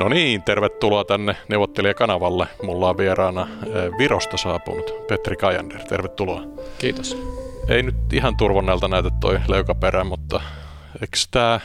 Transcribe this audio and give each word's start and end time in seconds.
No 0.00 0.08
niin, 0.08 0.42
tervetuloa 0.42 1.04
tänne 1.04 1.36
neuvottelijakanavalle. 1.48 2.48
Mulla 2.62 2.88
on 2.88 2.96
vieraana 2.96 3.48
eh, 3.66 3.98
Virosta 3.98 4.36
saapunut 4.36 5.06
Petri 5.06 5.36
Kajander. 5.36 5.84
Tervetuloa. 5.84 6.42
Kiitos. 6.78 7.16
Ei 7.68 7.82
nyt 7.82 8.12
ihan 8.12 8.36
turvonnelta 8.36 8.88
näytä 8.88 9.10
toi 9.20 9.40
leukaperä, 9.48 10.04
mutta 10.04 10.40
eikö 11.00 11.16
tämä 11.30 11.60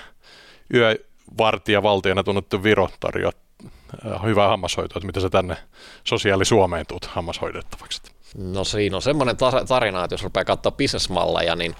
yövartija 0.74 1.84
valtiona 1.84 2.24
tunnettu 2.24 2.64
Viro 2.64 2.90
tarjoa 3.00 3.32
eh, 4.05 4.23
hyvää 4.23 4.47
hammashoitoa, 4.47 4.97
että 4.97 5.05
mitä 5.05 5.20
sä 5.20 5.29
tänne 5.29 5.57
sosiaali 6.04 6.45
Suomeen 6.45 6.86
tuut 6.86 7.05
hammashoidettavaksi? 7.05 8.02
No 8.38 8.63
siinä 8.63 8.95
on 8.95 9.02
semmoinen 9.02 9.38
tarina, 9.68 10.04
että 10.04 10.13
jos 10.13 10.23
rupeaa 10.23 10.45
katsoa 10.45 10.71
bisnesmalleja, 10.71 11.55
niin 11.55 11.75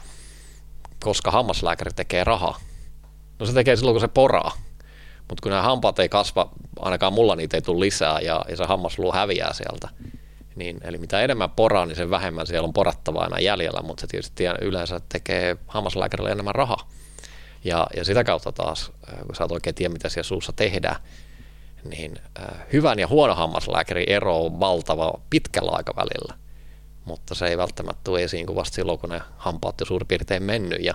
koska 1.04 1.32
hammaslääkäri 1.32 1.92
tekee 1.96 2.24
rahaa? 2.24 2.60
No 3.40 3.46
se 3.46 3.54
tekee 3.54 3.76
silloin, 3.76 3.94
kun 3.94 4.02
se 4.02 4.08
poraa. 4.08 4.52
Mutta 5.30 5.42
kun 5.42 5.50
nämä 5.50 5.62
hampaat 5.62 6.00
ei 6.00 6.10
kasva, 6.10 6.50
ainakaan 6.80 7.14
mulla 7.14 7.36
niitä 7.36 7.58
ei 7.58 7.62
tule 7.62 7.80
lisää 7.80 8.20
ja, 8.20 8.42
ja 8.50 8.58
se 8.58 8.66
hammasluu 8.66 9.12
häviää 9.12 9.54
sieltä. 9.54 9.90
Niin, 10.56 10.78
eli 10.84 10.98
mitä 10.98 11.22
enemmän 11.22 11.50
poraa, 11.50 11.86
niin 11.86 11.96
sen 11.96 12.10
vähemmän 12.10 12.48
siellä 12.48 12.68
on 12.68 12.74
porattavaa 12.74 13.26
enää 13.26 13.40
jäljellä, 13.40 13.82
mutta 13.82 14.02
se 14.02 14.08
tietysti 14.08 14.44
yleensä 14.62 15.02
tekee 15.10 15.58
hammaslääkärille 15.68 16.32
enemmän 16.32 16.56
rahaa. 16.56 16.90
Ja, 17.64 17.88
ja 17.96 18.06
sitä 18.06 18.24
kautta 18.24 18.52
taas, 18.52 18.92
äh, 19.14 19.20
kun 19.26 19.36
sä 19.36 19.44
et 19.44 19.52
oikein 19.52 19.76
tiedä, 19.76 19.94
mitä 19.94 20.10
siellä 20.10 20.28
suussa 20.28 20.54
tehdään, 20.56 20.96
niin 21.84 22.16
äh, 22.40 22.66
hyvän 22.74 23.00
ja 23.00 23.08
huono 23.08 23.36
hammaslääkäri 23.36 24.04
ero 24.08 24.46
on 24.46 24.60
valtava 24.60 25.14
pitkällä 25.30 25.72
aikavälillä, 25.72 26.34
mutta 27.06 27.36
se 27.36 27.48
ei 27.48 27.58
välttämättä 27.58 28.02
tule 28.04 28.24
esiin 28.24 28.46
kuin 28.46 28.56
vasta 28.56 28.76
silloin, 28.76 29.00
kun 29.00 29.10
ne 29.10 29.22
hampaat 29.38 29.82
on 29.82 29.88
suurin 29.88 30.08
piirtein 30.08 30.44
mennyt 30.44 30.84
ja 30.84 30.94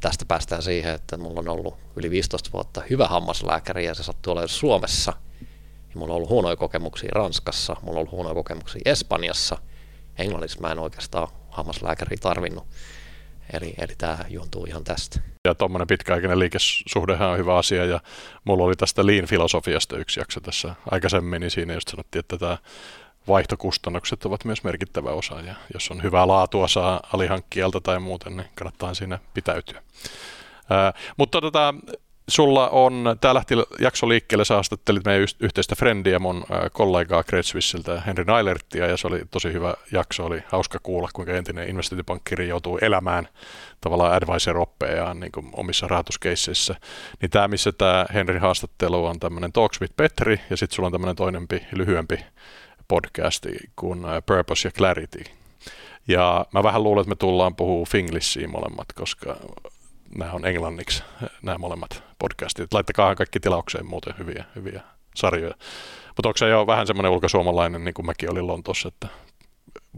tästä 0.00 0.24
päästään 0.24 0.62
siihen, 0.62 0.94
että 0.94 1.16
mulla 1.16 1.40
on 1.40 1.48
ollut 1.48 1.74
yli 1.96 2.10
15 2.10 2.50
vuotta 2.52 2.82
hyvä 2.90 3.06
hammaslääkäri 3.06 3.84
ja 3.84 3.94
se 3.94 4.02
sattuu 4.02 4.32
olemaan 4.32 4.48
Suomessa. 4.48 5.12
Ja 5.94 5.94
mulla 5.94 6.12
on 6.12 6.16
ollut 6.16 6.30
huonoja 6.30 6.56
kokemuksia 6.56 7.10
Ranskassa, 7.12 7.76
mulla 7.82 7.92
on 7.92 7.98
ollut 7.98 8.12
huonoja 8.12 8.34
kokemuksia 8.34 8.82
Espanjassa. 8.84 9.58
Englannissa 10.18 10.60
mä 10.60 10.72
en 10.72 10.78
oikeastaan 10.78 11.28
hammaslääkäri 11.50 12.16
tarvinnut. 12.16 12.66
Eli, 13.52 13.74
eli 13.78 13.94
tämä 13.98 14.18
juontuu 14.28 14.64
ihan 14.64 14.84
tästä. 14.84 15.20
Ja 15.44 15.54
tuommoinen 15.54 15.86
pitkäaikainen 15.86 16.38
liikesuhdehan 16.38 17.28
on 17.28 17.38
hyvä 17.38 17.56
asia 17.56 17.84
ja 17.84 18.00
mulla 18.44 18.64
oli 18.64 18.76
tästä 18.76 19.02
Lean-filosofiasta 19.06 19.98
yksi 19.98 20.20
jakso 20.20 20.40
tässä 20.40 20.74
aikaisemmin, 20.90 21.40
niin 21.40 21.50
siinä 21.50 21.74
just 21.74 21.88
sanottiin, 21.88 22.20
että 22.20 22.38
tämä 22.38 22.58
vaihtokustannukset 23.28 24.24
ovat 24.24 24.44
myös 24.44 24.64
merkittävä 24.64 25.10
osa 25.10 25.40
ja 25.40 25.54
jos 25.74 25.90
on 25.90 26.02
hyvää 26.02 26.26
laatua 26.26 26.68
saa 26.68 27.00
alihankkijalta 27.12 27.80
tai 27.80 28.00
muuten, 28.00 28.36
niin 28.36 28.48
kannattaa 28.54 28.94
siinä 28.94 29.18
pitäytyä. 29.34 29.82
Ää, 30.70 30.92
mutta 31.16 31.40
tota, 31.40 31.74
sulla 32.30 32.68
on, 32.68 33.16
tämä 33.20 33.34
lähti 33.34 33.54
jakso 33.80 34.08
liikkeelle, 34.08 34.44
sä 34.44 34.54
haastattelit 34.54 35.04
meidän 35.04 35.26
yhteistä 35.40 35.74
frendiä, 35.76 36.18
mun 36.18 36.44
kollegaa 36.72 37.24
Great 37.24 37.46
Swissiltä, 37.46 38.02
Henry 38.06 38.24
ja 38.88 38.96
se 38.96 39.06
oli 39.06 39.22
tosi 39.30 39.52
hyvä 39.52 39.74
jakso, 39.92 40.24
oli 40.24 40.42
hauska 40.46 40.78
kuulla, 40.82 41.08
kuinka 41.12 41.32
entinen 41.32 41.68
investointipankkiri 41.68 42.48
joutuu 42.48 42.78
elämään 42.82 43.28
tavallaan 43.80 44.12
advisor-oppejaan 44.12 45.20
niin 45.20 45.32
omissa 45.52 45.88
rahoituskeisseissä. 45.88 46.74
Niin 47.20 47.30
tämä, 47.30 47.48
missä 47.48 47.72
tämä 47.72 48.06
Henry 48.14 48.38
haastattelu 48.38 49.06
on 49.06 49.20
tämmöinen 49.20 49.52
Talks 49.52 49.80
with 49.80 49.94
Petri, 49.96 50.40
ja 50.50 50.56
sitten 50.56 50.76
sulla 50.76 50.86
on 50.86 50.92
tämmöinen 50.92 51.16
toinempi, 51.16 51.66
lyhyempi 51.72 52.18
podcasti 52.90 53.58
kuin 53.76 54.00
Purpose 54.26 54.68
ja 54.68 54.72
Clarity. 54.72 55.24
Ja 56.08 56.46
mä 56.52 56.62
vähän 56.62 56.82
luulen, 56.82 57.00
että 57.00 57.08
me 57.08 57.16
tullaan 57.16 57.56
puhua 57.56 57.86
Finglishia 57.86 58.48
molemmat, 58.48 58.92
koska 58.94 59.36
nämä 60.18 60.32
on 60.32 60.46
englanniksi, 60.46 61.02
nämä 61.42 61.58
molemmat 61.58 62.02
podcastit. 62.18 62.72
Laittakaa 62.72 63.14
kaikki 63.14 63.40
tilaukseen 63.40 63.86
muuten 63.86 64.14
hyviä, 64.18 64.44
hyviä 64.54 64.82
sarjoja. 65.14 65.54
Mutta 66.16 66.28
onko 66.28 66.36
se 66.36 66.48
jo 66.48 66.66
vähän 66.66 66.86
semmoinen 66.86 67.12
ulkosuomalainen, 67.12 67.84
niin 67.84 67.94
kuin 67.94 68.06
mäkin 68.06 68.30
olin 68.30 68.46
Lontossa, 68.46 68.88
että 68.88 69.08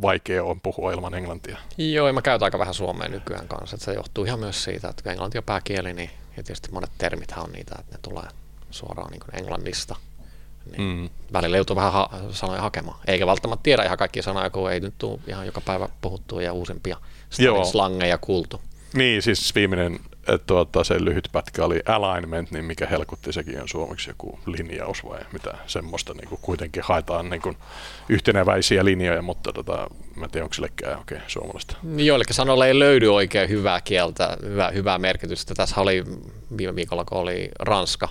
vaikea 0.02 0.44
on 0.44 0.60
puhua 0.60 0.92
ilman 0.92 1.14
englantia? 1.14 1.58
Joo, 1.78 2.12
mä 2.12 2.22
käytän 2.22 2.44
aika 2.44 2.58
vähän 2.58 2.74
suomea 2.74 3.08
nykyään 3.08 3.48
kanssa. 3.48 3.76
Että 3.76 3.84
se 3.84 3.92
johtuu 3.92 4.24
ihan 4.24 4.40
myös 4.40 4.64
siitä, 4.64 4.88
että 4.88 5.10
englanti 5.10 5.38
on 5.38 5.44
pääkieli, 5.44 5.92
niin 5.92 6.10
ja 6.36 6.42
tietysti 6.42 6.72
monet 6.72 6.90
termit 6.98 7.32
on 7.36 7.52
niitä, 7.52 7.74
että 7.80 7.92
ne 7.92 7.98
tulee 8.02 8.28
suoraan 8.70 9.10
niin 9.10 9.22
englannista– 9.32 9.96
niin 10.70 10.82
mm. 10.82 11.10
Välillä 11.32 11.56
joutuu 11.56 11.76
vähän 11.76 11.92
ha- 11.92 12.10
sanoja 12.30 12.62
hakemaan. 12.62 12.98
Eikä 13.06 13.26
välttämättä 13.26 13.62
tiedä 13.62 13.82
ihan 13.82 13.98
kaikkia 13.98 14.22
sanoja, 14.22 14.50
kun 14.50 14.72
ei 14.72 14.80
nyt 14.80 14.94
tule 14.98 15.18
ihan 15.26 15.46
joka 15.46 15.60
päivä 15.60 15.88
puhuttua 16.00 16.42
ja 16.42 16.52
uusimpia 16.52 16.96
slangeja 17.70 18.18
kuultu. 18.18 18.60
Niin, 18.94 19.22
siis 19.22 19.54
viimeinen 19.54 20.00
tuota, 20.46 20.84
se 20.84 21.04
lyhyt 21.04 21.28
pätkä 21.32 21.64
oli 21.64 21.80
alignment, 21.86 22.50
niin 22.50 22.64
mikä 22.64 22.86
helkutti 22.86 23.32
sekin 23.32 23.62
on 23.62 23.68
suomeksi 23.68 24.10
joku 24.10 24.38
linjaus 24.46 25.04
vai 25.04 25.20
mitä 25.32 25.54
semmoista 25.66 26.14
niin 26.14 26.28
kuin 26.28 26.38
kuitenkin 26.42 26.82
haetaan 26.86 27.30
niin 27.30 27.42
kuin 27.42 27.56
yhteneväisiä 28.08 28.84
linjoja, 28.84 29.22
mutta 29.22 29.52
tota, 29.52 29.90
mä 30.16 30.24
en 30.24 30.30
tiedä, 30.30 30.44
onko 30.44 30.54
sillekään 30.54 30.98
oikein 30.98 31.20
okay, 31.20 31.30
suomalaista. 31.30 31.76
Joillekin 31.96 32.34
sanoille 32.34 32.66
ei 32.66 32.78
löydy 32.78 33.08
oikein 33.14 33.48
hyvää 33.48 33.80
kieltä, 33.80 34.36
hyvää, 34.42 34.70
hyvää 34.70 34.98
merkitystä. 34.98 35.54
Tässä 35.54 35.80
oli 35.80 36.04
viime 36.56 36.76
viikolla, 36.76 37.04
kun 37.04 37.18
oli 37.18 37.50
Ranska, 37.58 38.08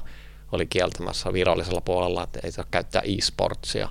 oli 0.51 0.65
kieltämässä 0.65 1.33
virallisella 1.33 1.81
puolella, 1.81 2.23
että 2.23 2.39
ei 2.43 2.51
saa 2.51 2.65
käyttää 2.71 3.01
e-sportsia, 3.01 3.89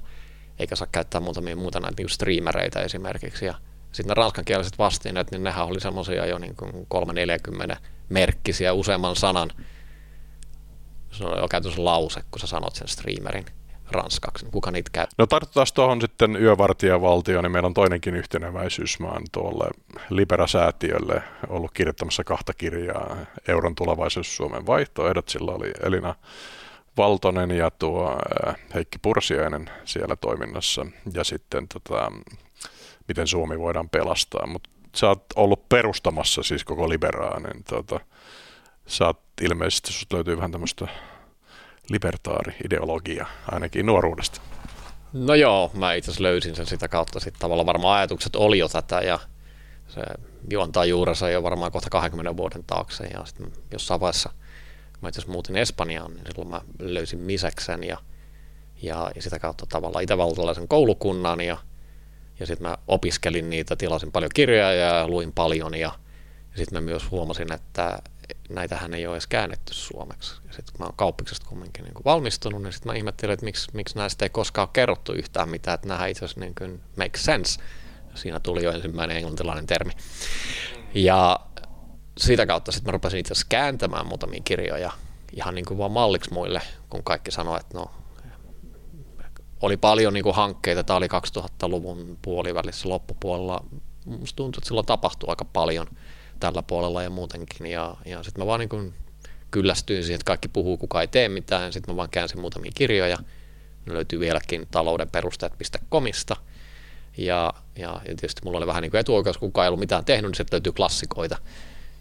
eikä 0.59 0.77
saa 0.77 0.89
käyttää 0.93 1.21
muutamia 1.21 1.57
muuta 1.57 1.81
näitä 1.81 2.03
niin 2.03 2.09
streamereita 2.09 2.83
esimerkiksi. 2.83 3.47
Ja 3.47 3.55
sitten 3.93 4.09
ne 4.09 4.15
ranskankieliset 4.15 4.79
vastineet, 4.79 5.31
niin 5.31 5.43
nehän 5.43 5.67
oli 5.67 5.81
semmoisia 5.81 6.27
jo 6.27 6.39
niin 6.39 6.57
kuin 6.57 6.87
340 6.89 7.77
merkkisiä 8.09 8.73
useamman 8.73 9.17
sanan. 9.17 9.51
Se 11.11 11.25
on 11.25 11.39
jo 11.39 11.49
käytössä 11.49 11.85
lause, 11.85 12.21
kun 12.31 12.41
sä 12.41 12.47
sanot 12.47 12.75
sen 12.75 12.89
streamerin 12.89 13.47
ranskaksi, 13.91 14.47
kuka 14.53 14.71
niitä 14.71 14.91
käy? 14.93 15.07
No 15.19 15.27
tartutaan 15.27 15.67
tuohon 15.75 16.01
sitten 16.01 16.37
yövartijavaltioon, 16.37 17.45
niin 17.45 17.53
meillä 17.53 17.67
on 17.67 17.75
toinenkin 17.75 18.17
yhteneväisyys. 18.17 19.01
Mä 19.01 19.09
oon 19.09 19.23
tuolle 19.33 19.71
Libera-säätiölle 20.11 21.23
ollut 21.49 21.71
kirjoittamassa 21.75 22.25
kahta 22.25 22.53
kirjaa, 22.55 23.17
Euron 23.49 23.75
tulevaisuus 23.75 24.37
Suomen 24.37 24.67
vaihtoehdot. 24.67 25.29
Sillä 25.29 25.53
oli 25.53 25.71
Elina 25.83 26.15
Valtonen 26.97 27.51
ja 27.51 27.71
tuo 27.71 28.19
äh, 28.49 28.57
Heikki 28.75 28.99
Pursiainen 29.03 29.71
siellä 29.85 30.17
toiminnassa. 30.17 30.87
Ja 31.15 31.25
sitten 31.25 31.69
tota, 31.69 32.13
miten 33.09 33.27
Suomi 33.27 33.59
voidaan 33.59 33.89
pelastaa. 33.89 34.47
Mutta 34.47 34.71
sä 34.97 35.09
oot 35.09 35.25
ollut 35.37 35.69
perustamassa 35.69 36.43
siis 36.43 36.65
koko 36.65 36.89
Liberaa, 36.89 37.41
niin 37.41 37.65
tota, 37.65 38.01
sä 38.87 39.07
oot 39.07 39.21
ilmeisesti, 39.41 39.93
sut 39.93 40.13
löytyy 40.13 40.37
vähän 40.37 40.53
tämmöistä 40.53 40.89
libertaari-ideologia 41.91 43.27
ainakin 43.53 43.87
nuoruudesta? 43.87 44.41
No 45.13 45.35
joo, 45.35 45.71
mä 45.75 45.95
itse 45.95 46.11
asiassa 46.11 46.23
löysin 46.23 46.57
sen 46.57 46.67
sitä 46.67 46.89
kautta. 46.89 47.21
Sitten 47.21 47.41
tavallaan 47.41 47.67
varmaan 47.67 47.99
ajatukset 47.99 48.37
oli 48.37 48.59
jo 48.59 48.69
tätä 48.69 49.01
ja 49.01 49.19
se 49.89 50.01
juontaa 50.51 50.85
juurensa 50.85 51.31
jo 51.31 51.43
varmaan 51.43 51.73
kohta 51.73 51.91
20 51.91 52.37
vuoden 52.37 52.65
taakse. 52.65 53.05
Ja 53.05 53.25
sitten 53.25 53.53
jossain 53.73 54.01
vaiheessa, 54.01 54.31
mä 55.01 55.09
itse 55.09 55.23
muutin 55.27 55.57
Espanjaan, 55.57 56.15
niin 56.15 56.27
silloin 56.27 56.51
mä 56.51 56.61
löysin 56.79 57.19
Miseksen 57.19 57.85
ja, 57.85 57.99
ja, 58.83 59.11
ja 59.15 59.23
sitä 59.23 59.39
kautta 59.39 59.67
tavallaan 59.67 60.05
itävaltalaisen 60.05 60.69
koulukunnan 60.69 61.41
ja, 61.41 61.57
ja 62.41 62.47
sitten 62.47 62.69
mä 62.69 62.79
opiskelin 62.89 63.51
niitä, 63.51 63.77
tilasin 63.77 64.13
paljon 64.13 64.31
kirjoja 64.35 64.73
ja 64.73 65.09
luin 65.09 65.33
paljon 65.33 65.75
ja, 65.75 65.93
ja 66.53 66.57
sitten 66.57 66.83
mä 66.83 66.91
myös 66.91 67.11
huomasin, 67.11 67.53
että, 67.53 68.03
näitähän 68.49 68.95
ei 68.95 69.07
ole 69.07 69.15
edes 69.15 69.27
käännetty 69.27 69.75
suomeksi. 69.75 70.35
Ja 70.47 70.53
sitten 70.53 70.73
kun 70.73 70.79
mä 70.79 70.85
oon 70.85 70.97
kauppiksesta 70.97 71.47
kumminkin 71.49 71.85
niin 71.85 71.95
valmistunut, 72.05 72.63
niin 72.63 72.73
sitten 72.73 72.93
mä 72.93 72.97
ihmettelin, 72.97 73.33
että 73.33 73.45
miksi, 73.45 73.71
miksi 73.73 73.97
näistä 73.97 74.25
ei 74.25 74.29
koskaan 74.29 74.69
ole 74.69 74.71
kerrottu 74.73 75.13
yhtään 75.13 75.49
mitään, 75.49 75.75
että 75.75 75.89
nämä 75.89 76.07
itse 76.07 76.25
asiassa 76.25 76.41
niin 76.41 76.55
kuin 76.55 76.81
make 76.97 77.19
sense. 77.19 77.61
Siinä 78.15 78.41
tuli 78.41 78.65
jo 78.65 78.73
ensimmäinen 78.73 79.17
englantilainen 79.17 79.67
termi. 79.67 79.93
Ja 80.95 81.41
sitä 82.19 82.47
kautta 82.47 82.73
sitten 82.73 82.89
mä 82.89 82.93
rupesin 82.93 83.21
itse 83.21 83.33
asiassa 83.33 83.47
kääntämään 83.49 84.07
muutamia 84.07 84.41
kirjoja 84.45 84.93
ihan 85.33 85.55
niin 85.55 85.65
kuin 85.65 85.79
vaan 85.79 85.93
malliksi 85.93 86.33
muille, 86.33 86.63
kun 86.91 87.05
kaikki 87.05 87.31
sanoi, 87.31 87.61
että 87.61 87.79
no 87.79 87.91
oli 89.61 89.77
paljon 89.77 90.15
niin 90.15 90.25
kuin 90.25 90.37
hankkeita, 90.37 90.85
tämä 90.85 90.97
oli 90.97 91.07
2000-luvun 91.07 92.19
puolivälissä 92.23 92.89
loppupuolella. 92.89 93.65
Musta 94.05 94.37
tuntuu, 94.37 94.59
että 94.59 94.69
silloin 94.69 94.87
tapahtui 94.87 95.29
aika 95.29 95.45
paljon– 95.45 95.87
tällä 96.41 96.63
puolella 96.63 97.03
ja 97.03 97.11
muutenkin. 97.11 97.67
Ja, 97.67 97.97
ja 98.05 98.23
sitten 98.23 98.43
mä 98.43 98.47
vaan 98.47 98.61
niin 98.61 98.95
kyllästyin 99.51 100.03
siihen, 100.03 100.15
että 100.15 100.25
kaikki 100.25 100.49
puhuu, 100.49 100.77
kuka 100.77 101.01
ei 101.01 101.09
tee 101.09 101.29
mitään. 101.29 101.73
Sitten 101.73 101.95
mä 101.95 101.97
vaan 101.97 102.11
käänsin 102.11 102.41
muutamia 102.41 102.73
kirjoja. 102.75 103.19
Ne 103.87 103.95
löytyy 103.95 104.21
vieläkin 104.21 104.69
taloudenperusteet.comista. 104.71 106.37
Ja, 107.17 107.55
ja, 107.77 107.89
ja 107.89 108.01
tietysti 108.05 108.41
mulla 108.45 108.59
oli 108.59 108.67
vähän 108.67 108.83
niin 108.83 108.91
kuin 108.91 108.99
etuoikeus, 108.99 109.39
kukaan 109.39 109.65
ei 109.65 109.69
ollut 109.69 109.81
mitään 109.81 110.05
tehnyt, 110.05 110.29
niin 110.29 110.37
sieltä 110.37 110.55
löytyy 110.55 110.73
klassikoita. 110.73 111.39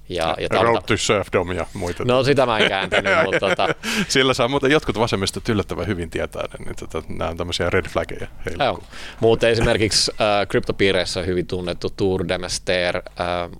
Ja, 0.09 0.35
ja 0.39 0.63
Road 0.63 0.81
to 0.81 0.97
Surfdom 0.97 1.51
ja 1.51 1.65
muita. 1.73 2.05
No 2.05 2.23
sitä 2.23 2.45
mä 2.45 2.57
en 2.57 2.69
kääntänyt, 2.69 3.13
mutta... 3.25 3.39
Tota... 3.39 3.67
Sillä 4.07 4.33
saa 4.33 4.47
muuten 4.47 4.71
jotkut 4.71 4.99
vasemmistot 4.99 5.49
yllättävän 5.49 5.87
hyvin 5.87 6.09
tietää, 6.09 6.43
niin 6.59 6.75
tota, 6.75 7.03
nämä 7.07 7.29
on 7.29 7.37
tämmöisiä 7.37 7.69
red 7.69 7.85
flaggeja 7.89 8.27
heille. 8.45 8.63
Joo. 8.63 8.83
Mutta 9.19 9.47
esimerkiksi 9.47 10.11
äh, 10.11 10.47
kryptopiireissä 10.47 11.21
hyvin 11.21 11.47
tunnettu 11.47 11.89
Tour 11.89 12.27
Demester 12.27 12.97
äh, 12.97 13.03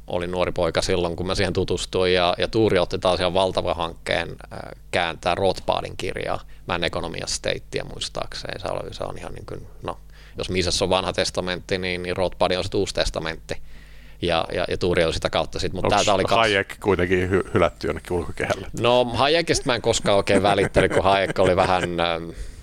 oli 0.08 0.28
nuori 0.28 0.52
poika 0.52 0.82
silloin, 0.82 1.16
kun 1.16 1.28
mä 1.28 1.36
siihen 1.36 1.54
tutustuin, 1.54 2.14
ja, 2.14 2.34
ja 2.38 2.48
Tuuri 2.48 2.80
otti 2.80 3.00
taas 3.00 3.20
ihan 3.20 3.34
valtavan 3.34 3.76
hankkeen 3.76 4.30
äh, 4.30 4.60
kääntää 4.92 5.36
Rothbardin 5.36 5.98
kirjaa, 5.98 6.40
Mä 6.68 6.80
Economy 6.84 7.18
Statea 7.26 7.84
muistaakseen. 7.84 8.60
Se 8.60 8.68
on, 8.68 8.80
se 8.92 9.04
on 9.04 9.18
ihan 9.18 9.34
niin 9.34 9.46
kuin, 9.46 9.68
no, 9.84 9.98
jos 10.38 10.50
Mises 10.50 10.82
on 10.82 10.90
vanha 10.90 11.14
testamentti, 11.14 11.78
niin, 11.78 12.04
niin 12.04 12.18
Rothbard 12.18 12.56
on 12.56 12.64
se 12.64 12.78
uusi 12.78 12.94
testamentti 12.94 13.56
ja, 14.22 14.46
ja, 14.54 14.66
ja 14.68 14.78
Tuuri 14.78 15.04
on 15.04 15.14
sitä 15.14 15.30
kautta 15.30 15.60
sitten. 15.60 15.78
Mutta 15.78 15.96
täältä 15.96 16.14
oli 16.14 16.24
kaksi... 16.24 16.36
Hayek 16.36 16.78
kuitenkin 16.84 17.30
hy- 17.30 17.54
hylätty 17.54 17.88
jonnekin 17.88 18.14
ulkokehälle? 18.14 18.68
No 18.80 19.06
Hayekista 19.06 19.66
mä 19.66 19.76
en 19.76 19.82
koskaan 19.82 20.18
oikein 20.18 20.44
välittänyt, 20.44 20.94
kun 20.94 21.04
Hayek 21.04 21.40
oli 21.40 21.56
vähän 21.56 21.84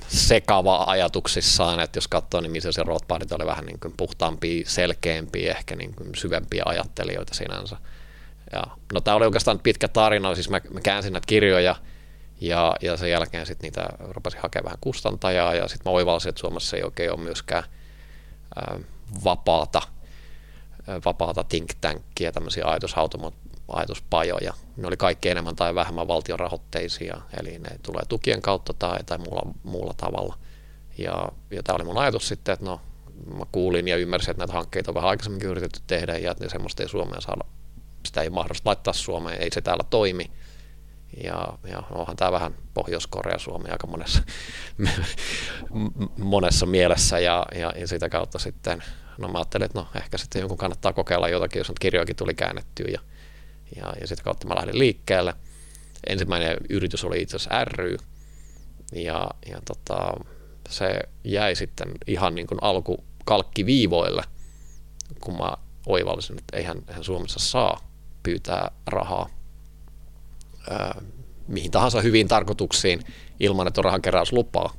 sekava 0.08 0.84
ajatuksissaan, 0.86 1.80
että 1.80 1.96
jos 1.96 2.08
katsoo, 2.08 2.40
niin 2.40 2.52
missä 2.52 2.72
se 2.72 2.82
Rothbardit 2.82 3.32
oli 3.32 3.46
vähän 3.46 3.66
niin 3.66 3.80
kuin 3.80 3.94
puhtaampia, 3.96 4.64
selkeämpiä, 4.66 5.54
ehkä 5.58 5.76
niin 5.76 5.94
kuin 5.94 6.14
syvempiä 6.14 6.62
ajattelijoita 6.66 7.34
sinänsä. 7.34 7.76
Ja, 8.52 8.62
no 8.94 9.00
tämä 9.00 9.14
oli 9.14 9.24
oikeastaan 9.24 9.58
pitkä 9.58 9.88
tarina, 9.88 10.34
siis 10.34 10.50
mä, 10.50 10.60
mä 10.70 10.80
käänsin 10.80 11.12
näitä 11.12 11.26
kirjoja, 11.26 11.76
ja, 12.40 12.76
ja 12.82 12.96
sen 12.96 13.10
jälkeen 13.10 13.46
sitten 13.46 13.66
niitä 13.66 13.88
rupesin 13.98 14.40
hakemaan 14.42 14.64
vähän 14.64 14.78
kustantajaa, 14.80 15.54
ja 15.54 15.68
sitten 15.68 15.92
mä 15.92 15.94
oivalsin, 15.94 16.28
että 16.28 16.40
Suomessa 16.40 16.76
ei 16.76 16.82
oikein 16.82 17.12
ole 17.12 17.20
myöskään 17.20 17.64
ää, 18.56 18.78
vapaata 19.24 19.82
vapaata 21.04 21.44
think 21.44 21.70
tankkia, 21.80 22.32
tämmöisiä 22.32 22.64
ajatuspajoja. 23.68 24.54
Ne 24.76 24.86
oli 24.86 24.96
kaikki 24.96 25.28
enemmän 25.28 25.56
tai 25.56 25.74
vähemmän 25.74 26.08
valtionrahoitteisia, 26.08 27.20
eli 27.40 27.58
ne 27.58 27.78
tulee 27.82 28.02
tukien 28.08 28.42
kautta 28.42 28.72
tai, 28.72 28.98
tai 29.06 29.18
muulla, 29.18 29.52
muulla 29.62 29.94
tavalla. 29.96 30.38
Ja, 30.98 31.28
ja 31.50 31.62
tämä 31.62 31.76
oli 31.76 31.84
mun 31.84 31.98
ajatus 31.98 32.28
sitten, 32.28 32.52
että 32.52 32.66
no, 32.66 32.80
mä 33.38 33.44
kuulin 33.52 33.88
ja 33.88 33.96
ymmärsin, 33.96 34.30
että 34.30 34.40
näitä 34.40 34.52
hankkeita 34.52 34.90
on 34.90 34.94
vähän 34.94 35.10
aikaisemmin 35.10 35.42
yritetty 35.42 35.80
tehdä 35.86 36.18
ja 36.18 36.30
että 36.30 36.48
semmoista 36.48 36.82
ei 36.82 36.88
Suomeen 36.88 37.22
saada, 37.22 37.44
sitä 38.06 38.22
ei 38.22 38.30
mahdollista 38.30 38.68
laittaa 38.70 38.92
Suomeen, 38.92 39.42
ei 39.42 39.50
se 39.52 39.60
täällä 39.60 39.84
toimi. 39.90 40.30
Ja, 41.24 41.58
ja 41.68 41.82
onhan 41.90 42.16
tämä 42.16 42.32
vähän 42.32 42.54
Pohjois-Korea 42.74 43.38
Suomi 43.38 43.70
aika 43.70 43.86
monessa, 43.86 44.22
monessa 46.18 46.66
mielessä 46.66 47.18
ja, 47.18 47.46
ja, 47.54 47.72
ja 47.76 47.88
sitä 47.88 48.08
kautta 48.08 48.38
sitten 48.38 48.82
no 49.18 49.28
mä 49.28 49.38
ajattelin, 49.38 49.64
että 49.64 49.78
no 49.78 49.88
ehkä 49.94 50.18
sitten 50.18 50.40
jonkun 50.40 50.58
kannattaa 50.58 50.92
kokeilla 50.92 51.28
jotakin, 51.28 51.60
jos 51.60 51.68
nyt 51.68 51.78
kirjojakin 51.78 52.16
tuli 52.16 52.34
käännettyä 52.34 52.86
ja, 52.92 53.00
ja, 53.76 53.92
ja 54.00 54.06
sitä 54.06 54.22
kautta 54.22 54.46
mä 54.46 54.54
lähdin 54.54 54.78
liikkeelle. 54.78 55.34
Ensimmäinen 56.06 56.56
yritys 56.68 57.04
oli 57.04 57.22
itse 57.22 57.36
asiassa 57.36 57.64
ry 57.64 57.96
ja, 58.92 59.30
ja 59.50 59.60
tota, 59.64 60.12
se 60.68 61.00
jäi 61.24 61.56
sitten 61.56 61.88
ihan 62.06 62.34
niin 62.34 62.46
kuin 62.46 62.58
alku 62.62 63.04
kalkkiviivoille, 63.24 64.22
kun 65.20 65.36
mä 65.36 65.52
oivallisin, 65.86 66.38
että 66.38 66.56
eihän, 66.56 66.82
eihän 66.88 67.04
Suomessa 67.04 67.40
saa 67.40 67.90
pyytää 68.22 68.70
rahaa 68.86 69.28
ää, 70.70 71.00
mihin 71.48 71.70
tahansa 71.70 72.00
hyviin 72.00 72.28
tarkoituksiin 72.28 73.02
ilman, 73.40 73.66
että 73.66 73.80
on 73.80 73.84
rahankeräyslupaa. 73.84 74.74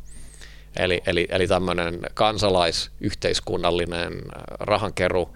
Eli, 0.75 1.01
eli, 1.05 1.27
eli 1.29 1.47
tämmöinen 1.47 1.99
kansalaisyhteiskunnallinen 2.13 4.13
äh, 4.13 4.43
rahankeru 4.59 5.35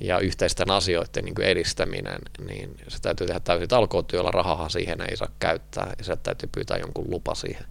ja 0.00 0.18
yhteisten 0.18 0.70
asioiden 0.70 1.24
niin 1.24 1.42
edistäminen, 1.42 2.18
niin 2.46 2.76
se 2.88 2.98
täytyy 3.02 3.26
tehdä 3.26 3.40
täysin 3.40 3.68
talkootyöllä, 3.68 4.30
rahahan 4.30 4.70
siihen 4.70 5.00
ei 5.00 5.16
saa 5.16 5.28
käyttää 5.38 5.92
ja 5.98 6.04
se 6.04 6.16
täytyy 6.16 6.48
pyytää 6.54 6.78
jonkun 6.78 7.10
lupa 7.10 7.34
siihen. 7.34 7.64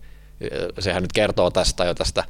Sehän 0.79 1.03
nyt 1.03 1.13
kertoo 1.13 1.51
tästä 1.51 1.85
jo 1.85 1.93
tästä 1.93 2.23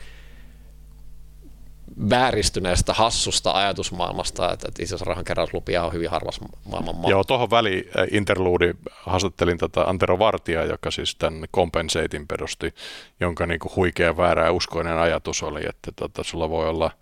vääristyneestä, 2.10 2.94
hassusta 2.94 3.51
ajatusmaailmasta, 3.51 4.54
että, 4.54 4.68
itse 4.68 4.84
asiassa 4.84 5.06
rahankeräyslupia 5.06 5.84
on 5.84 5.94
hyvin 5.94 6.10
harvas 6.10 6.40
maailman 6.66 6.96
maa. 6.96 7.10
Joo, 7.10 7.24
tuohon 7.24 7.50
väli 7.50 7.90
interluudi 8.12 8.74
haastattelin 8.92 9.57
tätä 9.57 9.84
Antero 9.84 10.19
Vartia, 10.19 10.63
joka 10.63 10.92
siis 10.92 11.16
tämän 11.16 11.46
Compensatein 11.56 12.28
perusti, 12.28 12.74
jonka 13.19 13.46
niin 13.46 13.60
kuin 13.60 13.75
huikea 13.75 14.18
väärä 14.18 14.51
uskoinen 14.51 14.98
ajatus 14.98 15.44
oli, 15.44 15.62
että 15.69 15.92
tota, 15.96 16.24
sulla 16.24 16.50
voi 16.50 16.69
olla– 16.69 16.92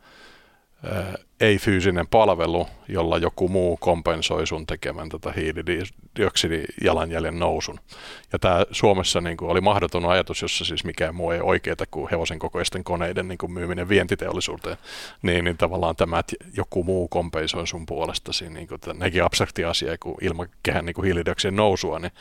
ei-fyysinen 1.39 2.07
palvelu, 2.07 2.68
jolla 2.88 3.18
joku 3.18 3.47
muu 3.47 3.77
kompensoi 3.77 4.47
sun 4.47 4.65
tekemän 4.65 5.09
tätä 5.09 5.33
hiilidioksidijalanjäljen 5.38 7.39
nousun. 7.39 7.79
Ja 8.33 8.39
tämä 8.39 8.65
Suomessa 8.71 9.21
niin 9.21 9.38
kuin 9.38 9.51
oli 9.51 9.62
mahdoton 9.62 10.06
ajatus, 10.06 10.41
jossa 10.41 10.65
siis 10.65 10.83
mikään 10.83 11.15
muu 11.15 11.31
ei 11.31 11.41
oikeeta 11.41 11.85
kuin 11.91 12.09
hevosen 12.12 12.39
kokoisten 12.39 12.83
koneiden 12.83 13.27
niin 13.27 13.38
kuin 13.38 13.51
myyminen 13.51 13.89
vientiteollisuuteen. 13.89 14.77
Niin, 15.21 15.45
niin 15.45 15.57
tavallaan 15.57 15.95
tämä, 15.95 16.19
että 16.19 16.35
joku 16.53 16.83
muu 16.83 17.07
kompensoi 17.07 17.68
sun 17.68 17.85
puolestasi, 17.85 18.50
niin 18.50 18.68
kuin 18.68 18.80
nekin 18.94 19.23
abstrakti 19.23 19.65
asia, 19.65 19.97
kun 20.00 20.18
ilmakehän 20.21 20.85
niin 20.85 20.94
kuin 20.94 21.06
hiilidioksidin 21.06 21.56
nousua, 21.56 22.00
niin 22.00 22.12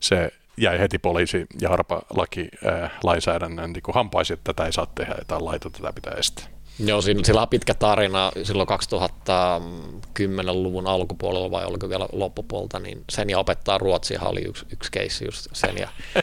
se 0.00 0.32
jäi 0.56 0.78
heti 0.78 0.98
poliisi- 0.98 1.46
ja 1.60 1.68
harpalaki 1.68 2.48
ää, 2.64 2.90
lainsäädännön 3.02 3.72
niin 3.72 3.82
hampaisi, 3.94 4.32
että 4.32 4.52
tätä 4.52 4.66
ei 4.66 4.72
saa 4.72 4.86
tehdä, 4.86 5.14
jotain 5.18 5.44
laita, 5.44 5.70
tätä 5.70 5.92
pitää 5.92 6.14
estää. 6.14 6.55
Joo, 6.78 7.02
sillä 7.02 7.42
on 7.42 7.48
pitkä 7.48 7.74
tarina. 7.74 8.32
Silloin 8.42 8.68
2010-luvun 8.68 10.86
alkupuolella 10.86 11.50
vai 11.50 11.64
oliko 11.64 11.88
vielä 11.88 12.08
loppupuolta, 12.12 12.78
niin 12.78 13.04
sen 13.10 13.30
ja 13.30 13.38
opettaa 13.38 13.78
ruotsia 13.78 14.22
oli 14.22 14.40
yksi, 14.40 14.66
yksi 14.72 14.92
keissi 14.92 15.24
just 15.24 15.46
sen 15.52 15.78
ja, 15.78 15.88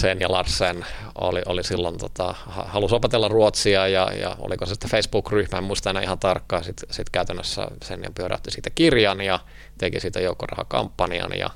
sen 0.00 0.20
ja 0.20 0.32
Larsen 0.32 0.86
oli, 1.14 1.42
oli 1.46 1.64
silloin, 1.64 1.98
tota, 1.98 2.34
halusi 2.46 2.94
opetella 2.94 3.28
ruotsia 3.28 3.88
ja, 3.88 4.12
ja 4.20 4.36
oliko 4.40 4.66
se 4.66 4.70
sitten 4.70 4.90
Facebook-ryhmä, 4.90 5.58
en 5.58 5.64
muista 5.64 5.90
enää 5.90 6.02
ihan 6.02 6.18
tarkkaan, 6.18 6.64
sitten 6.64 6.94
sit 6.94 7.10
käytännössä 7.10 7.68
sen 7.84 8.02
ja 8.02 8.10
pyörähti 8.14 8.50
siitä 8.50 8.70
kirjan 8.70 9.20
ja 9.20 9.40
teki 9.78 10.00
siitä 10.00 10.20
joukkorahakampanjan 10.20 11.30
ja, 11.38 11.50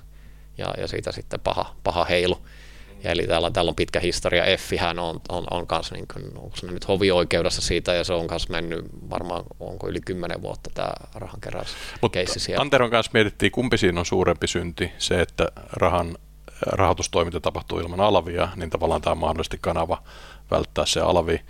ja, 0.58 0.74
ja 0.78 0.88
siitä 0.88 1.12
sitten 1.12 1.40
paha, 1.40 1.74
paha 1.84 2.04
heilu. 2.04 2.38
Ja 3.04 3.10
eli 3.10 3.26
täällä, 3.26 3.50
täällä 3.50 3.68
on 3.68 3.74
pitkä 3.74 4.00
historia. 4.00 4.44
Effihän 4.44 4.98
on, 4.98 5.20
on, 5.28 5.44
on 5.50 5.66
kanssa, 5.66 5.94
niin 5.94 6.06
kuin, 6.12 6.24
onko 6.38 6.56
se 6.56 6.66
nyt 6.66 6.88
hovioikeudessa 6.88 7.60
siitä, 7.60 7.94
ja 7.94 8.04
se 8.04 8.12
on 8.12 8.26
kanssa 8.26 8.52
mennyt 8.52 8.84
varmaan, 9.10 9.44
onko 9.60 9.88
yli 9.88 10.00
kymmenen 10.00 10.42
vuotta 10.42 10.70
tämä 10.74 10.90
rahankeräys 11.14 11.68
Mutta 12.00 12.18
Anteron 12.58 12.90
kanssa 12.90 13.10
mietittiin, 13.14 13.52
kumpi 13.52 13.78
siinä 13.78 14.00
on 14.00 14.06
suurempi 14.06 14.46
synti, 14.46 14.92
se, 14.98 15.20
että 15.20 15.48
rahan 15.72 16.16
rahoitustoiminta 16.66 17.40
tapahtuu 17.40 17.78
ilman 17.78 18.00
alvia, 18.00 18.48
niin 18.56 18.70
tavallaan 18.70 19.02
tämä 19.02 19.12
on 19.12 19.18
mahdollisesti 19.18 19.58
kanava 19.60 20.02
välttää 20.50 20.86
se 20.86 21.00
alvi, 21.00 21.40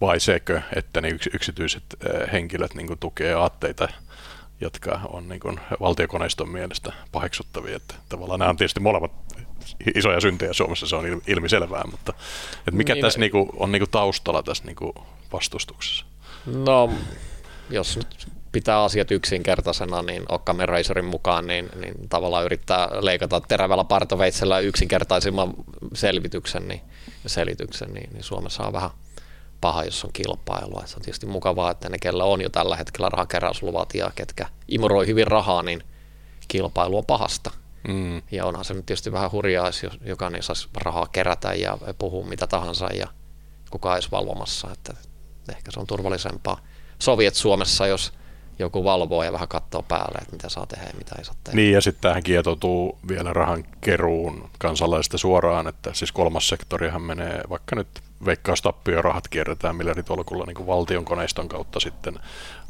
vai 0.00 0.20
sekö, 0.20 0.62
että 0.76 1.00
ne 1.00 1.08
yksityiset 1.34 1.84
henkilöt 2.32 2.74
niin 2.74 2.98
tukee 3.00 3.34
aatteita 3.34 3.88
jotka 4.62 5.00
on 5.08 5.28
niin 5.28 5.40
kuin 5.40 5.60
valtiokoneiston 5.80 6.48
mielestä 6.48 6.92
paheksuttavia. 7.12 7.76
Että 7.76 7.94
tavallaan 8.08 8.38
nämä 8.38 8.50
on 8.50 8.56
tietysti 8.56 8.80
molemmat 8.80 9.12
isoja 9.94 10.20
syntejä 10.20 10.52
Suomessa, 10.52 10.86
se 10.86 10.96
on 10.96 11.22
ilmiselvää, 11.26 11.82
mutta 11.90 12.12
että 12.58 12.70
mikä 12.70 12.94
niin, 12.94 13.02
tässä 13.02 13.20
niinku, 13.20 13.50
on 13.56 13.72
niinku 13.72 13.86
taustalla 13.86 14.42
tässä 14.42 14.64
niinku 14.64 14.94
vastustuksessa? 15.32 16.06
No, 16.46 16.90
jos 17.70 17.96
nyt 17.96 18.28
pitää 18.52 18.82
asiat 18.82 19.10
yksinkertaisena, 19.10 20.02
niin 20.02 20.22
Occam 20.28 20.56
Razorin 20.58 21.04
mukaan, 21.04 21.46
niin, 21.46 21.68
niin 21.80 22.08
tavallaan 22.08 22.44
yrittää 22.44 22.88
leikata 23.00 23.40
terävällä 23.40 23.84
partoveitsellä 23.84 24.58
yksinkertaisimman 24.58 25.54
selvityksen 25.94 26.68
niin, 26.68 26.80
selityksen, 27.26 27.92
niin, 27.94 28.10
niin 28.12 28.24
Suomessa 28.24 28.62
on 28.62 28.72
vähän 28.72 28.90
paha, 29.60 29.84
jos 29.84 30.04
on 30.04 30.10
kilpailua. 30.12 30.82
Se 30.86 30.96
on 30.96 31.02
tietysti 31.02 31.26
mukavaa, 31.26 31.70
että 31.70 31.88
ne, 31.88 31.98
kellä 31.98 32.24
on 32.24 32.40
jo 32.40 32.48
tällä 32.48 32.76
hetkellä 32.76 33.08
rahakeräysluvat 33.08 33.94
ja 33.94 34.10
ketkä 34.14 34.46
imuroi 34.68 35.06
hyvin 35.06 35.26
rahaa, 35.26 35.62
niin 35.62 35.82
kilpailu 36.48 36.98
on 36.98 37.06
pahasta. 37.06 37.50
Mm. 37.88 38.22
Ja 38.30 38.46
onhan 38.46 38.64
se 38.64 38.74
nyt 38.74 38.86
tietysti 38.86 39.12
vähän 39.12 39.32
hurjaa, 39.32 39.66
jos 39.66 39.86
jokainen 40.04 40.42
saisi 40.42 40.68
rahaa 40.74 41.06
kerätä 41.12 41.54
ja 41.54 41.78
puhua 41.98 42.26
mitä 42.26 42.46
tahansa 42.46 42.88
ja 42.94 43.06
kukaan 43.70 43.94
olisi 43.94 44.10
valvomassa. 44.10 44.68
Että 44.72 44.94
ehkä 45.48 45.70
se 45.70 45.80
on 45.80 45.86
turvallisempaa. 45.86 46.58
Soviet 46.98 47.34
Suomessa, 47.34 47.86
jos 47.86 48.12
joku 48.58 48.84
valvoo 48.84 49.22
ja 49.22 49.32
vähän 49.32 49.48
katsoo 49.48 49.82
päälle, 49.82 50.18
että 50.18 50.32
mitä 50.32 50.48
saa 50.48 50.66
tehdä 50.66 50.84
ja 50.84 50.98
mitä 50.98 51.14
ei 51.18 51.24
saa 51.24 51.34
tehdä. 51.44 51.56
Niin, 51.56 51.72
ja 51.72 51.80
sitten 51.80 52.02
tähän 52.02 52.22
kietoutuu 52.22 52.98
vielä 53.08 53.32
rahan 53.32 53.64
keruun 53.80 54.50
kansalaisista 54.58 55.18
suoraan, 55.18 55.68
että 55.68 55.94
siis 55.94 56.12
kolmas 56.12 56.48
sektorihan 56.48 57.02
menee, 57.02 57.40
vaikka 57.50 57.76
nyt 57.76 57.88
veikkaustappio-rahat 58.24 59.28
kierretään 59.28 59.76
miljarditolkulla 59.76 60.44
niin 60.46 60.66
valtion 60.66 61.04
koneiston 61.04 61.48
kautta 61.48 61.80
sitten 61.80 62.18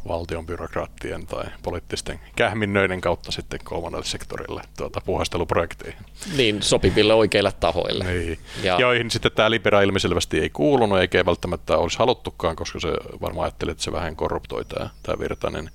valtion 0.09 0.47
byrokraattien 0.47 1.27
tai 1.27 1.45
poliittisten 1.63 2.21
kähminnöiden 2.37 3.01
kautta 3.01 3.33
sitten 3.33 3.61
kolmannelle 3.65 4.07
sektorille 4.07 4.63
tuota, 4.77 5.01
puhasteluprojekteihin. 5.01 5.99
Niin, 6.37 6.63
sopiville 6.63 7.15
oikeille 7.15 7.53
tahoille. 7.53 8.05
Niin. 8.05 8.39
Ja. 8.63 8.77
Joihin 8.81 9.11
sitten 9.11 9.33
tämä 9.33 9.51
Libera 9.51 9.83
ilmiselvästi 9.83 10.41
ei 10.41 10.51
kuulunut, 10.51 10.99
eikä 10.99 11.19
ei 11.19 11.27
välttämättä 11.27 11.77
olisi 11.77 11.99
haluttukaan, 11.99 12.57
koska 12.57 12.81
se 12.81 12.89
varmaan 13.21 13.45
ajatteli, 13.45 13.71
että 13.71 13.85
se 13.85 13.93
vähän 13.93 14.17
korruptoi 14.17 14.65
tämä, 14.65 14.91
tämä 15.03 15.19
Virtanen. 15.19 15.71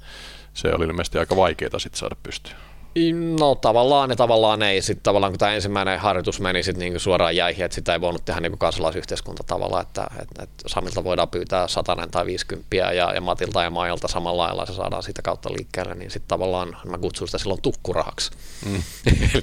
Se 0.53 0.73
oli 0.73 0.85
ilmeisesti 0.85 1.17
aika 1.17 1.35
vaikeaa 1.35 1.79
sitten 1.79 1.99
saada 1.99 2.15
pystyyn. 2.23 2.57
No 3.39 3.55
tavallaan 3.55 4.09
ja 4.09 4.15
tavallaan 4.15 4.61
ei. 4.61 4.81
Sitten 4.81 5.03
tavallaan 5.03 5.31
kun 5.33 5.39
tämä 5.39 5.53
ensimmäinen 5.53 5.99
harjoitus 5.99 6.39
meni 6.39 6.63
sit 6.63 6.77
niinku 6.77 6.99
suoraan 6.99 7.35
jäihin, 7.35 7.65
että 7.65 7.75
sitä 7.75 7.93
ei 7.93 8.01
voinut 8.01 8.25
tehdä 8.25 8.41
niinku 8.41 8.57
kansalaisyhteiskunta 8.57 9.43
tavalla, 9.43 9.81
että, 9.81 10.07
että, 10.21 10.43
että 10.43 10.63
Samilta 10.67 11.03
voidaan 11.03 11.29
pyytää 11.29 11.67
satanen 11.67 12.11
tai 12.11 12.25
50 12.25 12.75
ja, 12.75 13.13
ja 13.13 13.21
Matilta 13.21 13.63
ja 13.63 13.69
Maijalta 13.69 14.07
samalla 14.07 14.43
lailla 14.43 14.65
se 14.65 14.73
saadaan 14.73 15.03
sitä 15.03 15.21
kautta 15.21 15.49
liikkeelle, 15.49 15.95
niin 15.95 16.11
sitten 16.11 16.27
tavallaan 16.27 16.77
mä 16.85 16.97
kutsun 16.97 17.27
sitä 17.27 17.37
silloin 17.37 17.61
tukkurahaksi. 17.61 18.31
Mm. 18.65 18.83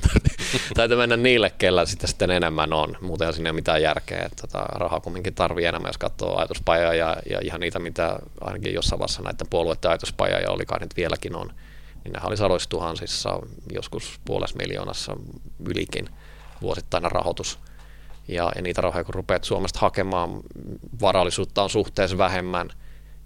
Täytyy 0.74 0.96
mennä 0.96 1.16
niille, 1.16 1.50
kellä 1.50 1.86
sitä 1.86 2.06
sitten 2.06 2.30
enemmän 2.30 2.72
on. 2.72 2.96
Muuten 3.00 3.32
siinä 3.32 3.48
ei 3.48 3.50
ole 3.50 3.56
mitään 3.56 3.82
järkeä. 3.82 4.22
Että 4.24 4.46
tota, 4.46 4.58
rahaa 4.58 5.00
kumminkin 5.00 5.34
tarvii 5.34 5.64
enemmän, 5.64 5.88
jos 5.88 5.98
katsoo 5.98 6.36
ajatuspajaa 6.36 6.94
ja, 6.94 7.16
ja 7.30 7.40
ihan 7.42 7.60
niitä, 7.60 7.78
mitä 7.78 8.18
ainakin 8.40 8.74
jossain 8.74 8.98
vaiheessa 8.98 9.22
näiden 9.22 9.46
puolueiden 9.50 9.90
ajatuspajaa 9.90 10.40
ja 10.40 10.50
olikaan 10.50 10.80
nyt 10.80 10.96
vieläkin 10.96 11.36
on 11.36 11.52
niin 12.04 12.12
nehän 12.12 12.28
oli 12.28 12.36
sadoissa 12.36 12.70
tuhansissa, 12.70 13.40
joskus 13.72 14.20
puolessa 14.24 14.56
miljoonassa 14.56 15.16
ylikin 15.68 16.08
vuosittainen 16.62 17.12
rahoitus. 17.12 17.58
Ja, 18.28 18.52
ja 18.56 18.62
niitä 18.62 18.80
rahoja, 18.80 19.04
kun 19.04 19.14
rupeat 19.14 19.44
Suomesta 19.44 19.78
hakemaan, 19.78 20.40
varallisuutta 21.00 21.62
on 21.62 21.70
suhteessa 21.70 22.18
vähemmän, 22.18 22.70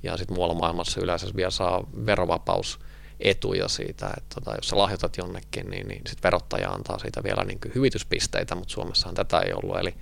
ja 0.02 0.16
sitten 0.16 0.34
muualla 0.34 0.54
maailmassa 0.54 1.00
yleensä 1.00 1.26
vielä 1.36 1.50
saa 1.50 1.84
verovapaus 2.06 2.78
etuja 3.20 3.68
siitä, 3.68 4.10
että 4.16 4.34
tota, 4.34 4.56
jos 4.56 4.68
sä 4.68 4.78
lahjoitat 4.78 5.16
jonnekin, 5.16 5.70
niin, 5.70 5.88
niin 5.88 6.02
sitten 6.06 6.22
verottaja 6.22 6.70
antaa 6.70 6.98
siitä 6.98 7.22
vielä 7.22 7.44
niin 7.44 7.58
hyvityspisteitä, 7.74 8.54
mutta 8.54 8.72
Suomessahan 8.72 9.14
tätä 9.14 9.40
ei 9.40 9.52
ollut, 9.52 9.78
eli, 9.78 9.94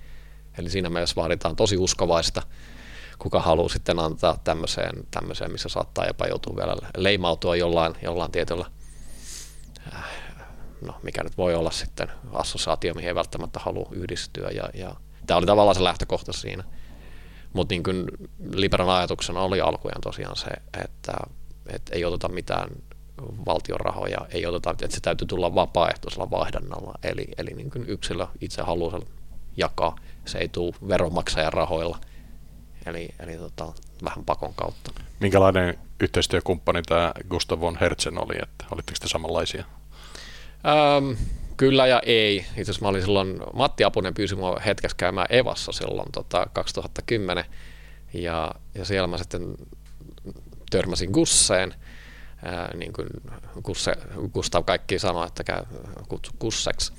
eli 0.58 0.70
siinä 0.70 0.90
mielessä 0.90 1.16
vaaditaan 1.16 1.56
tosi 1.56 1.76
uskovaista 1.76 2.42
kuka 3.18 3.40
haluaa 3.40 3.68
sitten 3.68 3.98
antaa 3.98 4.38
tämmöiseen, 4.44 5.06
tämmöiseen 5.10 5.52
missä 5.52 5.68
saattaa 5.68 6.06
jopa 6.06 6.26
joutua 6.26 6.56
vielä 6.56 6.76
leimautua 6.96 7.56
jollain, 7.56 7.94
jollain 8.02 8.32
tietyllä, 8.32 8.66
äh, 9.94 10.04
no 10.80 10.94
mikä 11.02 11.22
nyt 11.22 11.36
voi 11.38 11.54
olla 11.54 11.70
sitten 11.70 12.08
assosiaatio, 12.32 12.94
mihin 12.94 13.08
ei 13.08 13.14
välttämättä 13.14 13.60
halua 13.60 13.88
yhdistyä. 13.92 14.48
Ja, 14.50 14.68
ja 14.74 14.96
tämä 15.26 15.38
oli 15.38 15.46
tavallaan 15.46 15.74
se 15.74 15.84
lähtökohta 15.84 16.32
siinä. 16.32 16.64
Mutta 17.52 17.72
niin 17.72 17.82
kuin 17.82 18.06
Liberan 18.52 18.88
ajatuksena 18.88 19.40
oli 19.40 19.60
alkujaan 19.60 20.00
tosiaan 20.00 20.36
se, 20.36 20.50
että, 20.84 21.12
että 21.66 21.94
ei 21.94 22.04
oteta 22.04 22.28
mitään 22.28 22.70
valtion 23.46 23.80
rahoja, 23.80 24.18
ei 24.30 24.46
oteta, 24.46 24.70
että 24.70 24.88
se 24.90 25.00
täytyy 25.00 25.26
tulla 25.26 25.54
vapaaehtoisella 25.54 26.30
vaihdannalla, 26.30 26.94
eli, 27.02 27.28
eli 27.38 27.50
niin 27.50 27.70
kuin 27.70 27.88
yksilö 27.88 28.26
itse 28.40 28.62
haluaa 28.62 29.00
jakaa, 29.56 29.96
se 30.24 30.38
ei 30.38 30.48
tule 30.48 30.74
veronmaksajan 30.88 31.52
rahoilla– 31.52 31.98
eli, 32.86 33.08
eli 33.20 33.36
tota, 33.36 33.72
vähän 34.04 34.24
pakon 34.24 34.54
kautta. 34.54 34.90
Minkälainen 35.20 35.78
yhteistyökumppani 36.00 36.82
tämä 36.82 37.12
Gustav 37.28 37.60
von 37.60 37.78
Herzen 37.80 38.18
oli, 38.18 38.34
että 38.42 38.64
olitteko 38.70 38.98
te 39.00 39.08
samanlaisia? 39.08 39.64
Ähm, 40.66 41.22
kyllä 41.56 41.86
ja 41.86 42.00
ei. 42.06 42.36
Itse 42.38 42.62
asiassa 42.62 42.82
mä 42.82 42.88
olin 42.88 43.02
silloin, 43.02 43.40
Matti 43.52 43.84
Apunen 43.84 44.14
pyysi 44.14 44.36
mua 44.36 44.60
hetkessä 44.66 44.96
käymään 44.96 45.26
Evassa 45.30 45.72
silloin 45.72 46.12
tota, 46.12 46.46
2010, 46.52 47.44
ja, 48.12 48.54
ja 48.74 48.84
siellä 48.84 49.06
mä 49.06 49.18
sitten 49.18 49.54
törmäsin 50.70 51.10
Gusseen, 51.10 51.74
ää, 52.44 52.74
niin 52.76 52.92
kuin 52.92 53.08
Gusse, 53.62 53.92
Gustav 54.32 54.64
kaikki 54.64 54.98
sanoi, 54.98 55.26
että 55.26 55.44
käy 55.44 55.62
Gusseksi. 56.40 56.92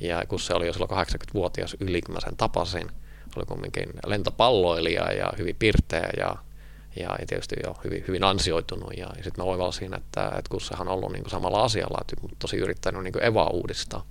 Ja 0.00 0.22
Gusse 0.28 0.54
oli 0.54 0.66
jo 0.66 0.72
silloin 0.72 1.06
80-vuotias 1.06 1.76
yli, 1.80 2.02
kun 2.02 2.14
mä 2.14 2.20
sen 2.20 2.36
tapasin– 2.36 2.90
oli 3.36 3.44
kumminkin 3.46 3.88
lentopalloilija 4.06 5.12
ja 5.12 5.32
hyvin 5.38 5.56
pirteä 5.58 6.10
ja, 6.16 6.36
ja 6.96 7.18
tietysti 7.26 7.56
jo 7.64 7.74
hyvin, 7.84 8.04
hyvin 8.08 8.24
ansioitunut. 8.24 8.92
Ja, 8.96 9.06
ja 9.16 9.24
sitten 9.24 9.44
mä 9.44 9.50
oivalsin, 9.50 9.94
että, 9.94 10.26
että 10.26 10.50
kun 10.50 10.60
sehän 10.60 10.88
on 10.88 10.94
ollut 10.94 11.12
niin 11.12 11.22
kuin 11.22 11.30
samalla 11.30 11.62
asialla, 11.62 11.98
että 12.00 12.36
tosi 12.38 12.56
yrittänyt 12.56 13.02
niin 13.02 13.12
kuin 13.12 13.24
Evaa 13.24 13.50
uudistaa. 13.50 14.06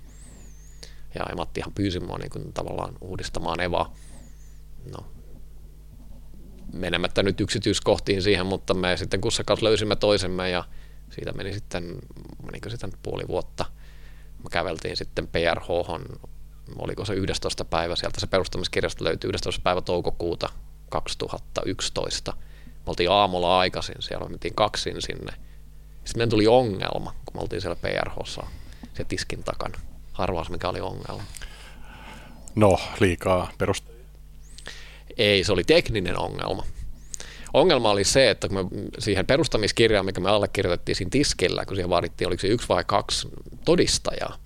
Ja, 1.14 1.24
ja 1.28 1.36
Mattihan 1.36 1.72
pyysi 1.72 2.00
mua 2.00 2.18
niin 2.18 2.30
kuin 2.30 2.52
tavallaan 2.52 2.94
uudistamaan 3.00 3.60
Evaa. 3.60 3.94
No, 4.96 5.06
menemättä 6.72 7.22
nyt 7.22 7.40
yksityiskohtiin 7.40 8.22
siihen, 8.22 8.46
mutta 8.46 8.74
me 8.74 8.96
sitten 8.96 9.20
Kussa 9.20 9.44
kanssa 9.44 9.66
löysimme 9.66 9.96
toisemme 9.96 10.50
ja 10.50 10.64
siitä 11.10 11.32
meni 11.32 11.52
sitten, 11.52 11.98
menikö 12.46 12.70
sitten 12.70 12.92
puoli 13.02 13.22
vuotta. 13.28 13.64
Me 14.38 14.50
käveltiin 14.50 14.96
sitten 14.96 15.28
PRH 15.28 15.68
oliko 16.78 17.04
se 17.04 17.14
11. 17.14 17.64
päivä, 17.64 17.96
sieltä 17.96 18.20
se 18.20 18.26
perustamiskirjasta 18.26 19.04
löytyy 19.04 19.30
11. 19.30 19.60
päivä 19.64 19.80
toukokuuta 19.80 20.48
2011. 20.88 22.32
Me 22.56 22.82
oltiin 22.86 23.10
aamulla 23.10 23.58
aikaisin, 23.58 23.96
siellä 23.98 24.28
mentiin 24.28 24.54
kaksin 24.54 25.02
sinne. 25.02 25.32
Sitten 26.04 26.18
meidän 26.18 26.30
tuli 26.30 26.46
ongelma, 26.46 27.14
kun 27.24 27.34
me 27.34 27.40
oltiin 27.40 27.60
siellä 27.60 27.76
PRHssa, 27.76 28.42
se 28.94 29.04
tiskin 29.04 29.44
takana. 29.44 29.80
Harvaus, 30.12 30.50
mikä 30.50 30.68
oli 30.68 30.80
ongelma. 30.80 31.22
No, 32.54 32.80
liikaa 33.00 33.50
perust... 33.58 33.84
Ei, 35.16 35.44
se 35.44 35.52
oli 35.52 35.64
tekninen 35.64 36.18
ongelma. 36.18 36.64
Ongelma 37.54 37.90
oli 37.90 38.04
se, 38.04 38.30
että 38.30 38.48
kun 38.48 38.56
me 38.56 38.64
siihen 38.98 39.26
perustamiskirjaan, 39.26 40.06
mikä 40.06 40.20
me 40.20 40.30
allekirjoitettiin 40.30 40.96
siinä 40.96 41.10
tiskillä, 41.10 41.64
kun 41.64 41.76
siihen 41.76 41.90
vaadittiin, 41.90 42.28
oliko 42.28 42.40
se 42.40 42.48
yksi 42.48 42.68
vai 42.68 42.84
kaksi 42.86 43.28
todistajaa, 43.64 44.36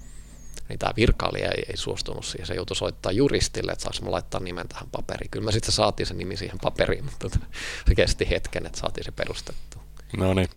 niin 0.68 0.78
tämä 0.78 0.92
virkailija 0.96 1.50
ei, 1.50 1.64
ei 1.68 1.76
suostunut 1.76 2.25
siihen. 2.25 2.46
Se 2.46 2.54
joutui 2.54 2.76
soittaa 2.76 3.12
juristille, 3.12 3.72
että 3.72 3.82
saanko 3.82 4.12
laittaa 4.12 4.40
nimen 4.40 4.68
tähän 4.68 4.88
paperiin. 4.92 5.30
Kyllä 5.30 5.44
me 5.44 5.52
sitten 5.52 5.72
saatiin 5.72 6.06
se 6.06 6.14
nimi 6.14 6.37
siihen 6.37 6.58
paperiin, 6.62 7.04
mutta 7.04 7.18
tota, 7.18 7.38
se 7.88 7.94
kesti 7.94 8.30
hetken, 8.30 8.66
että 8.66 8.80
saatiin 8.80 9.04
se 9.04 9.10
perustettu. 9.10 9.78
No 10.16 10.34
niin. 10.34 10.48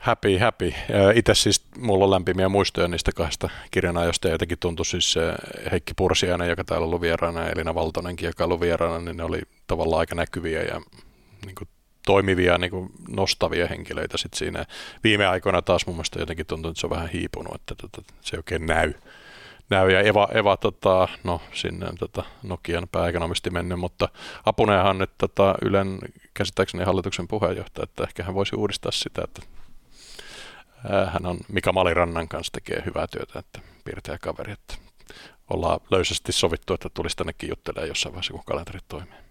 Happy, 0.00 0.38
happy. 0.38 0.74
Itse 1.14 1.34
siis 1.34 1.64
mulla 1.78 2.04
on 2.04 2.10
lämpimiä 2.10 2.48
muistoja 2.48 2.88
niistä 2.88 3.12
kahdesta 3.12 3.48
kirjanajosta 3.70 4.28
ja 4.28 4.34
jotenkin 4.34 4.58
tuntui 4.58 4.86
siis 4.86 5.14
Heikki 5.70 5.94
Pursiainen, 5.94 6.48
joka 6.48 6.64
täällä 6.64 6.84
on 6.84 6.88
ollut 6.88 7.00
vieraana 7.00 7.40
ja 7.40 7.50
Elina 7.50 7.74
Valtonenkin, 7.74 8.26
joka 8.26 8.44
ollut 8.44 8.60
vieraana, 8.60 8.98
niin 8.98 9.16
ne 9.16 9.24
oli 9.24 9.40
tavallaan 9.66 10.00
aika 10.00 10.14
näkyviä 10.14 10.62
ja 10.62 10.80
niin 11.46 11.54
kuin 11.54 11.68
toimivia 12.10 12.58
niin 12.58 12.70
kuin 12.70 12.90
nostavia 13.08 13.66
henkilöitä 13.66 14.18
sit 14.18 14.34
siinä. 14.34 14.64
Viime 15.04 15.26
aikoina 15.26 15.62
taas 15.62 15.86
mun 15.86 15.96
mielestä 15.96 16.20
jotenkin 16.20 16.46
tuntuu, 16.46 16.70
että 16.70 16.80
se 16.80 16.86
on 16.86 16.90
vähän 16.90 17.08
hiipunut, 17.08 17.54
että 17.54 17.74
tota, 17.74 18.02
se 18.20 18.36
ei 18.36 18.38
oikein 18.38 18.66
näy. 18.66 18.92
näy. 19.70 19.90
Ja 19.90 20.00
Eva, 20.00 20.28
Eva 20.34 20.56
tota, 20.56 21.08
no, 21.24 21.40
sinne 21.52 21.88
on 21.88 21.96
tota, 21.96 22.24
Nokian 22.42 22.88
pääekonomisti 22.92 23.50
mennyt, 23.50 23.78
mutta 23.78 24.08
Apuneenhan 24.44 24.98
nyt 24.98 25.10
tota, 25.18 25.54
Ylen 25.62 25.98
käsittääkseni 26.34 26.84
hallituksen 26.84 27.28
puheenjohtaja, 27.28 27.84
että 27.84 28.02
ehkä 28.04 28.24
hän 28.24 28.34
voisi 28.34 28.56
uudistaa 28.56 28.92
sitä, 28.92 29.22
että 29.24 29.42
hän 31.12 31.26
on 31.26 31.38
Mika 31.48 31.72
Malirannan 31.72 32.28
kanssa 32.28 32.52
tekee 32.52 32.82
hyvää 32.86 33.06
työtä, 33.06 33.38
että 33.38 33.60
piirteä 33.84 34.18
kaveri, 34.18 34.52
että 34.52 34.74
ollaan 35.50 35.80
löysästi 35.90 36.32
sovittu, 36.32 36.74
että 36.74 36.88
tulisi 36.88 37.16
tännekin 37.16 37.48
juttelemaan 37.48 37.88
jossain 37.88 38.12
vaiheessa, 38.12 38.32
kun 38.32 38.42
kalenterit 38.46 38.88
toimii. 38.88 39.29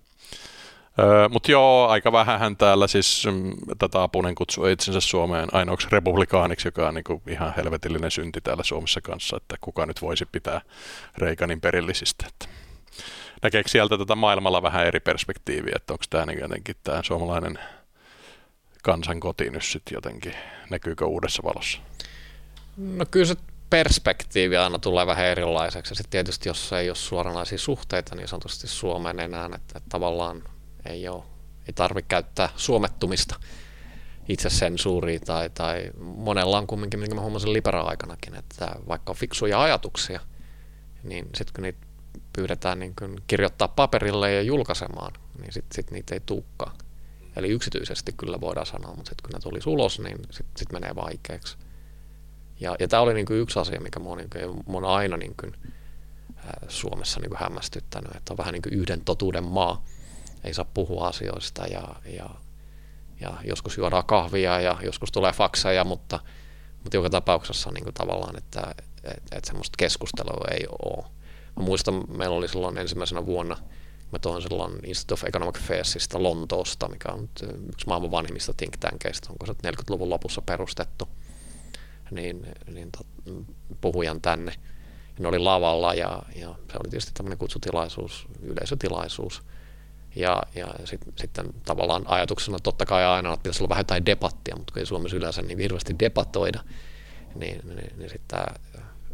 Mutta 1.30 1.52
joo, 1.52 1.88
aika 1.88 2.12
vähän 2.12 2.58
täällä 2.58 2.88
siis 2.88 3.28
mm, 3.32 3.54
tätä 3.78 4.04
Apunen 4.04 4.36
kutsuu 4.36 4.66
itsensä 4.66 5.00
Suomeen 5.00 5.56
ainoaksi 5.56 5.88
republikaaniksi, 5.92 6.68
joka 6.68 6.88
on 6.88 6.94
niinku 6.94 7.22
ihan 7.28 7.54
helvetillinen 7.58 8.12
synti 8.12 8.42
täällä 8.42 8.64
Suomessa 8.64 9.02
kanssa, 9.02 9.38
että 9.38 9.56
kuka 9.62 9.86
nyt 9.86 10.02
voisi 10.02 10.26
pitää 10.26 10.62
Reikanin 11.18 11.62
perillisistä. 11.62 12.26
Että 12.28 12.46
näkeekö 13.42 13.70
sieltä 13.70 13.98
tätä 13.98 14.16
maailmalla 14.16 14.62
vähän 14.62 14.88
eri 14.88 15.00
perspektiiviä, 15.00 15.74
että 15.76 15.94
onko 15.94 16.06
tämä 16.10 16.26
niin 16.26 16.40
jotenkin 16.40 16.76
tämä 16.84 17.04
suomalainen 17.04 17.60
kansan 18.84 19.20
nyt 19.52 19.64
sitten 19.64 19.96
jotenkin, 19.96 20.34
näkyykö 20.70 21.06
uudessa 21.06 21.44
valossa? 21.44 21.80
No 22.78 23.06
kyllä 23.12 23.26
se 23.26 23.36
perspektiivi 23.70 24.58
aina 24.58 24.80
tulee 24.80 25.08
vähän 25.08 25.26
erilaiseksi. 25.26 25.96
Sitten 25.96 26.12
tietysti 26.12 26.50
jos 26.50 26.74
ei 26.74 26.90
ole 26.90 26.96
suoranaisia 26.96 27.58
suhteita 27.58 28.16
niin 28.16 28.28
sanotusti 28.28 28.68
Suomeen 28.68 29.20
enää, 29.20 29.46
että, 29.46 29.58
että 29.58 29.90
tavallaan 29.90 30.44
ei, 30.86 31.08
ole, 31.08 31.24
ei 31.68 31.74
tarvitse 31.74 32.08
käyttää 32.08 32.50
suomettumista 32.56 33.36
itsesensuuria 34.30 35.20
tai, 35.20 35.50
tai 35.50 35.92
monella 36.00 36.58
on 36.58 36.68
kumminkin, 36.68 37.00
minkä 37.00 37.16
mä 37.16 37.22
huomasin 37.22 37.54
libera-aikanakin, 37.54 38.36
että 38.36 38.76
vaikka 38.88 39.12
on 39.12 39.16
fiksuja 39.16 39.62
ajatuksia, 39.62 40.20
niin 41.04 41.30
sitten 41.36 41.54
kun 41.54 41.62
niitä 41.62 41.88
pyydetään 42.34 42.80
niin 42.80 42.94
kun 43.00 43.22
kirjoittaa 43.28 43.68
paperille 43.68 44.34
ja 44.34 44.42
julkaisemaan, 44.42 45.14
niin 45.42 45.54
sitten 45.54 45.76
sit 45.76 45.92
niitä 45.92 46.16
ei 46.16 46.22
tulekaan. 46.26 46.76
Eli 47.36 47.50
yksityisesti 47.50 48.14
kyllä 48.18 48.42
voidaan 48.42 48.66
sanoa, 48.66 48.96
mutta 48.96 49.10
sitten 49.10 49.24
kun 49.24 49.34
ne 49.34 49.40
tulisi 49.40 49.70
ulos, 49.70 50.00
niin 50.00 50.18
sitten 50.32 50.58
sit 50.58 50.72
menee 50.72 50.96
vaikeaksi. 50.96 51.58
Ja, 52.60 52.76
ja 52.80 52.88
tämä 52.88 53.02
oli 53.02 53.14
niin 53.14 53.26
yksi 53.30 53.60
asia, 53.60 53.80
mikä 53.80 54.00
minua 54.00 54.16
niin 54.16 54.30
on 54.68 54.86
aina 54.86 55.18
niin 55.18 55.36
kuin, 55.40 55.54
Suomessa 56.68 57.20
niin 57.20 57.30
kuin 57.30 57.40
hämmästyttänyt, 57.40 58.16
että 58.16 58.34
on 58.34 58.38
vähän 58.38 58.54
niin 58.54 58.62
kuin 58.62 58.74
yhden 58.74 59.02
totuuden 59.02 59.44
maa 59.44 59.86
ei 60.44 60.54
saa 60.54 60.66
puhua 60.74 61.08
asioista 61.08 61.66
ja, 61.66 61.96
ja, 62.06 62.30
ja 63.22 63.34
joskus 63.44 63.78
juodaan 63.78 64.06
kahvia 64.06 64.62
ja 64.62 64.78
joskus 64.84 65.12
tulee 65.12 65.32
fakseja, 65.32 65.84
mutta, 65.84 66.20
mutta 66.84 66.98
joka 66.98 67.10
tapauksessa 67.10 67.72
niin 67.72 67.84
kuin 67.84 67.94
tavallaan, 67.94 68.38
että 68.38 68.62
et, 69.04 69.24
et 69.32 69.46
semmoista 69.46 69.76
keskustelua 69.78 70.48
ei 70.52 70.66
ole. 70.82 71.06
Mä 71.58 71.64
muistan, 71.64 72.04
meillä 72.18 72.36
oli 72.36 72.48
silloin 72.48 72.78
ensimmäisenä 72.78 73.26
vuonna, 73.26 73.58
mä 74.12 74.20
toin 74.20 74.42
silloin 74.42 74.74
Institute 74.86 75.14
of 75.14 75.24
Economic 75.24 75.58
Affairsista 75.58 76.24
Lontoosta, 76.24 76.88
mikä 76.88 77.12
on 77.12 77.30
yksi 77.70 77.88
maailman 77.88 78.12
vanhimmista 78.12 78.54
think 78.54 78.78
tankeista, 78.78 79.30
onko 79.30 79.46
se 79.46 79.54
40-luvun 79.54 80.10
lopussa 80.10 80.42
perustettu. 80.42 81.10
niin, 82.12 82.48
niin 82.74 82.92
tot, 82.92 83.08
puhujan 83.82 84.22
tänne. 84.22 84.54
Ne 85.20 85.28
oli 85.28 85.40
lavalla 85.40 85.94
ja, 85.94 86.24
ja 86.36 86.56
se 86.72 86.78
oli 86.78 86.90
tietysti 86.90 87.12
tämmöinen 87.14 87.38
kutsutilaisuus, 87.38 88.28
yleisötilaisuus. 88.42 89.44
Ja, 90.16 90.44
ja 90.56 90.68
sit, 90.86 91.02
sitten 91.16 91.46
tavallaan 91.66 92.04
ajatuksena 92.08 92.60
totta 92.60 92.86
kai 92.86 93.06
aina, 93.06 93.34
että 93.34 93.44
pitäisi 93.44 93.64
olla 93.64 93.70
vähän 93.70 93.80
jotain 93.80 94.06
debattia, 94.06 94.56
mutta 94.56 94.74
kun 94.74 94.80
ei 94.80 94.86
Suomessa 94.86 95.18
yleensä 95.18 95.42
niin 95.42 95.60
hirveästi 95.60 95.96
debatoida, 96.00 96.60
niin, 97.36 97.62
niin, 97.64 97.98
niin 97.98 98.10
sitten 98.10 98.40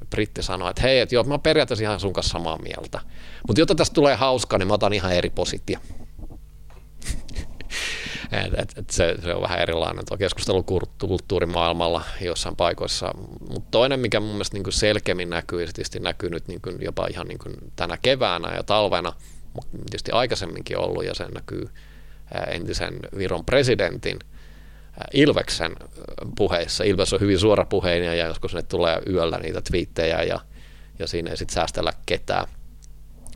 britti 0.09 0.43
sanoi, 0.43 0.69
että 0.69 0.81
hei, 0.81 0.99
että 0.99 1.15
joo, 1.15 1.23
mä 1.23 1.33
oon 1.33 1.41
periaatteessa 1.41 1.83
ihan 1.83 1.99
sun 1.99 2.13
kanssa 2.13 2.31
samaa 2.31 2.57
mieltä. 2.57 2.99
Mutta 3.47 3.61
jotta 3.61 3.75
tästä 3.75 3.93
tulee 3.93 4.15
hauskaa, 4.15 4.59
niin 4.59 4.67
mä 4.67 4.73
otan 4.73 4.93
ihan 4.93 5.13
eri 5.13 5.29
positio. 5.29 5.79
et, 8.31 8.53
et, 8.57 8.73
et 8.77 8.89
se, 8.89 9.15
se, 9.23 9.33
on 9.33 9.41
vähän 9.41 9.59
erilainen 9.59 10.05
tuo 10.05 10.17
keskustelukulttuuri 10.17 11.45
maailmalla 11.45 12.03
jossain 12.21 12.55
paikoissa. 12.55 13.11
Mutta 13.49 13.71
toinen, 13.71 13.99
mikä 13.99 14.19
mun 14.19 14.29
mielestä 14.29 14.57
niin 14.57 14.73
selkeämmin 14.73 15.29
näkyy, 15.29 15.61
ja 15.61 15.99
näkyy 15.99 16.29
nyt 16.29 16.47
niin 16.47 16.61
jopa 16.79 17.07
ihan 17.07 17.27
niin 17.27 17.39
tänä 17.75 17.97
keväänä 18.01 18.55
ja 18.55 18.63
talvena, 18.63 19.13
tietysti 19.71 20.11
aikaisemminkin 20.11 20.77
ollut, 20.77 21.05
ja 21.05 21.13
se 21.13 21.25
näkyy 21.33 21.69
entisen 22.51 22.99
Viron 23.17 23.45
presidentin– 23.45 24.19
Ilveksen 25.13 25.75
puheissa. 26.37 26.83
Ilves 26.83 27.13
on 27.13 27.19
hyvin 27.19 27.39
suora 27.39 27.65
puheinen 27.65 28.17
ja 28.17 28.27
joskus 28.27 28.53
ne 28.53 28.63
tulee 28.63 29.01
yöllä 29.09 29.37
niitä 29.37 29.61
twiittejä 29.61 30.23
ja, 30.23 30.39
ja 30.99 31.07
siinä 31.07 31.31
ei 31.31 31.37
sitten 31.37 31.53
säästellä 31.53 31.93
ketään. 32.05 32.47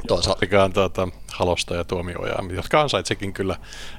Toisaalta 0.08 0.46
tuota, 0.74 1.08
Halosta 1.32 1.76
ja 1.76 1.84
Tuomiojaa, 1.84 2.44
jotka 2.56 2.82
ansaitsikin 2.82 3.34
kyllä 3.34 3.56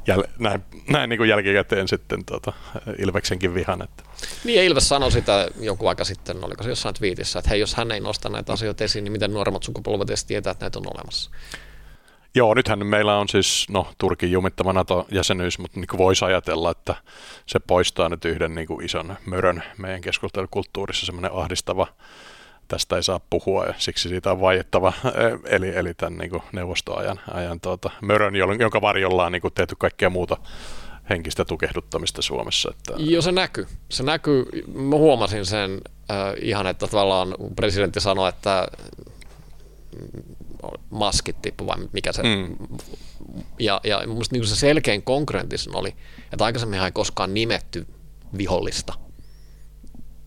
jäl, 0.06 0.22
näin, 0.38 0.64
näin 0.90 1.10
niin 1.10 1.18
kuin 1.18 1.28
jälkikäteen 1.28 1.88
sitten 1.88 2.24
tuota, 2.24 2.52
Ilveksenkin 2.98 3.54
vihan. 3.54 3.82
Että. 3.82 4.02
Niin 4.44 4.56
ja 4.56 4.62
Ilves 4.62 4.88
sanoi 4.88 5.12
sitä 5.12 5.48
joku 5.60 5.86
aika 5.86 6.04
sitten, 6.04 6.44
oliko 6.44 6.62
se 6.62 6.68
jossain 6.68 6.94
twiitissä, 6.94 7.38
että 7.38 7.48
hei, 7.48 7.60
jos 7.60 7.74
hän 7.74 7.92
ei 7.92 8.00
nosta 8.00 8.28
näitä 8.28 8.52
asioita 8.52 8.84
esiin, 8.84 9.04
niin 9.04 9.12
miten 9.12 9.32
nuoremmat 9.32 9.62
sukupolvet 9.62 10.10
edes 10.10 10.24
tietää, 10.24 10.50
että 10.50 10.64
näitä 10.64 10.78
on 10.78 10.94
olemassa. 10.94 11.30
Joo, 12.34 12.54
nythän 12.54 12.87
meillä 12.87 13.18
on 13.18 13.28
siis 13.28 13.66
no, 13.70 13.87
Turkin 13.99 14.32
jumittama 14.32 14.72
NATO-jäsenyys, 14.72 15.58
mutta 15.58 15.80
niin 15.80 15.99
voisi 15.99 16.25
ajatella, 16.25 16.70
että 16.70 16.94
se 17.46 17.58
poistaa 17.58 18.08
nyt 18.08 18.25
yhden 18.25 18.54
niin 18.54 18.66
kuin 18.66 18.84
ison 18.84 19.16
mörön 19.26 19.62
meidän 19.78 20.00
keskustelukulttuurissa, 20.00 21.06
semmoinen 21.06 21.32
ahdistava, 21.34 21.87
tästä 22.68 22.96
ei 22.96 23.02
saa 23.02 23.20
puhua 23.30 23.66
ja 23.66 23.75
siksi 23.78 24.08
siitä 24.08 24.32
on 24.32 24.40
vaiettava, 24.40 24.92
e, 25.04 25.56
eli, 25.56 25.76
eli 25.76 25.94
tämän 25.94 26.18
niin 26.18 26.30
kuin 26.30 26.42
neuvostoajan 26.52 27.20
ajan, 27.30 27.60
tuota, 27.60 27.90
mörön, 28.00 28.37
jonka 28.37 28.80
varjolla 28.80 29.26
on 29.26 29.32
niin 29.32 29.42
kuin 29.42 29.54
tehty 29.54 29.75
kaikkea 29.78 30.10
muuta 30.10 30.37
henkistä 31.10 31.44
tukehduttamista 31.44 32.22
Suomessa. 32.22 32.70
Että... 32.70 32.92
Joo, 32.96 33.22
se 33.22 33.32
näkyy. 33.32 33.66
Se 33.88 34.02
näkyy. 34.02 34.44
Mä 34.75 34.96
huomasin 34.96 35.46
sen 35.46 35.80
äh, 36.10 36.16
ihan, 36.42 36.66
että 36.66 36.87
tavallaan 36.87 37.34
presidentti 37.56 38.00
sanoi, 38.00 38.28
että 38.28 38.68
maskit 40.90 41.43
tippu 41.43 41.67
vai 41.67 41.76
mikä 41.93 42.12
se, 42.12 42.23
mm. 42.23 42.57
ja, 43.59 43.81
ja 43.85 44.02
mun 44.07 44.25
niin 44.33 44.47
se 44.47 44.57
selkein 44.57 45.02
konkreettisen 45.02 45.76
oli, 45.76 45.97
että 46.33 46.45
aikaisemmin 46.45 46.81
ei 46.81 46.93
koskaan 46.93 47.35
nimetty 47.35 47.87
vihollista. 48.38 48.93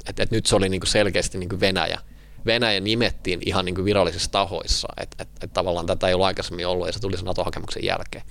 että 0.10 0.24
et 0.24 0.32
nyt 0.32 0.46
se 0.46 0.56
oli 0.56 0.70
niin 0.70 0.88
selkeästi 0.88 1.38
niin 1.38 1.60
Venäjä. 1.60 2.00
Venäjä 2.46 2.80
nimettiin 2.80 3.40
ihan 3.46 3.66
niin 3.66 3.86
virallisissa 3.86 4.32
tahoissa, 4.32 4.88
että 4.98 5.24
et, 5.24 5.30
et 5.42 5.54
tavallaan 5.54 5.86
tätä 5.86 6.08
ei 6.08 6.14
ollut 6.14 6.28
aikaisemmin 6.28 6.68
ollut 6.68 6.88
ja 6.88 6.94
se 6.94 7.00
tuli 7.00 7.18
sen 7.18 7.26
NATO-hakemuksen 7.26 7.84
jälkeen. 7.84 8.26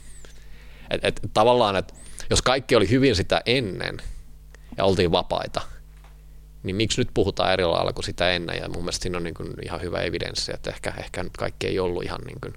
Et, 0.90 1.04
et, 1.04 1.20
tavallaan, 1.34 1.76
että 1.76 1.94
jos 2.30 2.42
kaikki 2.42 2.76
oli 2.76 2.90
hyvin 2.90 3.16
sitä 3.16 3.42
ennen 3.46 3.96
ja 4.76 4.84
oltiin 4.84 5.12
vapaita, 5.12 5.60
niin 6.62 6.76
miksi 6.76 7.00
nyt 7.00 7.10
puhutaan 7.14 7.52
eri 7.52 7.64
lailla 7.64 7.92
kuin 7.92 8.04
sitä 8.04 8.30
ennen, 8.30 8.56
ja 8.56 8.68
mun 8.68 8.82
mielestä 8.82 9.02
siinä 9.02 9.18
on 9.18 9.24
niin 9.24 9.34
kuin 9.34 9.54
ihan 9.64 9.82
hyvä 9.82 10.00
evidenssi, 10.00 10.52
että 10.54 10.70
ehkä, 10.70 10.92
ehkä 10.98 11.22
nyt 11.22 11.36
kaikki 11.36 11.66
ei 11.66 11.78
ollut 11.78 12.04
ihan 12.04 12.20
niin, 12.26 12.40
kuin 12.40 12.54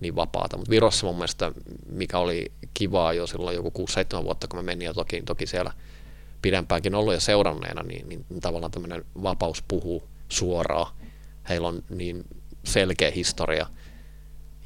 niin 0.00 0.16
vapaata, 0.16 0.56
mutta 0.56 0.70
Virossa 0.70 1.06
mun 1.06 1.16
mielestä, 1.16 1.52
mikä 1.88 2.18
oli 2.18 2.52
kivaa 2.74 3.12
jo 3.12 3.26
silloin 3.26 3.56
joku 3.56 3.86
6-7 4.20 4.24
vuotta, 4.24 4.48
kun 4.48 4.58
mä 4.58 4.62
menin, 4.62 4.86
ja 4.86 4.94
toki, 4.94 5.22
toki 5.22 5.46
siellä 5.46 5.72
pidempäänkin 6.42 6.94
ollut 6.94 7.14
ja 7.14 7.20
seuranneena, 7.20 7.82
niin, 7.82 8.08
niin 8.08 8.24
tavallaan 8.40 8.70
tämmöinen 8.70 9.04
vapaus 9.22 9.64
puhuu 9.68 10.08
suoraan, 10.28 10.92
heillä 11.48 11.68
on 11.68 11.82
niin 11.90 12.24
selkeä 12.64 13.10
historia, 13.10 13.66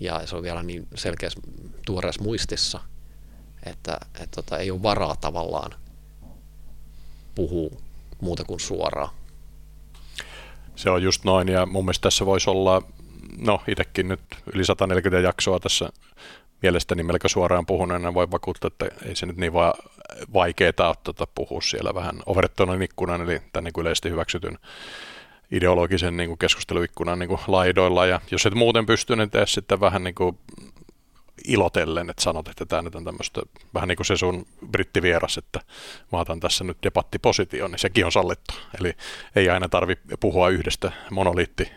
ja 0.01 0.27
se 0.27 0.37
on 0.37 0.43
vielä 0.43 0.63
niin 0.63 0.89
selkeässä 0.95 1.41
tuoreessa 1.87 2.23
muistissa, 2.23 2.81
että, 3.67 3.99
että 4.15 4.37
tota, 4.37 4.59
ei 4.59 4.71
ole 4.71 4.83
varaa 4.83 5.17
tavallaan 5.17 5.75
puhua 7.35 7.86
muuta 8.21 8.45
kuin 8.45 8.61
suoraan. 8.61 9.09
Se 10.77 10.91
on 10.91 11.03
just 11.03 11.25
noin, 11.25 11.49
ja 11.49 11.67
mun 11.67 11.85
mielestä 11.85 12.03
tässä 12.03 12.27
voisi 12.27 12.51
olla, 12.51 12.83
no 13.39 13.63
itsekin 13.69 14.09
nyt 14.09 14.21
yli 14.55 14.65
140 14.65 15.29
jaksoa 15.29 15.61
tässä 15.61 15.91
mielestäni 16.63 17.03
melko 17.03 17.29
suoraan 17.29 17.67
puhuneena 17.67 18.15
voi 18.15 18.31
vakuuttaa, 18.31 18.69
että 18.69 19.07
ei 19.09 19.17
se 19.17 19.27
nyt 19.27 19.37
niin 19.37 19.53
va- 19.53 19.75
vaikeaa 20.35 20.73
ole 20.79 20.95
tuota 21.05 21.27
puhua 21.35 21.61
siellä 21.61 21.95
vähän 21.95 22.23
overtonin 22.27 22.83
ikkunan, 22.83 23.21
eli 23.21 23.41
tänne 23.53 23.71
niin 23.71 23.81
yleisesti 23.81 24.11
hyväksytyn 24.11 24.59
ideologisen 25.51 26.17
niin 26.17 26.29
kuin 26.29 26.39
keskusteluikkunan 26.39 27.19
niin 27.19 27.29
kuin 27.29 27.41
laidoilla, 27.47 28.07
ja 28.07 28.21
jos 28.31 28.47
et 28.47 28.55
muuten 28.55 28.87
pysty, 28.87 29.17
niin 29.17 29.31
tee 29.31 29.47
sitten 29.47 29.81
vähän 29.81 30.05
niin 30.05 30.15
kuin 30.15 30.39
ilotellen, 31.45 32.11
että 32.11 32.23
sanot, 32.23 32.49
että 32.49 32.67
tämä 32.67 32.83
nyt 32.83 32.95
on 32.95 33.05
tämmöistä, 33.05 33.43
vähän 33.75 33.89
niin 33.89 33.97
kuin 33.97 34.07
se 34.07 34.17
sun 34.17 34.47
brittivieras, 34.71 35.39
että 35.39 35.61
mä 36.13 36.19
otan 36.19 36.41
tässä 36.41 36.65
nyt 36.65 36.79
debattiposition, 36.83 37.71
niin 37.71 37.79
sekin 37.79 38.07
on 38.07 38.13
sallittu. 38.13 38.55
Eli 38.81 38.93
ei 39.37 39.51
aina 39.51 39.69
tarvi 39.69 39.95
puhua 40.21 40.49
yhdestä 40.49 40.93
monoliitti 41.11 41.73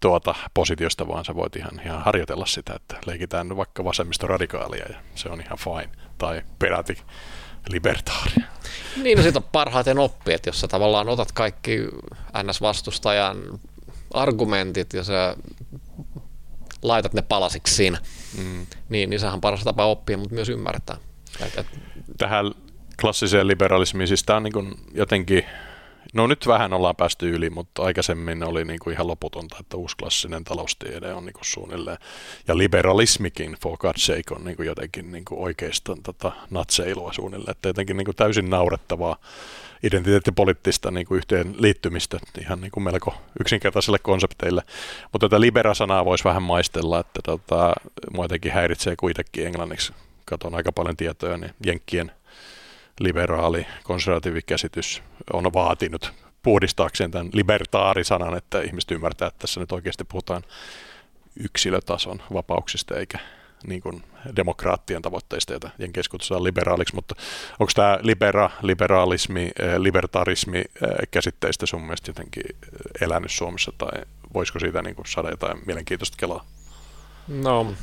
tuota 0.00 0.34
positiosta, 0.54 1.08
vaan 1.08 1.24
sä 1.24 1.34
voit 1.34 1.56
ihan, 1.56 1.80
ihan 1.84 2.02
harjoitella 2.02 2.46
sitä, 2.46 2.72
että 2.76 2.96
leikitään 3.06 3.56
vaikka 3.56 3.84
vasemmistoradikaalia 3.84 4.84
ja 4.88 4.98
se 5.14 5.28
on 5.28 5.40
ihan 5.40 5.58
fine. 5.58 5.90
Tai 6.18 6.42
peräti 6.58 6.98
libertaaria. 7.68 8.44
Niin, 9.02 9.16
no 9.16 9.22
siitä 9.22 9.38
on 9.38 9.48
parhaiten 9.52 9.98
oppi, 9.98 10.32
että 10.32 10.48
jos 10.48 10.60
sä 10.60 10.68
tavallaan 10.68 11.08
otat 11.08 11.32
kaikki 11.32 11.78
NS-vastustajan 12.42 13.60
argumentit 14.14 14.92
ja 14.92 15.04
sä 15.04 15.36
laitat 16.82 17.14
ne 17.14 17.22
palasiksi 17.22 17.74
siinä, 17.74 17.98
mm. 18.38 18.66
niin, 18.88 19.10
niin 19.10 19.20
sehän 19.20 19.34
on 19.34 19.40
paras 19.40 19.64
tapa 19.64 19.86
oppia, 19.86 20.18
mutta 20.18 20.34
myös 20.34 20.48
ymmärtää. 20.48 20.96
Et, 21.40 21.58
et. 21.58 21.66
Tähän 22.18 22.52
klassiseen 23.00 23.46
liberalismiin, 23.46 24.08
siis 24.08 24.24
tämä 24.24 24.36
on 24.36 24.42
niin 24.42 24.74
jotenkin, 24.94 25.44
no 26.14 26.26
nyt 26.26 26.46
vähän 26.46 26.72
ollaan 26.72 26.96
päästy 26.96 27.30
yli, 27.30 27.50
mutta 27.50 27.82
aikaisemmin 27.82 28.42
oli 28.42 28.64
niin 28.64 28.78
kuin 28.78 28.94
ihan 28.94 29.06
loputonta, 29.06 29.56
että 29.60 29.76
uusi 29.76 29.96
klassinen 29.96 30.44
taloustiede 30.44 31.14
on 31.14 31.26
niin 31.26 31.32
kuin 31.32 31.44
suunnilleen, 31.44 31.98
ja 32.48 32.58
liberalismikin, 32.58 33.56
for 33.62 33.78
God's 33.78 34.00
sake, 34.00 34.34
on 34.36 34.44
niin 34.44 34.56
kuin 34.56 34.66
jotenkin 34.66 35.12
niin 35.12 35.24
kuin 35.24 35.40
oikeiston 35.40 36.02
tota, 36.02 36.32
natseilua 36.50 37.12
suunnilleen, 37.12 37.50
että 37.50 37.68
jotenkin 37.68 37.96
niin 37.96 38.04
kuin 38.04 38.16
täysin 38.16 38.50
naurettavaa 38.50 39.16
identiteettipoliittista 39.82 40.90
niin 40.90 41.06
kuin 41.06 41.16
yhteen 41.16 41.54
liittymistä 41.58 42.18
ihan 42.40 42.60
niin 42.60 42.70
kuin 42.70 42.84
melko 42.84 43.14
yksinkertaisille 43.40 43.98
konsepteille. 43.98 44.62
Mutta 45.12 45.28
tätä 45.28 45.40
libera-sanaa 45.40 46.04
voisi 46.04 46.24
vähän 46.24 46.42
maistella, 46.42 47.00
että 47.00 47.20
tota, 47.24 47.72
mua 48.12 48.24
jotenkin 48.24 48.52
häiritsee 48.52 48.96
kuitenkin 48.96 49.46
englanniksi. 49.46 49.92
Katon 50.24 50.54
aika 50.54 50.72
paljon 50.72 50.96
tietoja, 50.96 51.36
niin 51.36 51.54
Jenkkien 51.66 52.12
liberaali 53.00 53.66
konservatiivikäsitys 53.84 55.02
on 55.32 55.52
vaatinut 55.52 56.12
puhdistaakseen 56.42 57.10
tämän 57.10 57.30
libertaarisanan, 57.32 58.36
että 58.36 58.62
ihmiset 58.62 58.90
ymmärtää, 58.90 59.28
että 59.28 59.38
tässä 59.38 59.60
nyt 59.60 59.72
oikeasti 59.72 60.04
puhutaan 60.04 60.42
yksilötason 61.36 62.22
vapauksista 62.32 62.96
eikä 62.96 63.18
niin 63.66 63.80
kuin 63.80 64.02
demokraattien 64.36 65.02
tavoitteista, 65.02 65.52
joita 65.52 65.70
Jenkeissä 65.78 66.10
kutsutaan 66.10 66.44
liberaaliksi, 66.44 66.94
mutta 66.94 67.14
onko 67.58 67.72
tämä 67.74 67.98
libera, 68.02 68.50
liberaalismi, 68.62 69.50
eh, 69.58 69.76
libertarismi 69.76 70.58
eh, 70.58 70.64
käsitteistä 71.10 71.66
sun 71.66 71.82
mielestä 71.82 72.10
jotenkin 72.10 72.44
eh, 72.46 73.06
elänyt 73.06 73.30
Suomessa, 73.30 73.72
tai 73.78 74.02
voisiko 74.34 74.58
siitä 74.58 74.82
niin 74.82 74.96
kuin 74.96 75.06
saada 75.06 75.30
jotain 75.30 75.58
mielenkiintoista 75.66 76.16
kelaa? 76.16 76.44
No, 77.28 77.74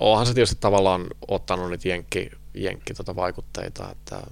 onhan 0.00 0.26
se 0.26 0.34
tietysti 0.34 0.56
tavallaan 0.60 1.06
ottanut 1.28 1.70
nyt 1.70 1.84
jenkki, 1.84 2.30
jenkki 2.54 2.94
tota 2.94 3.16
vaikutteita, 3.16 3.90
että 3.90 4.22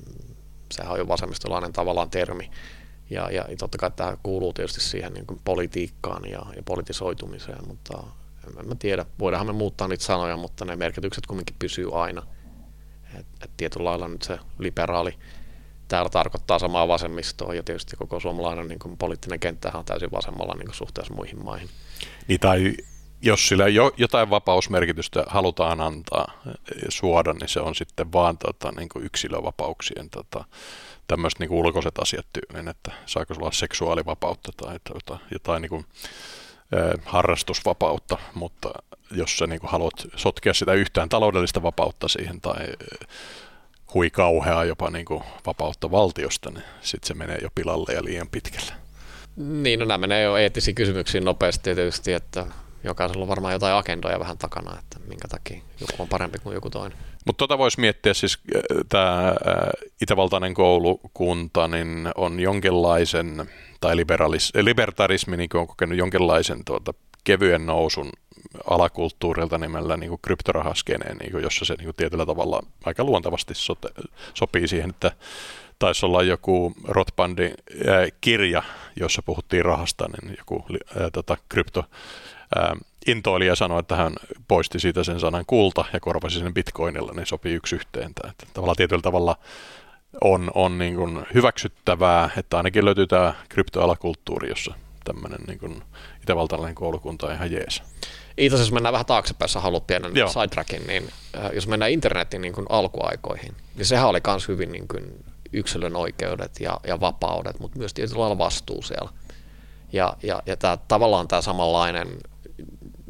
sehän 0.73 0.93
on 0.93 0.99
jo 0.99 1.09
vasemmistolainen 1.09 1.73
tavallaan 1.73 2.11
termi, 2.11 2.51
ja, 3.11 3.31
ja 3.31 3.45
totta 3.59 3.79
kai 3.79 3.91
tämä 3.91 4.17
kuuluu 4.23 4.53
tietysti 4.53 4.81
siihen 4.81 5.13
niin 5.13 5.27
kuin 5.27 5.41
politiikkaan 5.45 6.31
ja, 6.31 6.47
ja 6.57 6.63
politisoitumiseen, 6.63 7.69
mutta 7.69 8.03
en 8.61 8.69
mä 8.69 8.75
tiedä, 8.75 9.07
voidaanhan 9.19 9.47
me 9.47 9.59
muuttaa 9.59 9.89
niitä 9.89 10.05
sanoja, 10.05 10.37
mutta 10.37 10.65
ne 10.65 10.77
merkitykset 10.77 11.27
kumminkin 11.27 11.57
pysyy 11.59 12.03
aina. 12.03 12.23
Et, 13.19 13.27
et 13.43 13.51
tietyllä 13.57 13.85
lailla 13.85 14.09
nyt 14.09 14.23
se 14.23 14.39
liberaali 14.59 15.19
täällä 15.89 16.11
tarkoittaa 16.11 16.59
samaa 16.59 16.89
vasemmistoa 16.89 17.55
ja 17.55 17.63
tietysti 17.63 17.97
koko 17.97 18.21
suomalainen 18.21 18.69
niin 18.69 18.79
kuin 18.79 18.97
poliittinen 18.97 19.41
kenttä 19.41 19.71
on 19.75 19.85
täysin 19.85 20.13
vasemmalla 20.13 20.55
niin 20.55 20.67
kuin 20.67 20.75
suhteessa 20.75 21.15
muihin 21.15 21.45
maihin. 21.45 21.69
Niin 22.29 22.41
tai 22.41 22.75
jos 23.23 23.49
sillä 23.49 23.69
jo, 23.69 23.93
jotain 23.97 24.31
vapausmerkitystä 24.31 25.25
halutaan 25.27 25.81
antaa 25.81 26.33
ja 26.85 26.91
suoda, 26.91 27.33
niin 27.33 27.49
se 27.49 27.61
on 27.61 27.75
sitten 27.75 28.13
vaan 28.13 28.39
tota, 28.39 28.73
niin 28.73 28.89
kuin 28.89 29.05
yksilövapauksien 29.05 30.11
tota, 30.11 30.45
tämmöiset 31.07 31.39
niin 31.39 31.51
ulkoiset 31.51 31.99
asiat 31.99 32.27
tyyliin, 32.33 32.69
että 32.69 32.93
saako 33.07 33.35
sulla 33.35 33.53
seksuaalivapautta 33.53 34.53
tai 34.57 34.79
jotain, 34.95 35.21
jotain 35.31 35.63
niin 35.63 35.71
kuin, 35.71 35.85
eh, 36.05 36.11
harrastusvapautta, 37.05 38.19
mutta 38.35 38.71
jos 39.11 39.39
sä 39.39 39.47
niin 39.47 39.61
haluat 39.63 40.07
sotkea 40.17 40.55
sitä 40.55 40.73
yhtään 40.73 41.09
taloudellista 41.09 41.63
vapautta 41.63 42.09
siihen 42.09 42.41
tai 42.41 42.67
hui 43.95 44.11
kauheaa 44.11 44.65
jopa 44.65 44.91
niin 44.91 45.07
vapautta 45.47 45.91
valtiosta, 45.91 46.51
niin 46.51 46.65
sitten 46.81 47.09
se 47.09 47.15
menee 47.15 47.39
jo 47.43 47.49
pilalle 47.55 47.93
ja 47.93 48.05
liian 48.05 48.29
pitkälle. 48.29 48.73
Niin, 49.37 49.81
no 49.81 49.87
nämä 49.87 49.99
menee 49.99 50.23
jo 50.23 50.37
eettisiin 50.37 50.75
kysymyksiin 50.75 51.25
nopeasti 51.25 51.63
tietysti, 51.63 52.13
että 52.13 52.47
jokaisella 52.85 53.23
on 53.23 53.29
varmaan 53.29 53.53
jotain 53.53 53.75
agendoja 53.75 54.21
vähän 54.21 54.39
takana, 54.39 54.79
että 54.79 54.99
minkä 55.09 55.29
takia 55.29 55.61
joku 55.81 56.03
on 56.03 56.09
parempi 56.09 56.39
kuin 56.39 56.55
joku 56.55 56.71
toinen. 56.71 56.99
Mutta 57.25 57.39
tota 57.39 57.59
voisi 57.59 57.81
miettiä, 57.81 58.15
siis 58.15 58.39
äh, 58.57 58.63
tämä 58.89 59.29
äh, 59.29 59.35
itävaltainen 60.03 60.55
koulukunta 60.55 61.69
niin 61.69 62.09
on 62.17 62.41
jonkinlaisen, 62.41 63.51
tai 63.81 63.97
liberalis, 63.97 64.53
libertarismi 64.61 65.37
niin 65.37 65.51
on 65.55 65.67
kokenut 65.67 65.99
jonkinlaisen 65.99 66.65
tuota, 66.65 66.95
kevyen 67.25 67.67
nousun 67.67 68.11
alakulttuurilta 68.71 69.59
nimellä 69.59 69.97
niin 69.97 70.19
kryptorahaskeneen, 70.23 71.17
niin 71.17 71.43
jossa 71.43 71.65
se 71.65 71.75
niin 71.75 71.85
kuin 71.85 71.97
tietyllä 71.97 72.27
tavalla 72.27 72.63
aika 72.85 73.05
luontevasti 73.05 73.55
sote, 73.55 73.89
sopii 74.35 74.69
siihen, 74.69 74.91
että 74.91 75.13
taisi 75.79 76.07
olla 76.07 76.23
joku 76.23 76.75
Rothbandin 76.85 77.55
äh, 77.89 78.13
kirja, 78.21 78.63
jossa 79.01 79.23
puhuttiin 79.23 79.65
rahasta, 79.65 80.09
niin 80.09 80.35
joku 80.39 80.65
ää, 81.01 81.11
tota, 81.11 81.37
krypto 81.49 81.85
ää, 83.07 83.13
intoilija 83.13 83.55
sanoi, 83.55 83.81
että 83.81 83.97
hän 83.97 84.13
poisti 84.49 84.81
siitä 84.81 85.05
sen 85.05 85.21
sanan 85.21 85.45
kulta 85.47 85.85
ja 85.93 86.01
korvasi 86.01 86.39
sen 86.39 86.55
bitcoinilla, 86.55 87.13
niin 87.13 87.27
sopii 87.27 87.55
yksi 87.55 87.77
yhteen. 87.77 88.15
Tämä. 88.15 88.31
Että 88.31 88.47
tavallaan 88.55 88.77
tietyllä 88.77 89.03
tavalla 89.03 89.37
on, 90.21 90.51
on 90.55 90.79
niin 90.79 90.97
kuin 90.97 91.27
hyväksyttävää, 91.35 92.31
että 92.37 92.57
ainakin 92.57 92.85
löytyy 92.85 93.07
tämä 93.07 93.35
kryptoalakulttuuri, 93.49 94.49
jossa 94.49 94.75
tämmöinen 95.05 95.41
niin 95.47 95.59
kuin 95.59 95.83
itävaltalainen 96.23 96.75
koulukunta 96.75 97.27
on 97.27 97.33
ihan 97.33 97.53
jees. 97.53 97.83
Itse 98.39 98.55
asiassa 98.55 98.75
mennään 98.75 98.93
vähän 98.93 99.07
taaksepäin, 99.07 99.45
jos 99.45 99.55
haluat 99.55 99.87
pienen 99.87 100.13
sidetrackin, 100.13 100.87
niin 100.87 101.09
äh, 101.37 101.51
jos 101.53 101.67
mennään 101.69 101.91
internetin 101.91 102.41
niin 102.41 102.55
kuin 102.55 102.67
alkuaikoihin, 102.69 103.55
niin 103.77 103.87
sehän 103.87 104.09
oli 104.09 104.21
myös 104.27 104.49
hyvin 104.49 104.73
niin 104.73 104.89
kuin 104.89 105.25
yksilön 105.53 105.97
oikeudet 105.97 106.61
ja, 106.61 106.81
ja 106.87 107.01
vapaudet, 107.01 107.59
mutta 107.61 107.79
myös 107.79 107.95
tietyllä 107.95 108.21
lailla 108.21 108.39
vastuu 108.39 108.83
siellä. 108.83 109.11
Ja, 109.93 110.17
ja, 110.23 110.43
ja 110.47 110.57
tämä, 110.57 110.79
tavallaan 110.89 111.29
tämä 111.29 111.43
samanlainen 111.43 112.09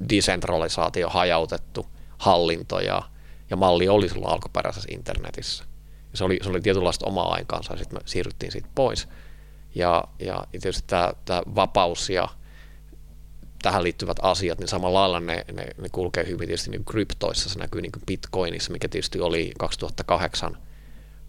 decentralisaatio, 0.08 1.08
hajautettu 1.08 1.86
hallinto 2.18 2.80
ja, 2.80 3.02
ja 3.50 3.56
malli 3.56 3.88
oli 3.88 4.08
silloin 4.08 4.32
alkuperäisessä 4.32 4.88
internetissä. 4.92 5.64
Se 6.14 6.24
oli, 6.24 6.38
se 6.42 6.50
oli 6.50 6.60
tietynlaista 6.60 7.06
omaa 7.06 7.32
aikaansa 7.32 7.72
ja 7.72 7.78
sitten 7.78 7.98
me 7.98 8.02
siirryttiin 8.06 8.52
siitä 8.52 8.68
pois. 8.74 9.08
Ja, 9.74 10.04
ja 10.18 10.46
tietysti 10.50 10.84
tämä, 10.86 11.12
tämä 11.24 11.42
vapaus 11.54 12.10
ja 12.10 12.28
tähän 13.62 13.82
liittyvät 13.82 14.16
asiat, 14.22 14.58
niin 14.58 14.68
samalla 14.68 15.00
lailla 15.00 15.20
ne, 15.20 15.44
ne, 15.52 15.66
ne 15.78 15.88
kulkee 15.92 16.26
hyvin 16.26 16.46
tietysti 16.46 16.70
niin 16.70 16.84
kryptoissa, 16.84 17.48
se 17.48 17.58
näkyy 17.58 17.80
niin 17.80 17.92
bitcoinissa, 18.06 18.72
mikä 18.72 18.88
tietysti 18.88 19.20
oli 19.20 19.52
2008, 19.58 20.58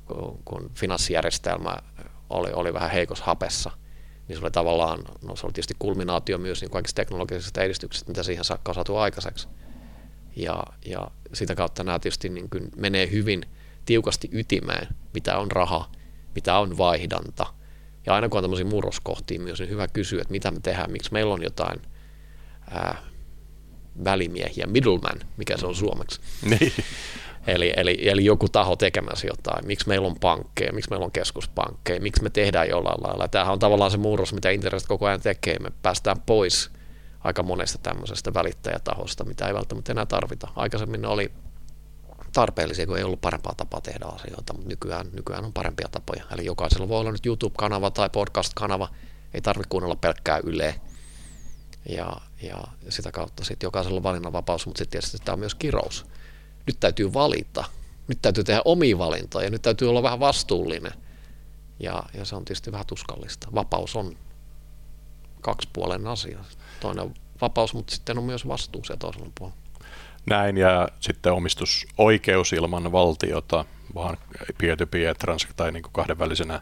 kun, 0.06 0.40
kun 0.46 0.72
finanssijärjestelmä 0.76 1.78
oli, 2.30 2.52
oli 2.54 2.74
vähän 2.74 2.92
heikossa 2.92 3.26
hapessa– 3.26 3.72
niin 4.28 4.38
se 4.38 4.44
oli 4.44 4.52
tavallaan, 4.52 5.00
no 5.22 5.36
se 5.36 5.46
oli 5.46 5.54
tietysti 5.54 5.76
kulminaatio 5.80 6.38
myös 6.38 6.62
niin 6.62 6.72
kaikista 6.72 6.96
teknologisista 6.96 7.64
edistyksistä, 7.64 8.12
mitä 8.12 8.24
siihen 8.24 8.44
saakka 8.44 8.72
on 8.72 8.76
saatu 8.76 8.98
aikaiseksi. 8.98 9.48
Ja, 10.36 10.64
ja 10.86 11.08
sitä 11.34 11.56
kautta 11.56 11.84
nämä 11.84 12.00
tietysti 12.00 12.30
niin 12.30 12.50
kuin 12.50 12.70
menee 12.76 13.12
hyvin 13.12 13.46
tiukasti 13.86 14.30
ytimeen, 14.32 14.88
mitä 15.14 15.38
on 15.38 15.52
raha, 15.52 15.92
mitä 16.36 16.58
on 16.58 16.78
vaihdanta. 16.78 17.46
Ja 18.06 18.16
aina 18.16 18.30
kun 18.30 18.38
on 18.38 18.44
tämmöisiä 18.44 18.66
murroskohtia 18.66 19.40
myös, 19.40 19.60
niin 19.60 19.70
hyvä 19.70 19.88
kysyä, 19.88 20.22
että 20.22 20.32
mitä 20.32 20.52
me 20.52 20.60
tehdään, 20.60 20.92
miksi 20.92 21.14
meillä 21.14 21.34
on 21.34 21.44
jotain 21.44 21.82
ää, 22.70 22.98
välimiehiä, 24.04 24.66
middleman, 24.68 25.20
mikä 25.38 25.58
se 25.58 25.66
on 25.66 25.76
suomeksi. 25.76 26.22
Niin. 26.42 26.74
Eli, 27.48 27.74
eli, 27.78 28.10
eli 28.10 28.26
joku 28.26 28.50
taho 28.50 28.76
tekemässä 28.76 29.28
jotain. 29.28 29.68
Miksi 29.68 29.88
meillä 29.88 30.08
on 30.08 30.16
pankkeja, 30.22 30.74
miksi 30.74 30.90
meillä 30.90 31.06
on 31.06 31.12
keskuspankkeja, 31.12 32.02
miksi 32.02 32.24
me 32.24 32.30
tehdään 32.30 32.70
jollain 32.70 33.04
lailla. 33.04 33.28
Tämähän 33.28 33.54
on 33.54 33.60
tavallaan 33.60 33.92
se 33.92 33.98
murros, 33.98 34.34
mitä 34.34 34.50
internet 34.50 34.84
koko 34.88 35.06
ajan 35.06 35.22
tekee. 35.22 35.60
Me 35.60 35.72
päästään 35.82 36.22
pois 36.26 36.72
aika 37.20 37.44
monesta 37.44 37.78
tämmöisestä 37.78 38.34
välittäjätahosta, 38.34 39.24
mitä 39.24 39.48
ei 39.48 39.54
välttämättä 39.54 39.92
enää 39.92 40.06
tarvita. 40.06 40.48
Aikaisemmin 40.56 41.02
ne 41.02 41.08
oli 41.08 41.32
tarpeellisia, 42.34 42.88
kun 42.88 42.98
ei 42.98 43.04
ollut 43.04 43.22
parempaa 43.22 43.54
tapaa 43.58 43.82
tehdä 43.82 44.06
asioita, 44.06 44.54
mutta 44.54 44.70
nykyään, 44.70 45.08
nykyään 45.14 45.46
on 45.46 45.54
parempia 45.54 45.88
tapoja. 45.92 46.24
Eli 46.32 46.46
jokaisella 46.46 46.90
voi 46.90 47.00
olla 47.00 47.12
nyt 47.12 47.26
YouTube-kanava 47.26 47.92
tai 47.92 48.10
podcast-kanava, 48.10 48.90
ei 49.34 49.42
tarvitse 49.42 49.70
kuunnella 49.70 49.96
pelkkää 49.96 50.40
Yle. 50.44 50.82
Ja, 51.90 52.18
ja 52.42 52.58
sitä 52.90 53.12
kautta 53.12 53.44
sitten 53.44 53.68
jokaisella 53.68 53.98
on 53.98 54.04
valinnanvapaus, 54.04 54.66
mutta 54.66 54.78
sitten 54.78 54.92
tietysti 54.92 55.18
tämä 55.26 55.34
on 55.34 55.40
myös 55.40 55.56
kirous 55.56 56.06
nyt 56.68 56.80
täytyy 56.80 57.14
valita, 57.14 57.64
nyt 58.08 58.22
täytyy 58.22 58.44
tehdä 58.44 58.62
omia 58.66 58.98
valintoja, 58.98 59.50
nyt 59.50 59.62
täytyy 59.62 59.90
olla 59.90 60.04
vähän 60.04 60.20
vastuullinen. 60.20 60.92
Ja, 61.80 62.04
ja 62.14 62.26
se 62.26 62.36
on 62.36 62.46
tietysti 62.46 62.72
vähän 62.72 62.86
tuskallista. 62.86 63.48
Vapaus 63.56 63.96
on 63.96 64.18
kaksipuolen 65.42 66.08
asia. 66.08 66.40
Toinen 66.80 67.14
vapaus, 67.42 67.74
mutta 67.74 67.96
sitten 67.96 68.18
on 68.18 68.24
myös 68.24 68.48
vastuu 68.48 68.84
se 68.84 68.98
toisella 68.98 69.32
puolella. 69.40 69.60
Näin, 70.30 70.58
ja 70.58 70.90
sitten 71.00 71.34
omistusoikeus 71.34 72.54
ilman 72.54 72.92
valtiota, 72.92 73.66
vaan 73.96 74.18
peer-to-peer 74.58 75.16
tai 75.56 75.72
niin 75.72 75.84
kahdenvälisenä 75.92 76.62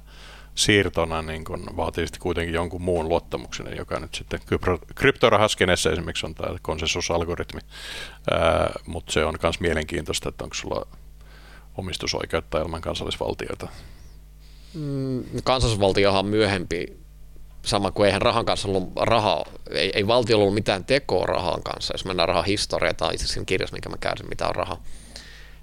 siirtona 0.55 1.21
niin 1.21 1.45
kun 1.45 1.67
vaatii 1.77 2.07
sitten 2.07 2.21
kuitenkin 2.21 2.55
jonkun 2.55 2.81
muun 2.81 3.09
luottamuksen, 3.09 3.77
joka 3.77 3.99
nyt 3.99 4.15
sitten 4.15 4.39
kryptorahaskenessa 4.95 5.91
esimerkiksi 5.91 6.25
on 6.25 6.35
tämä 6.35 6.57
konsensusalgoritmi, 6.61 7.61
mutta 8.85 9.13
se 9.13 9.25
on 9.25 9.35
myös 9.43 9.59
mielenkiintoista, 9.59 10.29
että 10.29 10.43
onko 10.43 10.53
sulla 10.53 10.87
omistusoikeutta 11.77 12.61
ilman 12.61 12.81
kansallisvaltioita. 12.81 13.67
Mm, 14.73 15.23
kansallisvaltiohan 15.43 16.19
on 16.19 16.25
myöhempi, 16.25 16.97
sama 17.65 17.91
kuin 17.91 18.07
eihän 18.07 18.21
rahan 18.21 18.45
kanssa 18.45 18.67
ollut 18.67 18.91
raha, 18.95 19.45
ei, 19.71 19.91
ei 19.95 20.07
valtiolla 20.07 20.41
ollut 20.41 20.55
mitään 20.55 20.85
tekoa 20.85 21.25
rahan 21.25 21.63
kanssa, 21.63 21.93
jos 21.93 22.05
mennään 22.05 22.29
rahan 22.29 22.45
historiaa, 22.45 22.93
tai 22.93 23.13
itse 23.13 23.25
asiassa 23.25 23.45
kirjassa, 23.45 23.75
mikä 23.75 23.89
mä 23.89 23.97
käyn, 23.99 24.29
mitä 24.29 24.47
on 24.47 24.55
raha, 24.55 24.77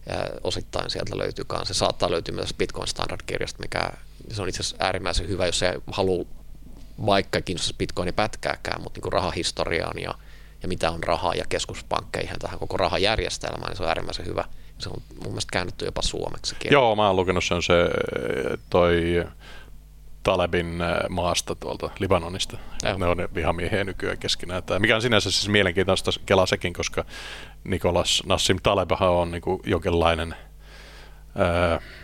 ja 0.07 0.17
osittain 0.45 0.91
sieltä 0.91 1.19
löytyy 1.19 1.45
Se 1.65 1.75
saattaa 1.75 2.11
löytyä 2.11 2.35
myös 2.35 2.55
Bitcoin 2.55 2.89
Standard-kirjasta, 2.89 3.63
mikä 3.63 3.91
se 4.33 4.43
on 4.43 4.49
itse 4.49 4.61
asiassa 4.61 4.77
äärimmäisen 4.81 5.29
hyvä, 5.29 5.47
jos 5.47 5.59
se 5.59 5.75
haluaa 5.93 6.25
vaikka 7.07 7.41
kiinnostaisi 7.41 7.77
Bitcoinin 7.79 8.15
pätkääkään, 8.15 8.83
mutta 8.83 9.01
niin 9.03 9.13
rahahistoriaan 9.13 9.99
ja, 10.03 10.15
ja 10.63 10.69
mitä 10.69 10.91
on 10.91 11.03
raha 11.03 11.35
ja 11.35 11.45
keskuspankkeihin 11.49 12.39
tähän 12.39 12.59
koko 12.59 12.77
rahajärjestelmään, 12.77 13.69
niin 13.69 13.77
se 13.77 13.83
on 13.83 13.89
äärimmäisen 13.89 14.27
hyvä. 14.27 14.45
Se 14.79 14.89
on 14.89 15.03
mun 15.15 15.29
mielestä 15.33 15.53
käännetty 15.53 15.85
jopa 15.85 16.03
suomeksi. 16.03 16.57
Joo, 16.71 16.97
mä 16.97 17.07
oon 17.07 17.17
lukenut 17.17 17.45
sen 17.45 17.63
se 17.63 17.75
toi 18.71 19.25
Talebin 20.22 20.83
maasta 21.09 21.54
tuolta 21.54 21.90
Libanonista. 21.98 22.59
Joo. 22.83 22.98
Ne 22.98 23.06
on 23.06 23.28
vihamiehiä 23.35 23.85
nykyään 23.85 24.18
keskenään. 24.18 24.62
Tämä, 24.62 24.78
mikä 24.78 24.96
on 24.96 25.02
sinänsä 25.02 25.30
siis 25.30 25.48
mielenkiintoista 25.48 26.11
kelaa 26.26 26.46
sekin, 26.46 26.72
koska 26.72 27.04
Nikolas 27.64 28.22
Nassim 28.26 28.56
Talebahan 28.62 29.11
on 29.11 29.30
niin 29.30 29.42
jonkinlainen– 29.64 30.35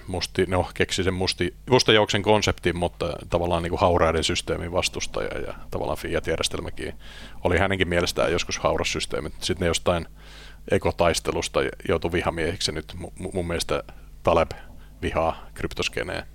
musti, 0.06 0.44
no 0.48 0.70
keksi 0.74 1.04
sen 1.04 1.14
musti, 1.14 1.54
mustajouksen 1.70 2.22
konseptin, 2.22 2.76
mutta 2.76 3.12
tavallaan 3.30 3.62
niin 3.62 3.78
hauraiden 3.78 4.24
systeemin 4.24 4.72
vastustaja 4.72 5.38
ja 5.38 5.54
tavallaan 5.70 5.98
Fiat-järjestelmäkin 5.98 6.94
oli 7.44 7.58
hänenkin 7.58 7.88
mielestään 7.88 8.32
joskus 8.32 8.58
hauras 8.58 8.92
systeemi. 8.92 9.28
Sitten 9.28 9.60
ne 9.60 9.66
jostain 9.66 10.06
ekotaistelusta 10.70 11.60
joutui 11.88 12.12
vihamiehiksi 12.12 12.72
nyt 12.72 12.94
mun 13.32 13.46
mielestä 13.46 13.82
Taleb 14.22 14.50
vihaa 15.02 15.46
kryptoskeneen, 15.54 16.26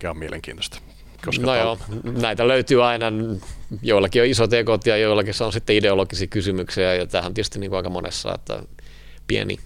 mikä 0.00 0.10
on 0.10 0.18
mielenkiintoista. 0.18 0.78
Koska 1.24 1.46
no 1.46 1.56
joo, 1.56 1.78
näitä 2.02 2.48
löytyy 2.48 2.84
aina, 2.84 3.06
joillakin 3.82 4.22
on 4.22 4.28
isot 4.28 4.52
ekot 4.52 4.86
ja 4.86 4.96
joillakin 4.96 5.34
se 5.34 5.44
on 5.44 5.52
sitten 5.52 5.76
ideologisia 5.76 6.26
kysymyksiä 6.26 6.94
ja 6.94 7.06
tähän 7.06 7.34
tietysti 7.34 7.58
niin 7.58 7.70
kuin 7.70 7.76
aika 7.76 7.90
monessa, 7.90 8.34
että 8.34 8.62
pieni 9.26 9.58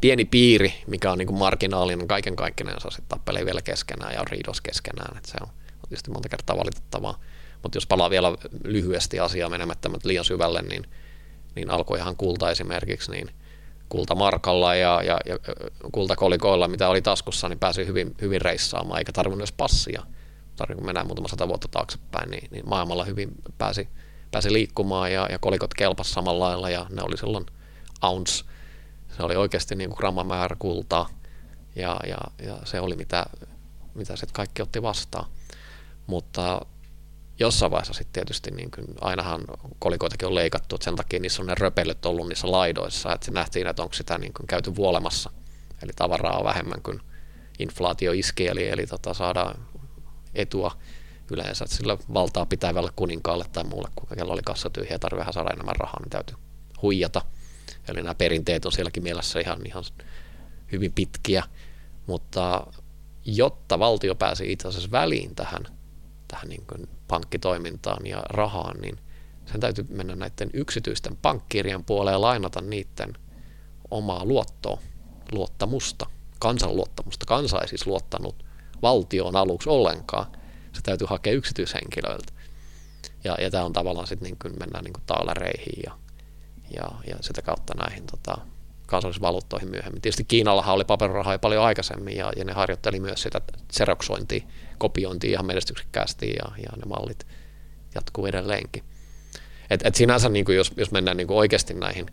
pieni 0.00 0.24
piiri, 0.24 0.74
mikä 0.86 1.12
on 1.12 1.18
niin 1.18 1.26
kuin 1.26 1.38
marginaalinen 1.38 2.08
kaiken 2.08 2.36
kaikkineen, 2.36 2.80
se 2.80 2.88
sitten 2.90 3.08
tappelee 3.08 3.44
vielä 3.44 3.62
keskenään 3.62 4.14
ja 4.14 4.20
on 4.20 4.26
riidos 4.26 4.60
keskenään. 4.60 5.16
Että 5.16 5.30
se 5.30 5.36
on, 5.40 5.48
on 5.48 5.88
tietysti 5.88 6.10
monta 6.10 6.28
kertaa 6.28 6.56
valitettavaa. 6.56 7.20
Mutta 7.62 7.76
jos 7.76 7.86
palaa 7.86 8.10
vielä 8.10 8.32
lyhyesti 8.64 9.20
asiaa 9.20 9.50
menemättä 9.50 9.90
liian 10.04 10.24
syvälle, 10.24 10.62
niin, 10.62 10.86
niin 11.54 11.70
alkoi 11.70 11.98
ihan 11.98 12.16
kulta 12.16 12.50
esimerkiksi, 12.50 13.10
niin 13.10 13.30
kultamarkalla 13.88 14.74
ja, 14.74 15.02
ja, 15.02 15.18
ja 15.26 15.38
kultakolikoilla, 15.92 16.68
mitä 16.68 16.88
oli 16.88 17.02
taskussa, 17.02 17.48
niin 17.48 17.58
pääsi 17.58 17.86
hyvin, 17.86 18.14
hyvin 18.20 18.40
reissaamaan, 18.40 18.98
eikä 18.98 19.12
tarvinnut 19.12 19.40
edes 19.40 19.52
passia. 19.52 20.02
Tarvinnut, 20.56 20.80
kun 20.80 20.86
mennään 20.86 21.06
muutama 21.06 21.28
sata 21.28 21.48
vuotta 21.48 21.68
taaksepäin, 21.70 22.30
niin, 22.30 22.48
niin 22.50 22.68
maailmalla 22.68 23.04
hyvin 23.04 23.28
pääsi, 23.58 23.88
pääsi 24.30 24.52
liikkumaan 24.52 25.12
ja, 25.12 25.28
ja 25.30 25.38
kolikot 25.38 25.74
kelpas 25.74 26.10
samalla 26.12 26.44
lailla 26.44 26.70
ja 26.70 26.86
ne 26.90 27.02
oli 27.02 27.16
silloin 27.16 27.46
ounce– 28.02 28.44
se 29.16 29.22
oli 29.22 29.36
oikeasti 29.36 29.74
niin 29.74 29.90
kuin 29.90 29.96
grammamäärä 29.98 30.56
kultaa 30.58 31.08
ja, 31.76 32.00
ja, 32.06 32.18
ja 32.46 32.58
se 32.64 32.80
oli 32.80 32.96
mitä 32.96 33.26
mitä 33.94 34.16
sitten 34.16 34.34
kaikki 34.34 34.62
otti 34.62 34.82
vastaan. 34.82 35.30
Mutta 36.06 36.66
jossain 37.38 37.72
vaiheessa 37.72 37.92
sitten 37.92 38.12
tietysti 38.12 38.50
niin 38.50 38.70
kuin, 38.70 38.86
ainahan 39.00 39.44
kolikoitakin 39.78 40.28
on 40.28 40.34
leikattu, 40.34 40.74
että 40.74 40.84
sen 40.84 40.96
takia 40.96 41.20
niissä 41.20 41.42
on 41.42 41.46
ne 41.46 41.54
röpelyt 41.54 42.06
ollut 42.06 42.28
niissä 42.28 42.50
laidoissa, 42.50 43.12
että 43.12 43.24
se 43.24 43.30
nähtiin, 43.30 43.66
että 43.66 43.82
onko 43.82 43.94
sitä 43.94 44.18
niin 44.18 44.32
kuin, 44.32 44.46
käyty 44.46 44.76
vuolemassa. 44.76 45.30
Eli 45.82 45.92
tavaraa 45.96 46.38
on 46.38 46.44
vähemmän 46.44 46.82
kuin 46.82 47.00
inflaatio 47.58 48.12
iski, 48.12 48.46
eli, 48.46 48.68
eli 48.68 48.86
tota, 48.86 49.14
saadaan 49.14 49.66
etua 50.34 50.78
yleensä, 51.30 51.64
että 51.64 51.76
sillä 51.76 51.96
valtaa 52.14 52.46
pitävällä 52.46 52.90
kuninkaalle 52.96 53.44
tai 53.52 53.64
muulle, 53.64 53.88
kun 53.94 54.08
kello 54.16 54.32
oli 54.32 54.42
kassa 54.42 54.70
tyhjä 54.70 54.98
tarvii 54.98 55.18
vähän 55.18 55.32
saada 55.32 55.50
enemmän 55.50 55.76
rahaa, 55.76 56.00
niin 56.00 56.10
täytyy 56.10 56.36
huijata. 56.82 57.22
Eli 57.88 58.02
nämä 58.02 58.14
perinteet 58.14 58.66
on 58.66 58.72
sielläkin 58.72 59.02
mielessä 59.02 59.40
ihan, 59.40 59.66
ihan 59.66 59.84
hyvin 60.72 60.92
pitkiä, 60.92 61.44
mutta 62.06 62.66
jotta 63.24 63.78
valtio 63.78 64.14
pääsi 64.14 64.52
itse 64.52 64.68
asiassa 64.68 64.90
väliin 64.90 65.34
tähän, 65.34 65.66
tähän 66.36 66.48
niin 66.48 66.66
kuin 66.66 66.88
pankkitoimintaan 67.08 68.06
ja 68.06 68.22
rahaan, 68.28 68.80
niin 68.80 68.98
sen 69.46 69.60
täytyy 69.60 69.86
mennä 69.88 70.16
näiden 70.16 70.50
yksityisten 70.52 71.16
pankkirjan 71.16 71.84
puoleen 71.84 72.14
ja 72.14 72.20
lainata 72.20 72.60
niiden 72.60 73.12
omaa 73.90 74.24
luottoa, 74.24 74.78
luottamusta, 75.32 76.06
kansanluottamusta. 76.38 77.26
Kansa 77.26 77.60
ei 77.60 77.68
siis 77.68 77.86
luottanut 77.86 78.44
valtioon 78.82 79.36
aluksi 79.36 79.68
ollenkaan, 79.68 80.26
se 80.72 80.82
täytyy 80.82 81.06
hakea 81.10 81.32
yksityishenkilöiltä. 81.32 82.32
Ja, 83.24 83.36
ja 83.40 83.50
tämä 83.50 83.64
on 83.64 83.72
tavallaan 83.72 84.06
sitten 84.06 84.26
niin 84.26 84.38
kuin 84.42 84.54
mennään 84.58 84.84
niin 84.84 84.92
kuin 84.92 85.04
taalareihin 85.06 85.82
ja, 85.86 85.98
ja, 86.76 86.88
ja 87.06 87.16
sitä 87.20 87.42
kautta 87.42 87.74
näihin 87.74 88.06
tota, 88.06 88.38
kansallisvaluuttoihin 88.86 89.70
myöhemmin. 89.70 90.02
Tietysti 90.02 90.24
Kiinallahan 90.24 90.74
oli 90.74 90.84
paperirahaa 90.84 91.34
jo 91.34 91.38
paljon 91.38 91.64
aikaisemmin 91.64 92.16
ja, 92.16 92.32
ja 92.36 92.44
ne 92.44 92.52
harjoitteli 92.52 93.00
myös 93.00 93.22
sitä 93.22 93.40
seroksointia, 93.72 94.46
kopiointia 94.78 95.30
ihan 95.30 95.46
menestyksekkäästi 95.46 96.30
ja, 96.30 96.52
ja 96.56 96.76
ne 96.76 96.84
mallit 96.86 97.26
jatkuu 97.94 98.26
edelleenkin. 98.26 98.84
Et, 99.70 99.80
et 99.84 99.94
sinänsä 99.94 100.28
niin 100.28 100.44
kuin 100.44 100.56
jos, 100.56 100.72
jos 100.76 100.90
mennään 100.90 101.16
niin 101.16 101.26
kuin 101.26 101.36
oikeasti 101.36 101.74
näihin 101.74 102.06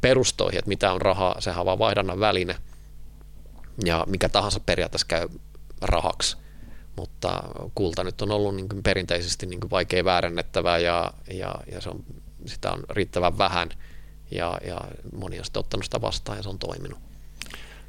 perustoihin, 0.00 0.58
että 0.58 0.68
mitä 0.68 0.92
on 0.92 1.00
rahaa, 1.00 1.40
sehän 1.40 1.60
on 1.60 1.66
vaan 1.66 1.78
vaihdannan 1.78 2.20
väline 2.20 2.56
ja 3.84 4.04
mikä 4.08 4.28
tahansa 4.28 4.60
periaatteessa 4.60 5.06
käy 5.06 5.28
rahaksi, 5.80 6.36
mutta 6.96 7.42
kulta 7.74 8.04
nyt 8.04 8.22
on 8.22 8.30
ollut 8.30 8.56
niin 8.56 8.68
kuin 8.68 8.82
perinteisesti 8.82 9.46
niin 9.46 9.60
kuin 9.60 9.70
vaikea 9.70 10.04
väärennettävää 10.04 10.78
ja, 10.78 11.12
ja, 11.30 11.54
ja 11.72 11.80
se 11.80 11.88
on, 11.88 12.04
sitä 12.46 12.72
on 12.72 12.84
riittävän 12.90 13.38
vähän 13.38 13.68
ja, 14.30 14.58
ja 14.66 14.80
moni 15.16 15.38
on 15.38 15.44
sitten 15.44 15.60
ottanut 15.60 15.84
sitä 15.84 16.00
vastaan 16.00 16.38
ja 16.38 16.42
se 16.42 16.48
on 16.48 16.58
toiminut. 16.58 16.98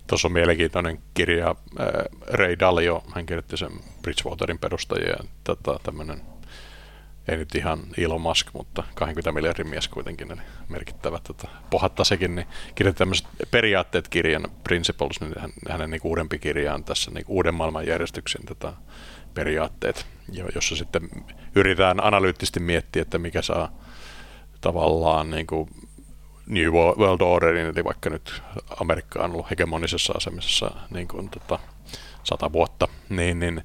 Tuossa 0.08 0.28
on 0.28 0.32
mielenkiintoinen 0.32 1.00
kirja, 1.14 1.56
Ray 2.28 2.60
Dalio, 2.60 3.04
hän 3.16 3.26
kirjoitti 3.26 3.58
sen 3.58 3.72
Bridgewaterin 4.02 4.60
perustajia, 4.60 5.18
tota, 5.44 5.80
tämmöinen 5.84 6.22
ei 7.28 7.38
nyt 7.38 7.56
ihan 7.56 7.80
Elon 7.98 8.22
Musk, 8.22 8.48
mutta 8.54 8.84
20 8.96 9.32
miljardin 9.32 9.68
mies 9.68 9.88
kuitenkin, 9.88 10.32
eli 10.32 10.42
merkittävä 10.70 11.20
tota, 11.24 11.48
pohatta 11.70 12.04
sekin, 12.04 12.36
niin 12.36 12.48
kirjoitti 12.76 13.00
tämmöiset 13.00 13.28
periaatteet 13.52 14.08
kirjan 14.08 14.48
Principles, 14.64 15.22
niin 15.22 15.34
hän, 15.40 15.52
hänen 15.70 15.90
niin 15.90 16.02
uudempi 16.04 16.40
kirja 16.40 16.74
on 16.74 16.84
tässä 16.84 17.12
niin 17.12 17.26
uuden 17.28 17.54
maailmanjärjestyksen 17.54 18.46
tota, 18.46 18.74
periaatteet, 19.34 20.06
jossa 20.56 20.76
sitten 20.76 21.10
yritetään 21.56 22.04
analyyttisesti 22.04 22.60
miettiä, 22.60 23.02
että 23.02 23.18
mikä 23.18 23.42
saa 23.42 23.72
tavallaan 24.62 25.30
niin 25.30 25.48
kuin 25.48 25.70
New 26.48 26.72
World 26.72 27.22
Orderin, 27.22 27.66
eli 27.66 27.84
vaikka 27.84 28.10
nyt 28.10 28.42
Amerikka 28.80 29.24
on 29.24 29.32
ollut 29.32 29.50
hegemonisessa 29.50 30.14
asemassa 30.18 30.72
niin 30.90 31.08
kuin, 31.08 31.30
tota, 31.30 31.60
sata 32.24 32.52
vuotta, 32.54 32.88
niin, 33.10 33.40
niin 33.40 33.64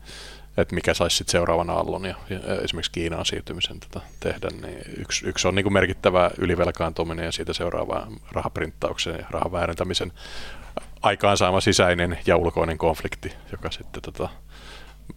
että 0.57 0.75
mikä 0.75 0.95
saisi 0.95 1.17
sitten 1.17 1.33
seuraavan 1.33 1.71
aallon 1.71 2.05
ja, 2.05 2.15
ja 2.31 2.39
esimerkiksi 2.65 2.93
Kiinaan 2.93 3.27
siirtymisen 3.27 3.81
tätä 3.81 4.01
tehdä, 4.21 4.49
niin 4.63 4.83
yksi, 4.97 5.27
yksi 5.27 5.49
on 5.49 5.55
niin 5.55 5.63
kuin 5.63 5.73
merkittävä 5.73 6.31
ylivelkaantuminen 6.39 7.25
ja 7.25 7.33
siitä 7.33 7.53
seuraava 7.53 8.07
rahaprinttauksen 8.33 9.17
ja 9.19 9.27
rahan 9.31 9.53
väärentämisen 9.53 10.13
aikaansaama 11.03 11.61
sisäinen 11.61 12.19
ja 12.27 12.37
ulkoinen 12.37 12.79
konflikti, 12.79 13.33
joka 13.53 13.71
sitten 13.71 14.03
tota, 14.03 14.29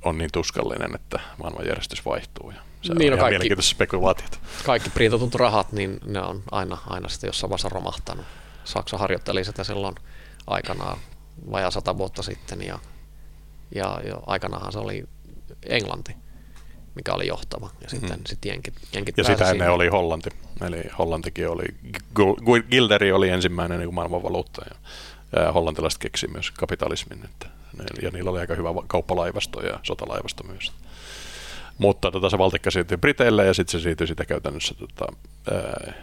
on 0.01 0.17
niin 0.17 0.29
tuskallinen, 0.33 0.95
että 0.95 1.19
maailmanjärjestys 1.37 2.05
vaihtuu. 2.05 2.51
Ja 2.51 2.61
se 2.85 2.93
niin, 2.93 3.13
on 3.13 3.19
no 3.19 3.25
kaikki, 3.25 3.61
spekulaatiot. 3.61 4.39
Kaikki 4.65 4.89
printatut 4.89 5.35
rahat, 5.35 5.71
niin 5.71 5.99
ne 6.05 6.21
on 6.21 6.43
aina, 6.51 6.77
aina 6.87 7.09
sitten 7.09 7.27
jossain 7.27 7.49
vaiheessa 7.49 7.69
romahtanut. 7.69 8.25
Saksa 8.63 8.97
harjoitteli 8.97 9.43
sitä 9.43 9.63
silloin 9.63 9.95
aikanaan 10.47 10.97
vajaa 11.51 11.71
sata 11.71 11.97
vuotta 11.97 12.23
sitten 12.23 12.61
ja, 12.61 12.79
ja, 13.75 14.01
ja 14.07 14.19
aikanaanhan 14.25 14.71
se 14.71 14.79
oli 14.79 15.03
Englanti, 15.65 16.15
mikä 16.95 17.13
oli 17.13 17.27
johtava. 17.27 17.69
Ja 17.81 17.89
sitten 17.89 18.09
mm-hmm. 18.09 18.25
sit 18.25 18.45
jenkit, 18.45 18.73
jenkit 18.93 19.17
Ja 19.17 19.23
sitä 19.23 19.49
ennen 19.49 19.71
oli 19.71 19.87
Hollanti. 19.87 20.29
Eli 20.67 20.83
Hollantikin 20.97 21.49
oli, 21.49 21.65
Gilderi 22.69 23.11
oli 23.11 23.29
ensimmäinen 23.29 23.79
niin 23.79 23.93
maailmanvaluutta 23.93 24.61
ja, 24.69 24.75
ja 25.41 25.51
hollantilaiset 25.51 25.99
keksi 25.99 26.27
myös 26.27 26.51
kapitalismin. 26.51 27.25
Että, 27.25 27.47
ja 28.01 28.11
niillä 28.11 28.31
oli 28.31 28.39
aika 28.39 28.55
hyvä 28.55 28.69
kauppalaivasto 28.87 29.61
ja 29.61 29.79
sotalaivasto 29.83 30.43
myös. 30.43 30.71
Mutta 31.77 32.11
tota, 32.11 32.29
se 32.29 32.37
valtikka 32.37 32.71
siirtyi 32.71 32.97
Briteille 32.97 33.45
ja 33.45 33.53
sitten 33.53 33.79
se 33.79 33.83
siirtyi 33.83 34.07
sitä 34.07 34.25
käytännössä 34.25 34.75
tota, 34.75 35.05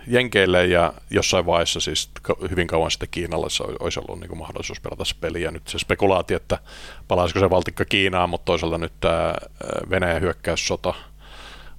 Jenkeille 0.06 0.66
ja 0.66 0.92
jossain 1.11 1.46
vaiheessa 1.46 1.80
siis 1.80 2.11
hyvin 2.50 2.66
kauan 2.66 2.90
sitten 2.90 3.08
Kiinalle 3.11 3.50
se 3.50 3.64
olisi 3.80 4.00
ollut 4.00 4.20
niin 4.20 4.28
kuin 4.28 4.38
mahdollisuus 4.38 4.80
pelata 4.80 5.04
se 5.04 5.14
peli. 5.20 5.42
Ja 5.42 5.50
nyt 5.50 5.68
se 5.68 5.78
spekulaati, 5.78 6.35
että 6.35 6.58
palaisiko 7.08 7.40
se 7.40 7.50
valtikka 7.50 7.85
Kiinaan, 7.85 8.30
mutta 8.30 8.44
toisaalta 8.44 8.78
nyt 8.78 8.92
tämä 9.00 9.35
Venäjän 9.90 10.22
hyökkäyssota 10.22 10.94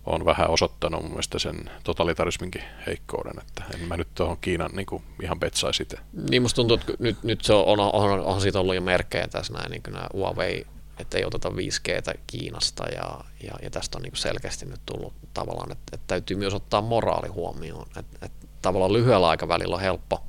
on 0.06 0.26
vähän 0.26 0.50
osoittanut 0.50 1.02
mun 1.02 1.12
mielestä 1.12 1.40
sen 1.40 1.70
totalitarisminkin 1.84 2.64
heikkouden, 2.88 3.34
että 3.42 3.64
en 3.74 3.88
mä 3.88 3.98
nyt 3.98 4.08
tuohon 4.16 4.38
Kiinan 4.42 4.72
niin 4.74 4.86
kuin 4.86 5.04
ihan 5.22 5.40
betsaisi 5.40 5.84
itse. 5.84 5.98
Niin 6.30 6.42
musta 6.42 6.56
tuntuu, 6.56 6.78
että 6.78 6.94
nyt, 7.00 7.24
nyt 7.24 7.44
se 7.44 7.54
on, 7.54 7.80
on, 7.80 7.94
on, 7.94 8.20
on 8.20 8.42
siitä 8.42 8.60
ollut 8.60 8.76
jo 8.76 8.82
merkkejä 8.82 9.28
tässä 9.28 9.54
näin, 9.54 9.72
niin 9.72 9.84
kuin 9.84 9.94
nämä 9.94 10.08
Huawei 10.14 10.66
että 10.98 11.18
ei 11.18 11.26
oteta 11.26 11.50
5Gtä 11.50 12.20
Kiinasta 12.28 12.84
ja, 12.84 13.20
ja, 13.44 13.54
ja 13.62 13.70
tästä 13.70 13.98
on 13.98 14.02
niin 14.02 14.16
selkeästi 14.16 14.66
nyt 14.66 14.82
tullut 14.86 15.14
tavallaan, 15.34 15.72
että, 15.72 15.84
että 15.92 16.08
täytyy 16.08 16.38
myös 16.38 16.54
ottaa 16.54 16.82
moraali 16.82 17.28
huomioon, 17.28 17.88
että, 17.98 18.26
että 18.26 18.48
tavallaan 18.62 18.94
lyhyellä 18.94 19.30
aikavälillä 19.30 19.76
on 19.76 19.82
helppo 19.82 20.24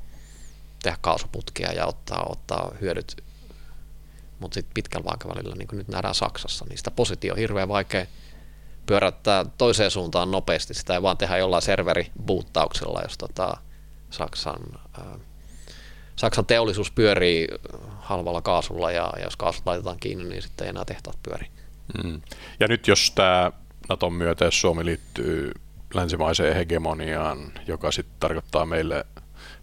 tehdä 0.83 0.97
kaasuputkia 1.01 1.71
ja 1.71 1.85
ottaa, 1.85 2.25
ottaa 2.29 2.71
hyödyt, 2.81 3.23
mutta 4.39 4.53
sitten 4.53 4.73
pitkällä 4.73 5.11
aikavälillä, 5.11 5.55
niin 5.55 5.67
kuin 5.67 5.77
nyt 5.77 5.87
nähdään 5.87 6.15
Saksassa, 6.15 6.65
niin 6.69 6.77
sitä 6.77 6.91
positio 6.91 7.33
on 7.33 7.39
hirveän 7.39 7.67
vaikea 7.67 8.05
pyörättää 8.85 9.45
toiseen 9.57 9.91
suuntaan 9.91 10.31
nopeasti, 10.31 10.73
sitä 10.73 10.93
ei 10.93 11.01
vaan 11.01 11.17
tehdä 11.17 11.37
jollain 11.37 11.61
serveribuuttauksella, 11.61 13.01
jos 13.01 13.17
tota 13.17 13.57
Saksan 14.09 14.61
Saksan 16.15 16.45
teollisuus 16.45 16.91
pyörii 16.91 17.47
halvalla 17.99 18.41
kaasulla 18.41 18.91
ja, 18.91 19.13
jos 19.23 19.35
kaasut 19.35 19.65
laitetaan 19.65 19.99
kiinni, 19.99 20.23
niin 20.23 20.41
sitten 20.41 20.65
ei 20.65 20.69
enää 20.69 20.85
tehtaat 20.85 21.17
pyöri. 21.23 21.47
Mm. 22.03 22.21
Ja 22.59 22.67
nyt 22.67 22.87
jos 22.87 23.11
tämä 23.15 23.51
Naton 23.89 24.13
myötä, 24.13 24.45
jos 24.45 24.61
Suomi 24.61 24.85
liittyy 24.85 25.51
länsimaiseen 25.93 26.55
hegemoniaan, 26.55 27.51
joka 27.67 27.91
sitten 27.91 28.15
tarkoittaa 28.19 28.65
meille 28.65 29.05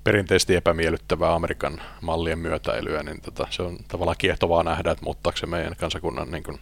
perinteisesti 0.05 0.55
epämiellyttävää 0.55 1.35
Amerikan 1.35 1.81
mallien 2.01 2.38
myötäilyä, 2.38 3.03
niin 3.03 3.21
tota, 3.21 3.47
se 3.51 3.62
on 3.62 3.79
tavallaan 3.88 4.17
kiehtovaa 4.19 4.62
nähdä, 4.62 4.91
että 4.91 5.05
muuttaako 5.05 5.38
se 5.38 5.47
meidän 5.47 5.77
kansakunnan 5.77 6.31
niin 6.31 6.43
kun, 6.43 6.59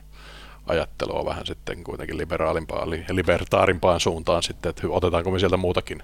ajattelua 0.67 1.25
vähän 1.25 1.47
sitten 1.47 1.85
kuitenkin 1.85 2.19
liberaalimpaan, 2.19 2.89
eli 2.89 3.05
libertaarimpaan 3.11 4.01
suuntaan 4.01 4.43
sitten, 4.43 4.71
että 4.71 4.83
otetaanko 4.89 5.31
me 5.31 5.39
sieltä 5.39 5.57
muutakin 5.57 6.03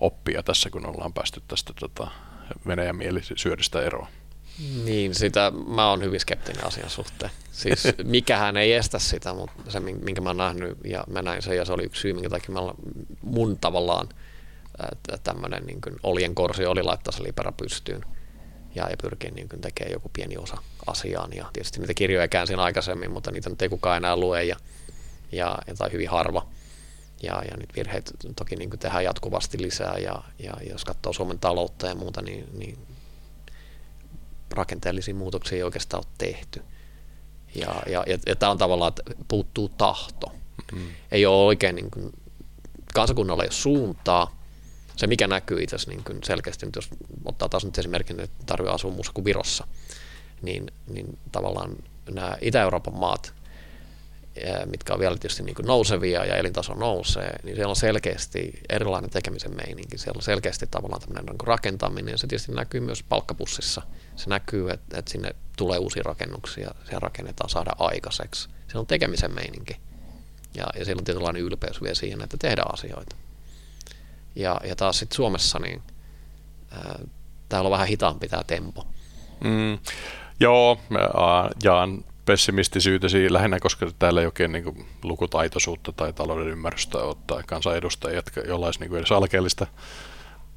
oppia 0.00 0.42
tässä, 0.42 0.70
kun 0.70 0.86
ollaan 0.86 1.12
päästy 1.12 1.42
tästä 1.48 1.72
tota, 1.80 2.10
Venäjän 2.66 2.96
mielisyödystä 2.96 3.82
eroa. 3.82 4.08
Niin, 4.84 5.14
sitä 5.14 5.52
mä 5.66 5.90
oon 5.90 6.02
hyvin 6.02 6.20
skeptinen 6.20 6.66
asian 6.66 6.90
suhteen. 6.90 7.30
Siis 7.52 7.82
mikähän 8.04 8.56
ei 8.56 8.72
estä 8.72 8.98
sitä, 8.98 9.34
mutta 9.34 9.70
se, 9.70 9.80
minkä 9.80 10.20
mä 10.20 10.28
oon 10.28 10.36
nähnyt, 10.36 10.78
ja 10.84 11.04
mä 11.10 11.22
näin 11.22 11.42
sen, 11.42 11.56
ja 11.56 11.64
se 11.64 11.72
oli 11.72 11.84
yksi 11.84 12.00
syy, 12.00 12.12
minkä 12.12 12.30
takia 12.30 12.54
mä, 12.54 12.60
mun 13.22 13.58
tavallaan 13.58 14.08
tämmöinen 15.24 15.66
niin 15.66 15.80
oljen 16.02 16.34
korsi 16.34 16.66
oli 16.66 16.82
laittaa 16.82 17.12
se 17.12 17.22
libera 17.22 17.52
pystyyn 17.52 18.04
ja, 18.74 18.90
ja 18.90 18.96
pyrkiä 19.02 19.30
niin 19.30 19.48
tekemään 19.60 19.92
joku 19.92 20.10
pieni 20.12 20.36
osa 20.36 20.58
asiaan. 20.86 21.30
Ja 21.34 21.50
tietysti 21.52 21.80
niitä 21.80 21.94
kirjoja 21.94 22.28
käänsin 22.28 22.58
aikaisemmin, 22.58 23.10
mutta 23.10 23.30
niitä 23.30 23.50
nyt 23.50 23.62
ei 23.62 23.68
kukaan 23.68 23.96
enää 23.96 24.16
lue, 24.16 24.44
ja, 24.44 24.56
ja, 25.32 25.58
ja 25.66 25.74
tai 25.74 25.92
hyvin 25.92 26.08
harva. 26.08 26.46
Ja, 27.22 27.42
ja 27.50 27.56
nyt 27.56 27.76
virheitä 27.76 28.10
toki 28.36 28.56
niin 28.56 28.70
kuin 28.70 28.80
tehdään 28.80 29.04
jatkuvasti 29.04 29.62
lisää 29.62 29.98
ja, 29.98 30.22
ja 30.38 30.52
jos 30.70 30.84
katsoo 30.84 31.12
Suomen 31.12 31.38
taloutta 31.38 31.86
ja 31.86 31.94
muuta, 31.94 32.22
niin, 32.22 32.48
niin 32.58 32.78
rakenteellisia 34.50 35.14
muutoksia 35.14 35.56
ei 35.56 35.62
oikeastaan 35.62 36.04
ole 36.06 36.14
tehty. 36.18 36.62
Ja, 37.54 37.82
ja, 37.86 38.04
ja, 38.06 38.18
ja 38.26 38.36
tämä 38.36 38.52
on 38.52 38.58
tavallaan, 38.58 38.88
että 38.88 39.02
puuttuu 39.28 39.68
tahto. 39.68 40.32
Mm. 40.72 40.88
Ei 41.10 41.26
ole 41.26 41.46
oikein, 41.46 41.76
niin 41.76 41.90
kuin, 41.90 42.12
kansakunnalla 42.94 43.42
ei 43.42 43.46
ole 43.46 43.52
suuntaa. 43.52 44.38
Se, 44.96 45.06
mikä 45.06 45.26
näkyy 45.26 45.62
itse 45.62 45.76
asiassa 45.76 45.90
niin 45.90 46.20
selkeästi, 46.24 46.66
nyt 46.66 46.76
jos 46.76 46.88
ottaa 47.24 47.48
taas 47.48 47.64
nyt 47.64 47.78
esimerkin, 47.78 48.20
että 48.20 48.46
tarvitsee 48.46 48.74
asua 48.74 48.90
muussa 48.90 49.12
kuin 49.12 49.24
Virossa, 49.24 49.66
niin, 50.42 50.66
niin 50.86 51.18
tavallaan 51.32 51.76
nämä 52.10 52.36
Itä-Euroopan 52.40 52.94
maat 52.94 53.34
mitkä 54.66 54.94
on 54.94 55.00
vielä 55.00 55.16
tietysti 55.16 55.42
niin 55.42 55.56
nousevia 55.62 56.24
ja 56.24 56.36
elintaso 56.36 56.74
nousee, 56.74 57.38
niin 57.42 57.56
siellä 57.56 57.70
on 57.70 57.76
selkeästi 57.76 58.60
erilainen 58.68 59.10
tekemisen 59.10 59.56
meininki. 59.56 59.98
Siellä 59.98 60.18
on 60.18 60.22
selkeästi 60.22 60.66
tavallaan 60.70 61.00
tämmöinen 61.00 61.24
niin 61.24 61.46
rakentaminen 61.46 62.12
ja 62.12 62.18
se 62.18 62.26
tietysti 62.26 62.52
näkyy 62.52 62.80
myös 62.80 63.02
palkkapussissa. 63.02 63.82
Se 64.16 64.30
näkyy, 64.30 64.70
että, 64.70 64.98
että 64.98 65.10
sinne 65.10 65.30
tulee 65.56 65.78
uusia 65.78 66.02
rakennuksia, 66.02 66.70
siellä 66.84 67.00
rakennetaan 67.00 67.50
saada 67.50 67.70
aikaiseksi. 67.78 68.48
Se 68.72 68.78
on 68.78 68.86
tekemisen 68.86 69.34
meininki. 69.34 69.76
Ja, 70.54 70.66
ja 70.78 70.84
siellä 70.84 71.00
on 71.00 71.04
tietynlainen 71.04 71.42
ylpeys 71.42 71.82
vielä 71.82 71.94
siihen, 71.94 72.22
että 72.22 72.36
tehdään 72.36 72.74
asioita. 72.74 73.16
Ja, 74.36 74.60
ja 74.64 74.76
taas 74.76 74.98
sitten 74.98 75.16
Suomessa, 75.16 75.58
niin 75.58 75.82
ää, 76.70 76.98
täällä 77.48 77.68
on 77.68 77.72
vähän 77.72 77.88
hitaampi 77.88 78.28
tämä 78.28 78.44
tempo. 78.46 78.86
Mm, 79.44 79.78
joo, 80.40 80.80
jaan 81.62 82.04
pessimistisyytesi 82.28 83.32
lähinnä, 83.32 83.60
koska 83.60 83.86
täällä 83.98 84.20
ei 84.20 84.26
oikein 84.26 84.52
niin 84.52 84.86
lukutaitoisuutta 85.02 85.92
tai 85.92 86.12
talouden 86.12 86.48
ymmärrystä 86.48 86.98
ottaa 86.98 87.42
kansanedustajia, 87.46 88.22
joilla 88.46 88.66
olisi 88.66 88.80
niin 88.80 88.96
edes 88.96 89.12
alkeellista 89.12 89.66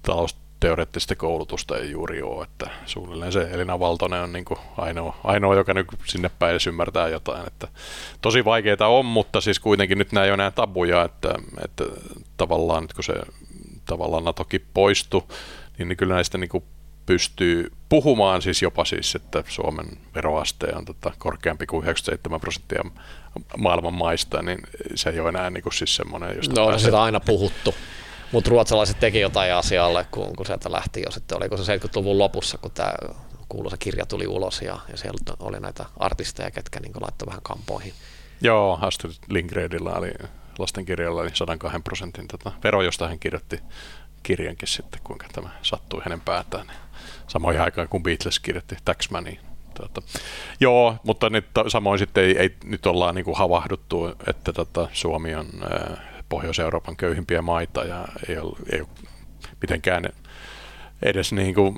talousteoreettista 0.02 1.16
koulutusta 1.16 1.78
ei 1.78 1.92
juuri 1.92 2.22
ole, 2.22 2.44
että 2.44 2.70
suunnilleen 2.86 3.32
se 3.32 3.50
Elina 3.52 3.80
Valtonen 3.80 4.24
on 4.24 4.34
niin 4.34 4.46
ainoa, 4.78 5.18
ainoa, 5.24 5.56
joka 5.56 5.74
nyt 5.74 5.88
sinne 6.06 6.32
päin 6.40 6.52
edes 6.52 6.68
ymmärtää 6.68 7.08
jotain, 7.08 7.48
että 7.48 7.68
tosi 8.22 8.46
vaikeita 8.46 8.88
on, 8.88 9.06
mutta 9.06 9.42
siis 9.42 9.60
kuitenkin 9.60 9.98
nyt 9.98 10.12
nämä 10.12 10.26
ei 10.26 10.30
ole 10.30 10.34
enää 10.34 10.52
tabuja, 10.52 11.04
että, 11.04 11.36
että 11.66 11.84
tavallaan 12.38 12.84
nyt 12.84 12.94
kun 12.94 13.04
se 13.04 13.14
tavallaan 13.86 14.24
NATOkin 14.24 14.66
poistui, 14.74 15.24
niin, 15.78 15.88
niin 15.88 15.98
kyllä 15.98 16.14
näistä 16.14 16.38
niin 16.38 16.50
kuin 16.50 16.64
pystyy 17.06 17.72
puhumaan 17.90 18.42
siis 18.42 18.62
jopa 18.62 18.86
siis, 18.86 19.16
että 19.16 19.44
Suomen 19.48 19.86
veroaste 20.16 20.68
on 20.76 20.86
tota 20.86 21.14
korkeampi 21.18 21.66
kuin 21.66 21.84
97 21.84 22.42
prosenttia 22.42 22.84
maailman 23.58 23.94
maista, 23.94 24.42
niin 24.42 24.60
se 24.96 25.10
ei 25.10 25.20
ole 25.20 25.30
enää 25.30 25.50
niin 25.50 25.64
kuin 25.64 25.74
siis 25.74 25.96
semmoinen, 25.96 26.36
josta 26.36 26.62
No 26.62 26.68
pääsee... 26.68 26.86
sitä 26.86 26.98
on 26.98 27.04
aina 27.04 27.20
puhuttu, 27.20 27.76
mutta 28.32 28.50
ruotsalaiset 28.50 29.00
teki 29.00 29.20
jotain 29.20 29.54
asialle, 29.54 30.06
kun, 30.12 30.36
kun 30.36 30.46
sieltä 30.46 30.72
lähti 30.72 31.02
jo 31.06 31.12
sitten, 31.12 31.38
oliko 31.38 31.58
se 31.58 31.78
70-luvun 31.78 32.18
lopussa, 32.18 32.58
kun 32.58 32.72
tämä 32.72 32.94
kuuluisa 33.50 33.78
kirja 33.78 34.06
tuli 34.06 34.28
ulos 34.28 34.62
ja, 34.62 34.78
ja 34.92 34.98
siellä 34.98 35.36
oli 35.40 35.60
näitä 35.60 35.86
artisteja, 35.98 36.52
ketkä 36.52 36.80
niin 36.80 36.94
laittoi 37.02 37.26
vähän 37.26 37.42
kampoihin. 37.44 37.94
Joo, 38.42 38.80
Astrid 38.82 39.12
Lindgrenillä 39.30 39.94
oli 39.94 40.12
lastenkirjalla 40.60 41.22
oli 41.22 41.30
102 41.34 41.80
prosentin 41.84 42.28
tota 42.28 42.52
vero, 42.64 42.82
josta 42.82 43.08
hän 43.08 43.20
kirjoitti 43.20 43.60
kirjankin 44.24 44.68
sitten, 44.68 45.02
kuinka 45.04 45.28
tämä 45.34 45.50
sattui 45.62 46.02
hänen 46.04 46.22
päätään. 46.22 46.72
Samoin 47.32 47.62
aikaan 47.62 47.88
kuin 47.88 48.04
Beatles 48.04 48.40
kirjoitti 48.40 48.76
Taxmania. 48.86 49.42
Tuota, 49.74 50.02
joo, 50.60 50.96
mutta 51.04 51.30
nyt 51.30 51.46
samoin 51.68 52.00
sitten 52.00 52.24
ei, 52.24 52.38
ei 52.38 52.56
nyt 52.64 52.86
ollaan 52.86 53.16
niin 53.16 53.26
kuin 53.26 53.38
havahduttu, 53.38 54.08
että 54.28 54.54
tota, 54.54 54.88
Suomi 54.94 55.36
on 55.36 55.48
äh, 55.64 55.98
Pohjois-Euroopan 56.30 56.96
köyhimpiä 56.96 57.42
maita 57.42 57.84
ja 57.84 58.08
ei 58.30 58.38
ole, 58.38 58.58
ei 58.72 58.82
ole 58.82 58.90
mitenkään 59.62 60.04
edes 61.02 61.34
niin 61.34 61.56
kuin 61.56 61.76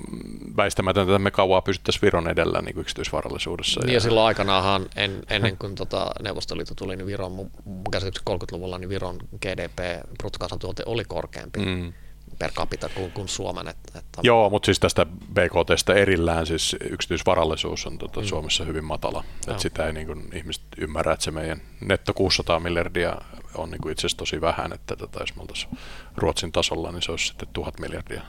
väistämätöntä, 0.56 1.12
että 1.12 1.18
me 1.18 1.30
kauaa 1.30 1.62
pysyttäisiin 1.62 2.02
Viron 2.02 2.28
edellä 2.28 2.62
niin 2.62 2.74
kuin 2.74 2.82
yksityisvarallisuudessa. 2.82 3.80
Niin 3.80 3.88
ja, 3.88 3.94
ja 3.94 4.00
silloin 4.00 4.26
aikanaanhan, 4.26 4.86
en, 4.96 5.22
ennen 5.30 5.56
kuin 5.58 5.74
tota 5.74 6.10
Neuvostoliitto 6.22 6.74
tuli, 6.74 6.96
niin 6.96 7.06
Viron, 7.06 7.32
mun 7.32 7.50
käsityksessä 7.90 8.30
30-luvulla, 8.30 8.78
niin 8.78 8.88
Viron 8.88 9.18
GDP, 9.42 10.06
bruttokansantuote 10.18 10.82
oli 10.86 11.04
korkeampi. 11.04 11.58
Mm 11.58 11.92
per 12.38 12.52
capita 12.52 12.88
kuin, 12.88 13.12
kuin 13.12 13.28
Suomen. 13.28 13.68
Että, 13.68 13.98
että... 13.98 14.20
Joo, 14.22 14.50
mutta 14.50 14.66
siis 14.66 14.80
tästä 14.80 15.06
BKTstä 15.06 15.94
erillään 15.94 16.46
siis 16.46 16.76
yksityisvarallisuus 16.90 17.86
on 17.86 17.98
tuota, 17.98 18.20
mm. 18.20 18.26
Suomessa 18.26 18.64
hyvin 18.64 18.84
matala. 18.84 19.24
Että 19.48 19.62
sitä 19.62 19.86
ei 19.86 19.92
niin 19.92 20.06
kuin, 20.06 20.28
ihmiset 20.32 20.64
ymmärrä, 20.78 21.12
että 21.12 21.24
se 21.24 21.30
meidän 21.30 21.60
netto 21.80 22.14
600 22.14 22.60
miljardia 22.60 23.16
on 23.54 23.70
niin 23.70 23.80
kuin 23.80 23.92
itse 23.92 24.00
asiassa 24.00 24.16
tosi 24.16 24.40
vähän, 24.40 24.72
että 24.72 24.96
tota, 24.96 25.20
jos 25.20 25.36
me 25.36 25.40
oltaisiin 25.40 25.78
Ruotsin 26.16 26.52
tasolla, 26.52 26.92
niin 26.92 27.02
se 27.02 27.10
olisi 27.10 27.26
sitten 27.26 27.48
tuhat 27.52 27.80
miljardia. 27.80 28.22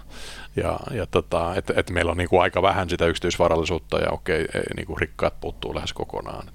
Ja, 0.56 0.80
ja 0.91 1.06
tota, 1.06 1.56
että 1.56 1.74
et 1.78 1.89
meillä 1.89 2.12
on 2.12 2.18
niin 2.18 2.30
kuin 2.30 2.41
aika 2.41 2.62
vähän 2.62 2.89
sitä 2.89 3.06
yksityisvarallisuutta 3.06 3.98
ja 4.00 4.12
okei, 4.12 4.39
ei, 4.54 4.63
niin 4.76 4.86
kuin 4.86 4.98
rikkaat 4.98 5.39
puuttuu 5.41 5.76
lähes 5.76 5.94
kokonaan. 5.94 6.52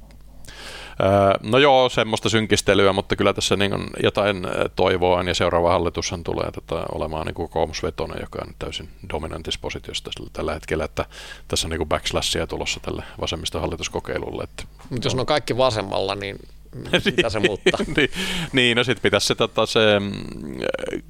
No 1.43 1.59
joo, 1.59 1.89
semmoista 1.89 2.29
synkistelyä, 2.29 2.93
mutta 2.93 3.17
kyllä 3.17 3.33
tässä 3.33 3.57
niin 3.57 3.75
on 3.75 3.87
jotain 4.03 4.47
toivoa 4.77 5.19
on 5.19 5.29
ja 5.29 5.35
seuraava 5.35 5.73
hallitushan 5.73 6.25
tulee 6.25 6.51
tätä 6.53 6.83
olemaan 6.95 7.27
niin 7.27 7.35
kokoomusvetonen, 7.35 8.19
joka 8.21 8.39
on 8.47 8.55
täysin 8.59 8.89
dominantissa 9.13 9.61
positiossa 9.63 10.11
tällä 10.33 10.55
hetkellä, 10.55 10.85
että 10.85 11.05
tässä 11.49 11.67
on 11.67 11.71
niin 11.71 11.89
backslashia 11.89 12.47
tulossa 12.47 12.81
tälle 12.81 13.03
vasemmistohallituskokeilulle. 13.21 14.45
Että 14.45 14.65
mutta 14.91 15.07
jos 15.07 15.15
on 15.15 15.27
kaikki 15.27 15.57
vasemmalla, 15.57 16.15
niin 16.15 16.37
mitä 17.05 17.31
se 17.31 17.41
muuttaa? 17.41 17.81
niin, 17.97 18.11
niin, 18.53 18.77
no 18.77 18.85
sitten 18.85 19.03
pitäisi 19.03 19.27
se, 19.27 19.35
tota, 19.35 19.67
se 19.67 20.01
mm, 20.01 20.13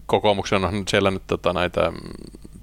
kokoomuksen 0.07 0.65
on 0.65 0.85
siellä 0.89 1.11
nyt 1.11 1.23
tota, 1.27 1.53
näitä 1.53 1.93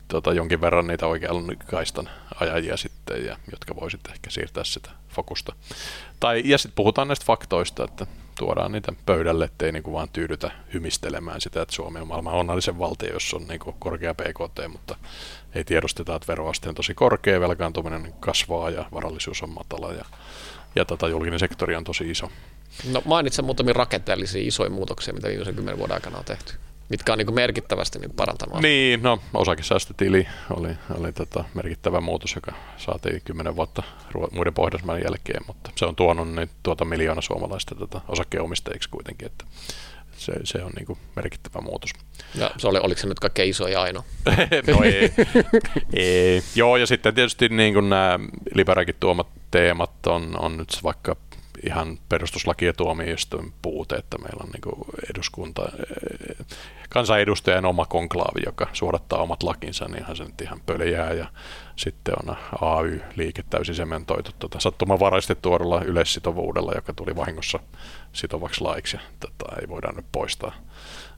tota, 0.07 0.33
jonkin 0.33 0.61
verran 0.61 0.87
niitä 0.87 1.07
oikean 1.07 1.57
kaistan 1.65 2.09
ajajia 2.39 2.77
sitten, 2.77 3.25
ja, 3.25 3.37
jotka 3.51 3.75
voisit 3.75 4.01
ehkä 4.09 4.29
siirtää 4.29 4.63
sitä 4.63 4.89
fokusta. 5.09 5.55
Tai, 6.19 6.41
ja 6.45 6.57
sitten 6.57 6.75
puhutaan 6.75 7.07
näistä 7.07 7.25
faktoista, 7.25 7.83
että 7.83 8.07
tuodaan 8.37 8.71
niitä 8.71 8.93
pöydälle, 9.05 9.45
ettei 9.45 9.71
niinku 9.71 9.93
vaan 9.93 10.09
tyydytä 10.13 10.51
hymistelemään 10.73 11.41
sitä, 11.41 11.61
että 11.61 11.75
Suomi 11.75 11.99
on 11.99 12.07
maailman 12.07 12.33
onnellisen 12.33 12.79
valtio, 12.79 13.13
jossa 13.13 13.37
on 13.37 13.47
niinku 13.47 13.75
korkea 13.79 14.13
PKT, 14.13 14.71
mutta 14.71 14.95
ei 15.55 15.63
tiedosteta, 15.63 16.15
että 16.15 16.27
veroaste 16.27 16.69
on 16.69 16.75
tosi 16.75 16.93
korkea, 16.93 17.39
velkaantuminen 17.39 18.13
kasvaa 18.19 18.69
ja 18.69 18.85
varallisuus 18.93 19.43
on 19.43 19.49
matala 19.49 19.93
ja, 19.93 20.05
ja 20.75 20.85
tota, 20.85 21.07
julkinen 21.07 21.39
sektori 21.39 21.75
on 21.75 21.83
tosi 21.83 22.09
iso. 22.09 22.31
No 22.91 23.01
mainitsen 23.05 23.45
muutamia 23.45 23.73
rakenteellisia 23.73 24.47
isoja 24.47 24.69
muutoksia, 24.69 25.13
mitä 25.13 25.27
viimeisen 25.27 25.55
kymmenen 25.55 25.79
vuoden 25.79 25.93
aikana 25.93 26.17
on 26.17 26.25
tehty 26.25 26.53
mitkä 26.89 27.11
on 27.11 27.17
niin 27.17 27.33
merkittävästi 27.33 27.99
niin 27.99 28.11
parantanut. 28.15 28.61
Niin, 28.61 29.03
no 29.03 29.19
osakesäästötili 29.33 30.27
oli, 30.49 30.69
oli 30.99 31.13
tota 31.13 31.43
merkittävä 31.53 32.01
muutos, 32.01 32.35
joka 32.35 32.51
saatiin 32.77 33.21
kymmenen 33.25 33.55
vuotta 33.55 33.83
muiden 34.31 34.53
Pohjoismaiden 34.53 35.03
jälkeen, 35.03 35.43
mutta 35.47 35.71
se 35.75 35.85
on 35.85 35.95
tuonut 35.95 36.35
niin 36.35 36.49
tuota 36.63 36.85
miljoona 36.85 37.21
suomalaista 37.21 37.75
tota 37.75 38.01
osakkeenomistajiksi 38.07 38.89
kuitenkin, 38.89 39.25
että 39.25 39.45
se, 40.17 40.33
se 40.43 40.63
on 40.63 40.71
niin 40.71 40.97
merkittävä 41.15 41.61
muutos. 41.61 41.89
Ja 42.35 42.51
se 42.57 42.67
oli, 42.67 42.79
oliko 42.79 43.01
se 43.01 43.07
nyt 43.07 43.19
kaikkein 43.19 43.49
iso 43.49 43.67
ja 43.67 43.81
ainoa? 43.81 44.03
no 44.67 44.83
ei. 44.83 45.13
ei. 45.93 46.43
Joo, 46.55 46.77
ja 46.77 46.87
sitten 46.87 47.15
tietysti 47.15 47.49
niin 47.49 47.73
kuin 47.73 47.89
nämä 47.89 48.19
Liberakin 48.55 48.95
tuomat 48.99 49.27
teemat 49.51 50.07
on, 50.07 50.39
on 50.39 50.57
nyt 50.57 50.79
vaikka 50.83 51.15
ihan 51.63 51.97
perustuslaki- 52.09 52.65
ja 52.65 52.73
tuomioistuin 52.73 53.53
puute, 53.61 53.95
että 53.95 54.17
meillä 54.17 54.43
on 54.43 54.49
niin 54.49 54.99
eduskunta, 55.09 55.71
kansanedustajan 56.89 57.65
oma 57.65 57.85
konklaavi, 57.85 58.41
joka 58.45 58.67
suodattaa 58.73 59.21
omat 59.21 59.43
lakinsa, 59.43 59.85
niin 59.85 60.03
ihan 60.03 60.15
se 60.15 60.23
nyt 60.23 60.41
ihan 60.41 60.61
pöljää 60.65 61.13
ja 61.13 61.27
sitten 61.75 62.15
on 62.23 62.35
AY-liike 62.61 63.43
täysin 63.49 63.75
sementoitu 63.75 64.31
tuota, 64.39 64.59
sattumanvaraisesti 64.59 65.35
tuodulla 65.35 65.81
yleissitovuudella, 65.81 66.71
joka 66.75 66.93
tuli 66.93 67.15
vahingossa 67.15 67.59
sitovaksi 68.13 68.61
laiksi 68.61 68.97
ja 68.97 69.01
tätä 69.19 69.55
ei 69.61 69.67
voida 69.67 69.91
nyt 69.91 70.05
poistaa 70.11 70.51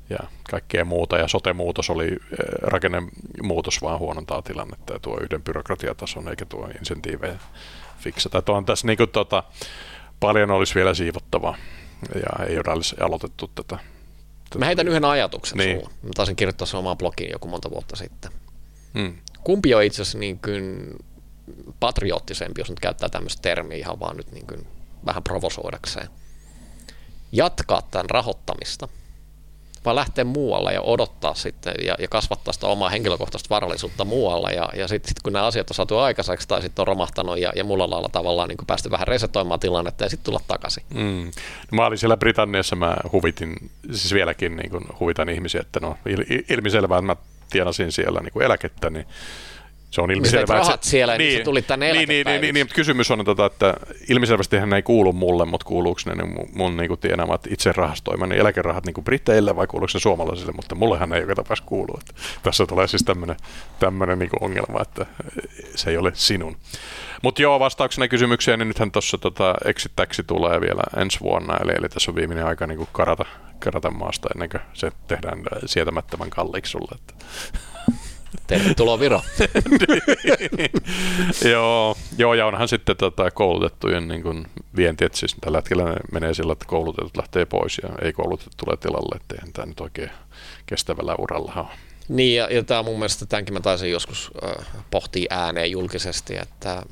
ja 0.09 0.19
kaikkea 0.49 0.85
muuta. 0.85 1.17
Ja 1.17 1.27
sote-muutos 1.27 1.89
oli 1.89 2.17
rakennemuutos, 2.61 3.81
vaan 3.81 3.99
huonontaa 3.99 4.41
tilannetta 4.41 4.93
ja 4.93 4.99
tuo 4.99 5.19
yhden 5.21 5.43
byrokratiatason 5.43 6.29
eikä 6.29 6.45
tuo 6.45 6.67
insentiivejä 6.79 7.39
fiksata. 7.99 8.41
Tuo 8.41 8.55
on 8.55 8.65
tässä 8.65 8.87
niin 8.87 8.97
kuin, 8.97 9.09
tota, 9.09 9.43
paljon 10.19 10.51
olisi 10.51 10.75
vielä 10.75 10.93
siivottavaa 10.93 11.57
ja 12.15 12.45
ei 12.45 12.57
ole 12.57 13.05
aloitettu 13.05 13.47
tätä. 13.47 13.77
tätä. 14.43 14.59
Mä 14.59 14.65
heitän 14.65 14.87
yhden 14.87 15.05
ajatuksen 15.05 15.57
niin. 15.57 15.79
sulla. 15.79 15.91
Mä 16.03 16.09
taisin 16.15 16.35
kirjoittaa 16.35 16.67
sen 16.67 16.79
omaan 16.79 16.97
blogiin 16.97 17.31
joku 17.31 17.47
monta 17.47 17.71
vuotta 17.71 17.95
sitten. 17.95 18.31
Hmm. 18.93 19.17
Kumpi 19.43 19.73
on 19.73 19.83
itse 19.83 20.01
asiassa 20.01 20.17
niin 20.17 20.39
kuin 20.39 20.95
patriottisempi, 21.79 22.61
jos 22.61 22.69
nyt 22.69 22.79
käyttää 22.79 23.09
tämmöistä 23.09 23.41
termiä 23.41 23.77
ihan 23.77 23.99
vaan 23.99 24.17
nyt 24.17 24.31
niin 24.31 24.47
kuin 24.47 24.67
vähän 25.05 25.23
provosoidakseen. 25.23 26.07
Jatkaa 27.31 27.81
tämän 27.81 28.09
rahoittamista– 28.09 28.87
vaan 29.85 29.95
lähteä 29.95 30.23
muualle 30.23 30.73
ja 30.73 30.81
odottaa 30.81 31.33
sitten 31.33 31.73
ja, 31.85 31.95
ja 31.99 32.07
kasvattaa 32.07 32.53
sitä 32.53 32.67
omaa 32.67 32.89
henkilökohtaista 32.89 33.49
varallisuutta 33.49 34.05
muualla. 34.05 34.51
Ja, 34.51 34.69
ja 34.75 34.87
sitten 34.87 35.09
sit 35.09 35.19
kun 35.23 35.33
nämä 35.33 35.45
asiat 35.45 35.69
on 35.69 35.75
saatu 35.75 35.97
aikaiseksi 35.97 36.47
tai 36.47 36.61
sitten 36.61 36.83
on 36.83 36.87
romahtanut 36.87 37.39
ja, 37.39 37.51
ja 37.55 37.63
mulla 37.63 37.89
lailla 37.89 38.09
tavallaan 38.09 38.49
niin 38.49 38.57
päästy 38.67 38.91
vähän 38.91 39.07
resetoimaan 39.07 39.59
tilannetta 39.59 40.03
ja 40.03 40.09
sitten 40.09 40.25
tulla 40.25 40.41
takaisin. 40.47 40.83
Mm. 40.93 41.31
No, 41.71 41.75
mä 41.75 41.85
olin 41.85 41.97
siellä 41.97 42.17
Britanniassa, 42.17 42.75
mä 42.75 42.97
huvitin, 43.11 43.55
siis 43.91 44.13
vieläkin 44.13 44.57
niin 44.57 44.71
huvitan 44.99 45.29
ihmisiä, 45.29 45.61
että 45.61 45.79
no 45.79 45.97
il, 46.05 46.43
ilmiselvää, 46.49 46.97
että 46.97 47.05
mä 47.05 47.15
tienasin 47.49 47.91
siellä 47.91 48.19
niin 48.19 48.43
eläkettä, 48.43 48.89
niin 48.89 49.05
se 49.91 50.01
on 50.01 50.11
ilmiselvää. 50.11 50.57
rahat 50.57 50.83
se, 50.83 50.89
siellä, 50.89 51.17
niin, 51.17 51.27
niin 51.27 51.37
se 51.37 51.43
tuli 51.43 51.61
tänne 51.61 51.91
niin, 51.91 52.09
niin, 52.09 52.25
niin, 52.25 52.41
niin, 52.41 52.53
niin, 52.53 52.67
kysymys 52.75 53.11
on, 53.11 53.25
tota, 53.25 53.45
että 53.45 53.73
ilmiselvästi 54.09 54.57
hän 54.57 54.73
ei 54.73 54.81
kuulu 54.81 55.13
mulle, 55.13 55.45
mutta 55.45 55.65
kuuluuko 55.65 56.01
ne 56.05 56.23
mun, 56.23 56.49
mun 56.53 56.77
niin 56.77 56.87
kuin 56.87 56.99
tienaamat 56.99 57.47
itse 57.49 57.71
rahastoimani 57.71 58.37
eläkerahat 58.37 58.85
niin 58.85 58.93
kuin 58.93 59.05
Briteille 59.05 59.55
vai 59.55 59.67
kuuluuko 59.67 59.89
se 59.89 59.99
suomalaisille, 59.99 60.51
mutta 60.51 60.75
mullehan 60.75 61.13
ei 61.13 61.21
joka 61.21 61.35
tapauksessa 61.35 61.69
kuulu. 61.69 61.99
Että 61.99 62.21
tässä 62.43 62.65
tulee 62.65 62.87
siis 62.87 63.05
tämmöinen, 63.79 64.19
niin 64.19 64.29
ongelma, 64.41 64.81
että 64.81 65.05
se 65.75 65.89
ei 65.89 65.97
ole 65.97 66.11
sinun. 66.13 66.57
Mutta 67.21 67.41
joo, 67.41 67.59
vastauksena 67.59 68.07
kysymykseen, 68.07 68.59
niin 68.59 68.67
nythän 68.67 68.91
tuossa 68.91 69.17
tota, 69.17 69.55
eksittäksi 69.65 70.23
tulee 70.23 70.61
vielä 70.61 70.83
ensi 70.97 71.19
vuonna, 71.19 71.57
eli, 71.57 71.71
eli 71.77 71.89
tässä 71.89 72.11
on 72.11 72.15
viimeinen 72.15 72.45
aika 72.45 72.67
niin 72.67 72.77
kuin 72.77 72.89
karata, 72.91 73.25
karata 73.59 73.91
maasta 73.91 74.29
ennen 74.35 74.49
kuin 74.49 74.61
se 74.73 74.91
tehdään 75.07 75.43
sietämättömän 75.65 76.29
kalliiksi 76.29 76.71
sulle. 76.71 76.95
Että. 76.95 77.13
Tervetuloa 78.47 78.99
Viro. 78.99 79.21
joo, 81.51 81.97
joo, 82.17 82.33
ja 82.33 82.45
onhan 82.45 82.67
sitten 82.67 82.97
tota, 82.97 83.31
koulutettujen 83.31 84.07
niin 84.07 84.23
kuin 84.23 84.47
vienti, 84.75 85.05
että 85.05 85.17
siis 85.17 85.35
tällä 85.41 85.57
hetkellä 85.57 85.83
menee 86.11 86.33
sillä, 86.33 86.53
että 86.53 86.65
koulutetut 86.65 87.17
lähtee 87.17 87.45
pois 87.45 87.79
ja 87.83 87.89
ei 88.01 88.13
koulutettu 88.13 88.51
tulee 88.57 88.77
tilalle, 88.77 89.15
että 89.15 89.35
eihän 89.35 89.53
tämä 89.53 89.65
nyt 89.65 89.79
oikein 89.79 90.11
kestävällä 90.65 91.15
uralla 91.15 91.53
ole. 91.55 91.67
Niin, 92.09 92.35
ja, 92.35 92.53
ja 92.53 92.63
tämä 92.63 92.83
mun 92.83 92.99
mielestä 92.99 93.25
tämänkin 93.25 93.53
mä 93.53 93.59
taisin 93.59 93.91
joskus 93.91 94.31
äh, 94.43 94.65
pohtia 94.91 95.27
ääneen 95.29 95.71
julkisesti, 95.71 96.37
että, 96.37 96.83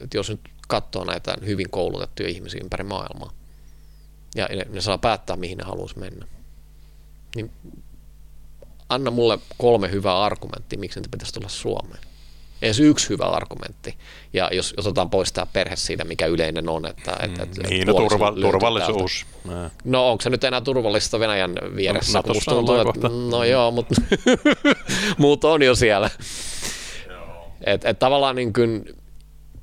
että 0.00 0.16
jos 0.16 0.30
nyt 0.30 0.40
katsoo 0.68 1.04
näitä 1.04 1.36
hyvin 1.46 1.70
koulutettuja 1.70 2.28
ihmisiä 2.28 2.60
ympäri 2.62 2.84
maailmaa, 2.84 3.32
ja 4.34 4.48
ne, 4.50 4.66
ne 4.70 4.80
saa 4.80 4.98
päättää, 4.98 5.36
mihin 5.36 5.58
ne 5.58 5.64
haluaisi 5.64 5.98
mennä, 5.98 6.26
niin 7.34 7.50
anna 8.88 9.10
mulle 9.10 9.38
kolme 9.58 9.90
hyvää 9.90 10.22
argumenttia, 10.22 10.78
miksi 10.78 10.98
niitä 10.98 11.08
pitäisi 11.10 11.34
tulla 11.34 11.48
Suomeen. 11.48 12.00
Edes 12.62 12.80
yksi 12.80 13.08
hyvä 13.08 13.24
argumentti. 13.24 13.98
Ja 14.32 14.50
jos, 14.52 14.74
jos 14.76 14.86
otetaan 14.86 15.10
pois 15.10 15.32
tämä 15.32 15.46
perhe 15.52 15.76
siitä, 15.76 16.04
mikä 16.04 16.26
yleinen 16.26 16.68
on. 16.68 16.86
Että, 16.86 17.10
mm, 17.10 17.24
että, 17.24 17.42
että 17.42 17.68
niin, 17.68 17.86
no 17.86 17.94
turva, 17.94 18.32
turvallisuus. 18.32 19.26
Täältä. 19.46 19.70
No 19.84 20.10
onko 20.10 20.22
se 20.22 20.30
nyt 20.30 20.44
enää 20.44 20.60
turvallista 20.60 21.20
Venäjän 21.20 21.54
vieressä? 21.76 22.22
No, 22.26 22.34
musta 22.34 22.50
tuntuu, 22.50 22.74
että, 22.74 23.08
no 23.30 23.44
joo, 23.44 23.70
mutta 23.70 23.94
muut 25.18 25.44
on 25.44 25.62
jo 25.62 25.74
siellä. 25.74 26.10
Et, 27.66 27.84
et 27.84 27.98
tavallaan 27.98 28.36
niin 28.36 28.52
kuin, 28.52 28.84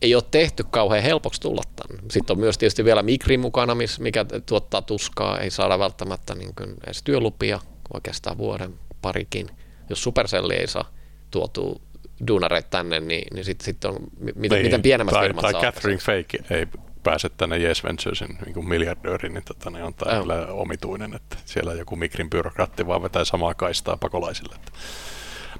ei 0.01 0.15
ole 0.15 0.23
tehty 0.31 0.63
kauhean 0.69 1.03
helpoksi 1.03 1.41
tulla 1.41 1.63
tänne. 1.75 2.03
Sitten 2.11 2.33
on 2.33 2.39
myös 2.39 2.57
tietysti 2.57 2.85
vielä 2.85 3.03
Mikri 3.03 3.37
mukana, 3.37 3.75
mikä 3.99 4.25
tuottaa 4.45 4.81
tuskaa. 4.81 5.39
Ei 5.39 5.51
saada 5.51 5.79
välttämättä 5.79 6.35
niin 6.35 6.55
kuin 6.55 6.73
edes 6.85 7.03
työlupia, 7.03 7.59
oikeastaan 7.93 8.37
vuoden 8.37 8.73
parikin. 9.03 9.47
Jos 9.89 10.03
Supercelli 10.03 10.55
ei 10.55 10.67
saa 10.67 10.91
tuotua 11.31 11.79
duunareita 12.27 12.69
tänne, 12.69 12.99
niin, 12.99 13.27
niin 13.33 13.45
sitten 13.45 13.65
sit 13.65 13.85
on, 13.85 13.95
miten, 14.19 14.55
niin, 14.55 14.65
miten 14.65 14.81
pienemmät 14.81 15.13
tai, 15.13 15.25
firmat 15.25 15.41
Tai 15.41 15.61
Catherine 15.61 15.99
Fake 15.99 16.37
ei 16.49 16.67
pääse 17.03 17.29
tänne 17.29 17.57
Yes 17.57 17.83
Venturesin 17.83 18.37
niin 18.45 18.67
miljardööriin, 18.67 19.33
niin 19.33 19.43
tota, 19.43 19.69
niin 19.69 19.83
on 19.83 19.93
tämä 19.93 20.21
kyllä 20.21 20.47
omituinen, 20.47 21.13
että 21.13 21.37
siellä 21.45 21.73
joku 21.73 21.95
mikrin 21.95 22.29
byrokraatti 22.29 22.87
vaan 22.87 23.03
vetää 23.03 23.25
samaa 23.25 23.53
kaistaa 23.53 23.97
pakolaisille. 23.97 24.55
Että. 24.55 24.71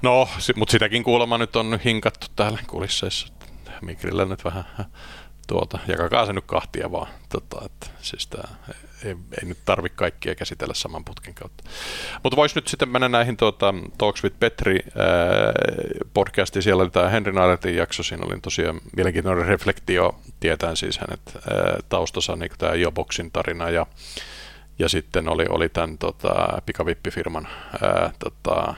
No, 0.02 0.28
mutta 0.56 0.72
sitäkin 0.72 1.04
kuulemma 1.04 1.38
nyt 1.38 1.56
on 1.56 1.80
hinkattu 1.84 2.26
täällä 2.36 2.58
kulisseissa. 2.66 3.28
Mikrillä 3.82 4.24
nyt 4.24 4.44
vähän 4.44 4.64
tuota, 5.46 5.78
jakakaa 5.88 6.26
se 6.26 6.32
nyt 6.32 6.44
kahtia 6.46 6.92
vaan. 6.92 7.06
Tota, 7.28 7.62
että, 7.66 7.86
siis 8.00 8.26
tää, 8.26 8.48
ei, 9.04 9.10
ei 9.10 9.48
nyt 9.48 9.58
tarvitse 9.64 9.96
kaikkia 9.96 10.34
käsitellä 10.34 10.74
saman 10.74 11.04
putkin 11.04 11.34
kautta. 11.34 11.64
Mutta 12.22 12.36
voisi 12.36 12.54
nyt 12.54 12.68
sitten 12.68 12.88
mennä 12.88 13.08
näihin 13.08 13.36
tuota, 13.36 13.74
Talks 13.98 14.24
with 14.24 14.36
Petri 14.40 14.78
ää, 14.96 15.06
podcastiin. 16.14 16.62
Siellä 16.62 16.82
oli 16.82 16.90
tämä 16.90 17.08
Henry 17.08 17.32
Naretin 17.32 17.76
jakso. 17.76 18.02
Siinä 18.02 18.26
oli 18.26 18.40
tosiaan 18.40 18.80
mielenkiintoinen 18.96 19.46
reflektio. 19.46 20.20
Tietään 20.40 20.76
siis 20.76 20.98
hänet 20.98 21.20
ää, 21.36 21.78
taustassa 21.88 22.36
niin 22.36 22.50
tämä 22.58 22.74
Joboxin 22.74 23.30
tarina 23.30 23.70
ja 23.70 23.86
ja 24.78 24.88
sitten 24.88 25.28
oli, 25.28 25.46
oli 25.48 25.68
tämän 25.68 25.98
tota, 25.98 26.62
pikavippifirman 26.66 27.48
ää, 27.82 28.12
tota, 28.18 28.74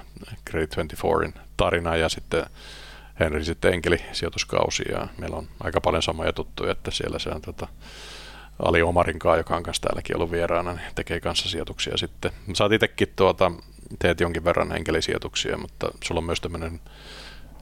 Credit 0.50 0.74
24 0.74 1.42
tarina 1.56 1.96
ja 1.96 2.08
sitten 2.08 2.46
Henri 3.20 3.44
sitten 3.44 3.74
enkelisijoituskausi 3.74 4.84
ja 4.92 5.08
meillä 5.18 5.36
on 5.36 5.48
aika 5.60 5.80
paljon 5.80 6.02
samoja 6.02 6.32
tuttuja, 6.32 6.72
että 6.72 6.90
siellä 6.90 7.18
se 7.18 7.30
on 7.30 7.42
tota, 7.42 7.68
Ali 8.58 8.82
Omarinkaan, 8.82 9.38
joka 9.38 9.56
on 9.56 9.62
kanssa 9.62 9.82
täälläkin 9.82 10.16
ollut 10.16 10.30
vieraana, 10.30 10.72
niin 10.72 10.94
tekee 10.94 11.20
kanssa 11.20 11.48
sijoituksia 11.48 11.96
sitten. 11.96 12.30
Sä 12.54 12.64
oot 12.64 12.72
itsekin 12.72 13.12
tuota, 13.16 13.52
teet 13.98 14.20
jonkin 14.20 14.44
verran 14.44 14.76
enkelisijoituksia, 14.76 15.58
mutta 15.58 15.88
sulla 16.04 16.18
on 16.18 16.24
myös 16.24 16.40
tämmöinen 16.40 16.80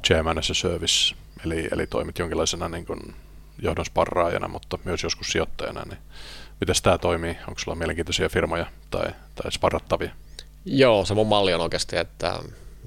chairman 0.07 0.39
as 0.39 0.51
a 0.51 0.55
service, 0.55 1.15
eli, 1.45 1.69
eli 1.73 1.87
toimit 1.87 2.19
jonkinlaisena 2.19 2.69
niin 2.69 2.87
kuin 2.87 3.01
johdon 3.59 3.85
sparraajana, 3.85 4.49
mutta 4.49 4.79
myös 4.85 5.03
joskus 5.03 5.29
sijoittajana, 5.29 5.83
niin 5.85 5.99
miten 6.61 6.75
tämä 6.83 6.99
toimii? 6.99 7.37
Onko 7.49 7.61
sulla 7.61 7.77
mielenkiintoisia 7.77 8.29
firmoja 8.29 8.67
tai, 8.91 9.07
tai 9.35 9.53
sparrattavia? 9.53 10.11
Joo, 10.65 11.05
se 11.05 11.15
mun 11.15 11.27
malli 11.27 11.55
on 11.55 11.61
oikeasti, 11.61 11.97
että 11.97 12.39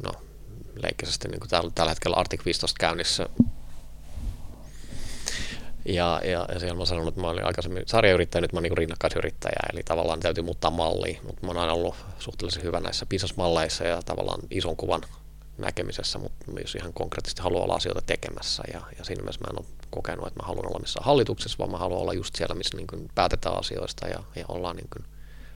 no, 0.03 0.11
leikkäisesti 0.81 1.27
niin 1.27 1.49
tällä, 1.49 1.71
tällä 1.75 1.91
hetkellä 1.91 2.15
Artik 2.15 2.45
15 2.45 2.77
käynnissä. 2.79 3.29
Ja, 5.85 6.21
ja, 6.23 6.47
ja 6.53 6.59
siellä 6.59 6.77
mä 6.77 6.85
sanonut, 6.85 7.07
että 7.07 7.21
mä 7.21 7.29
olin 7.29 7.45
aikaisemmin 7.45 7.83
sarjayrittäjä, 7.85 8.41
nyt 8.41 8.53
mä 8.53 8.59
olen 8.59 8.69
niin 8.69 8.77
rinnakkaisyrittäjä, 8.77 9.59
eli 9.73 9.83
tavallaan 9.83 10.19
täytyy 10.19 10.43
muuttaa 10.43 10.71
malli, 10.71 11.19
mutta 11.23 11.45
mä 11.45 11.47
oon 11.47 11.57
aina 11.57 11.73
ollut 11.73 11.95
suhteellisen 12.19 12.63
hyvä 12.63 12.79
näissä 12.79 13.05
business-malleissa 13.05 13.83
ja 13.83 14.01
tavallaan 14.01 14.39
ison 14.51 14.75
kuvan 14.75 15.01
näkemisessä, 15.57 16.19
mutta 16.19 16.45
jos 16.61 16.75
ihan 16.75 16.93
konkreettisesti 16.93 17.41
haluan 17.41 17.63
olla 17.63 17.75
asioita 17.75 18.01
tekemässä 18.01 18.63
ja, 18.73 18.81
ja 18.97 19.03
siinä 19.03 19.21
mielessä 19.21 19.41
mä 19.41 19.51
en 19.51 19.59
ole 19.59 19.65
kokenut, 19.89 20.27
että 20.27 20.43
mä 20.43 20.47
haluan 20.47 20.67
olla 20.67 20.79
missään 20.79 21.05
hallituksessa, 21.05 21.57
vaan 21.59 21.71
mä 21.71 21.77
haluan 21.77 22.01
olla 22.01 22.13
just 22.13 22.35
siellä, 22.35 22.55
missä 22.55 22.77
niin 22.77 23.09
päätetään 23.15 23.59
asioista 23.59 24.07
ja, 24.07 24.23
ja 24.35 24.45
ollaan 24.47 24.75
niin 24.75 25.05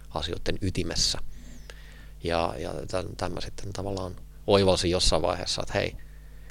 asioiden 0.09 0.57
ytimessä. 0.61 1.19
Ja, 2.23 2.53
ja 2.57 2.73
tämä 3.17 3.41
sitten 3.41 3.73
tavallaan 3.73 4.15
oivalsin 4.47 4.91
jossain 4.91 5.21
vaiheessa, 5.21 5.61
että 5.61 5.73
hei, 5.73 5.97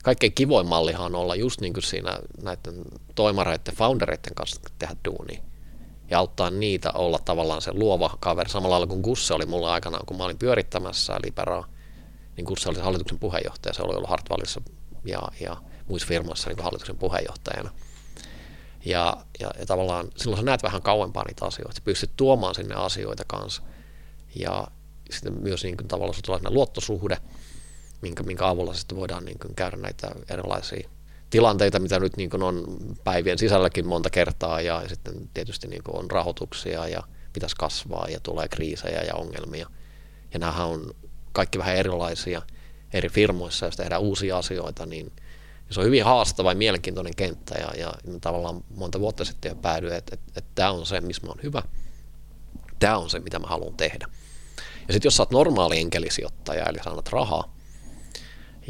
kaikkein 0.02 0.32
kivoin 0.32 0.66
mallihan 0.66 1.06
on 1.06 1.14
olla 1.14 1.34
just 1.34 1.60
niin 1.60 1.72
kuin 1.72 1.84
siinä 1.84 2.18
näiden 2.42 2.74
toimareiden, 3.14 3.74
foundereiden 3.74 4.34
kanssa 4.34 4.60
tehdä 4.78 4.96
duuni 5.04 5.42
ja 6.10 6.18
auttaa 6.18 6.50
niitä 6.50 6.90
olla 6.92 7.18
tavallaan 7.24 7.62
se 7.62 7.72
luova 7.74 8.16
kaveri. 8.20 8.50
Samalla 8.50 8.72
lailla 8.72 8.86
kuin 8.86 9.00
Gusse 9.00 9.34
oli 9.34 9.46
mulla 9.46 9.72
aikanaan, 9.72 10.06
kun 10.06 10.16
mä 10.16 10.24
olin 10.24 10.38
pyörittämässä 10.38 11.18
Liberaa, 11.24 11.66
niin 12.36 12.44
Gusse 12.44 12.68
oli 12.68 12.76
se 12.76 12.82
hallituksen 12.82 13.18
puheenjohtaja, 13.18 13.74
se 13.74 13.82
oli 13.82 13.94
ollut 13.94 14.10
Hartwallissa 14.10 14.62
ja, 15.04 15.22
ja 15.40 15.56
muissa 15.88 16.08
firmoissa 16.08 16.50
niin 16.50 16.64
hallituksen 16.64 16.96
puheenjohtajana. 16.96 17.70
Ja, 18.84 19.16
ja, 19.40 19.50
ja 19.58 19.66
tavallaan 19.66 20.08
silloin 20.16 20.40
sä 20.40 20.44
näet 20.44 20.62
vähän 20.62 20.82
kauempaa 20.82 21.24
niitä 21.28 21.46
asioita, 21.46 21.74
sä 21.74 21.82
pystyt 21.84 22.10
tuomaan 22.16 22.54
sinne 22.54 22.74
asioita 22.74 23.24
kanssa. 23.26 23.62
Ja 24.34 24.66
sitten 25.10 25.42
myös 25.42 25.64
niin 25.64 25.76
kuin 25.76 25.88
tavallaan 25.88 26.14
se 26.14 26.22
tulee 26.22 26.40
luottosuhde, 26.48 27.16
minkä, 28.02 28.22
minkä 28.22 28.48
avulla 28.48 28.74
sitten 28.74 28.98
voidaan 28.98 29.24
niin 29.24 29.38
kuin 29.38 29.54
käydä 29.54 29.76
näitä 29.76 30.10
erilaisia 30.30 30.88
tilanteita, 31.30 31.78
mitä 31.78 32.00
nyt 32.00 32.16
niin 32.16 32.30
kuin 32.30 32.42
on 32.42 32.64
päivien 33.04 33.38
sisälläkin 33.38 33.86
monta 33.86 34.10
kertaa 34.10 34.60
ja 34.60 34.82
sitten 34.88 35.30
tietysti 35.34 35.68
niin 35.68 35.82
kuin 35.82 35.96
on 35.96 36.10
rahoituksia 36.10 36.88
ja 36.88 37.02
pitäisi 37.32 37.56
kasvaa 37.58 38.08
ja 38.08 38.20
tulee 38.20 38.48
kriisejä 38.48 39.02
ja 39.02 39.14
ongelmia. 39.14 39.66
Ja 40.32 40.38
nämähän 40.38 40.66
on 40.66 40.94
kaikki 41.32 41.58
vähän 41.58 41.76
erilaisia 41.76 42.42
eri 42.92 43.08
firmoissa, 43.08 43.66
jos 43.66 43.76
tehdään 43.76 44.00
uusia 44.00 44.38
asioita, 44.38 44.86
niin 44.86 45.12
se 45.70 45.80
on 45.80 45.86
hyvin 45.86 46.04
haastava 46.04 46.50
ja 46.50 46.56
mielenkiintoinen 46.56 47.16
kenttä 47.16 47.54
ja, 47.58 47.70
ja 47.78 47.92
tavallaan 48.20 48.64
monta 48.76 49.00
vuotta 49.00 49.24
sitten 49.24 49.48
jo 49.48 49.54
päädyin, 49.54 49.92
että, 49.92 50.14
että, 50.14 50.32
että 50.36 50.50
tämä 50.54 50.70
on 50.70 50.86
se, 50.86 51.00
missä 51.00 51.22
mä 51.22 51.28
oon 51.28 51.42
hyvä. 51.42 51.62
Tämä 52.78 52.98
on 52.98 53.10
se, 53.10 53.20
mitä 53.20 53.38
mä 53.38 53.46
haluan 53.46 53.76
tehdä. 53.76 54.06
Ja 54.88 54.92
sitten 54.92 55.06
jos 55.06 55.16
sä 55.16 55.22
oot 55.22 55.30
normaali 55.30 55.78
enkelisijoittaja, 55.78 56.66
eli 56.66 56.78
saanat 56.84 57.08
rahaa, 57.08 57.54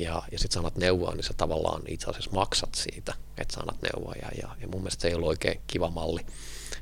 ja, 0.01 0.23
ja 0.33 0.39
sitten 0.39 0.55
sanat 0.55 0.77
neuvoa, 0.77 1.15
niin 1.15 1.25
sä 1.25 1.35
tavallaan 1.37 1.83
itse 1.89 2.11
asiassa 2.11 2.31
maksat 2.31 2.75
siitä, 2.75 3.15
että 3.39 3.55
sanat 3.55 3.77
neuvoa. 3.83 4.15
Ja, 4.23 4.29
ja, 4.43 4.57
ja 4.61 4.69
mun 4.69 4.81
mielestä 4.81 5.03
se 5.03 5.09
ei 5.09 5.15
ollut 5.15 5.29
oikein 5.29 5.61
kiva 5.67 5.91
malli, 5.91 6.27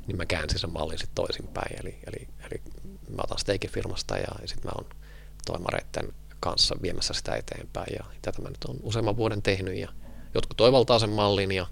niin 0.07 0.17
mä 0.17 0.25
käänsin 0.25 0.59
sen 0.59 0.73
mallin 0.73 0.97
sitten 0.97 1.15
toisinpäin. 1.15 1.79
Eli, 1.79 1.99
eli, 2.07 2.27
eli 2.51 2.61
mä 3.15 3.21
otan 3.23 3.39
steikin 3.39 3.69
firmasta 3.69 4.17
ja, 4.17 4.35
ja 4.41 4.47
sitten 4.47 4.65
mä 4.65 4.71
oon 4.75 4.85
toimareiden 5.45 6.13
kanssa 6.39 6.75
viemässä 6.81 7.13
sitä 7.13 7.35
eteenpäin. 7.35 7.95
Ja 7.99 8.05
tätä 8.21 8.41
mä 8.41 8.49
nyt 8.49 8.63
on 8.67 8.75
useamman 8.83 9.17
vuoden 9.17 9.41
tehnyt 9.41 9.75
ja 9.75 9.89
jotkut 10.33 10.57
toivaltaa 10.57 10.99
sen 10.99 11.09
mallin 11.09 11.51
ja 11.51 11.67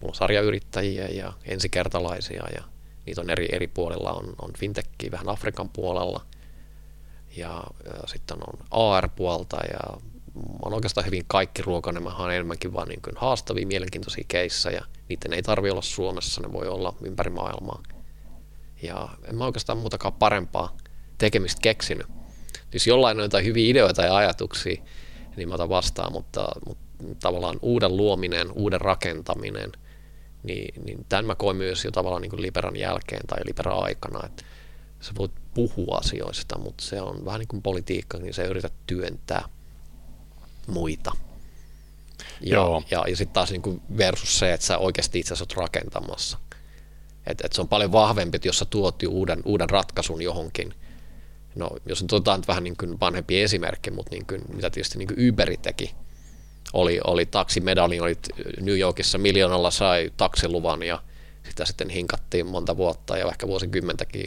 mulla 0.00 0.08
on 0.10 0.14
sarjayrittäjiä 0.14 1.08
ja 1.08 1.32
ensikertalaisia 1.44 2.44
ja 2.54 2.64
niitä 3.06 3.20
on 3.20 3.30
eri, 3.30 3.48
eri 3.52 3.66
puolilla. 3.66 4.12
On, 4.12 4.34
on 4.42 4.50
fintechkiä 4.58 5.10
vähän 5.10 5.28
Afrikan 5.28 5.68
puolella 5.68 6.26
ja, 7.36 7.64
ja 7.84 8.06
sitten 8.06 8.36
on 8.48 8.66
AR-puolta 8.70 9.56
ja 9.56 10.00
on 10.62 10.74
oikeastaan 10.74 11.06
hyvin 11.06 11.24
kaikki 11.26 11.62
ruokainen. 11.62 12.02
Mä 12.02 12.16
on 12.16 12.32
enemmänkin 12.32 12.72
vaan 12.72 12.88
niin 12.88 13.02
kuin 13.02 13.16
haastavia, 13.16 13.66
mielenkiintoisia 13.66 14.24
keissejä. 14.28 14.84
Niiden 15.08 15.32
ei 15.32 15.42
tarvi 15.42 15.70
olla 15.70 15.82
Suomessa, 15.82 16.40
ne 16.40 16.52
voi 16.52 16.68
olla 16.68 16.94
ympäri 17.02 17.30
maailmaa. 17.30 17.82
Ja 18.82 19.08
en 19.24 19.36
mä 19.36 19.44
oikeastaan 19.44 19.78
muutakaan 19.78 20.14
parempaa 20.14 20.76
tekemistä 21.18 21.60
keksinyt. 21.62 22.06
Siis 22.70 22.86
jollain 22.86 23.18
on 23.18 23.24
jotain 23.24 23.44
hyviä 23.44 23.70
ideoita 23.70 24.02
ja 24.02 24.16
ajatuksia, 24.16 24.82
niin 25.36 25.48
mä 25.48 25.54
otan 25.54 25.68
vastaan, 25.68 26.12
mutta, 26.12 26.48
mutta 26.66 26.84
tavallaan 27.20 27.56
uuden 27.62 27.96
luominen, 27.96 28.52
uuden 28.52 28.80
rakentaminen, 28.80 29.72
niin, 30.42 30.84
niin 30.84 31.06
tämän 31.08 31.26
mä 31.26 31.34
koin 31.34 31.56
myös 31.56 31.84
jo 31.84 31.90
tavallaan 31.90 32.22
niin 32.22 32.30
kuin 32.30 32.42
Liberan 32.42 32.76
jälkeen 32.76 33.26
tai 33.26 33.38
Liberan 33.46 33.82
aikana, 33.82 34.26
että 34.26 34.44
sä 35.00 35.12
voit 35.18 35.32
puhua 35.54 35.98
asioista, 35.98 36.58
mutta 36.58 36.84
se 36.84 37.00
on 37.00 37.24
vähän 37.24 37.40
niin 37.40 37.48
kuin 37.48 37.62
politiikka, 37.62 38.18
niin 38.18 38.34
se 38.34 38.44
yrität 38.46 38.72
työntää 38.86 39.48
muita. 40.66 41.12
Ja, 42.40 42.54
Joo. 42.54 42.82
ja, 42.90 43.04
ja 43.08 43.16
sitten 43.16 43.34
taas 43.34 43.50
niin 43.50 43.62
kuin 43.62 43.82
versus 43.98 44.38
se, 44.38 44.52
että 44.52 44.66
sä 44.66 44.78
oikeasti 44.78 45.18
itse 45.18 45.34
asiassa 45.34 45.60
rakentamassa. 45.60 46.38
Et, 47.26 47.40
et 47.44 47.52
se 47.52 47.60
on 47.60 47.68
paljon 47.68 47.92
vahvempi, 47.92 48.36
että 48.36 48.48
jos 48.48 48.58
sä 48.58 48.64
tuot 48.64 49.02
uuden, 49.08 49.42
uuden 49.44 49.70
ratkaisun 49.70 50.22
johonkin. 50.22 50.74
No, 51.54 51.70
jos 51.86 52.02
nyt 52.02 52.12
otetaan 52.12 52.42
vähän 52.48 52.64
niin 52.64 52.76
kuin 52.76 53.00
vanhempi 53.00 53.40
esimerkki, 53.40 53.90
mutta 53.90 54.10
niin 54.10 54.26
kuin, 54.26 54.42
mitä 54.54 54.70
tietysti 54.70 54.98
niin 54.98 55.08
kuin 55.08 55.28
Uberi 55.28 55.56
teki, 55.56 55.94
oli, 56.72 57.00
oli 57.04 57.26
taksimedali, 57.26 58.00
oli 58.00 58.16
New 58.60 58.78
Yorkissa 58.78 59.18
miljoonalla 59.18 59.70
sai 59.70 60.12
taksiluvan 60.16 60.82
ja 60.82 61.02
sitä 61.48 61.64
sitten 61.64 61.90
hinkattiin 61.90 62.46
monta 62.46 62.76
vuotta 62.76 63.18
ja 63.18 63.28
ehkä 63.28 63.46
vuosikymmentäkin 63.46 64.26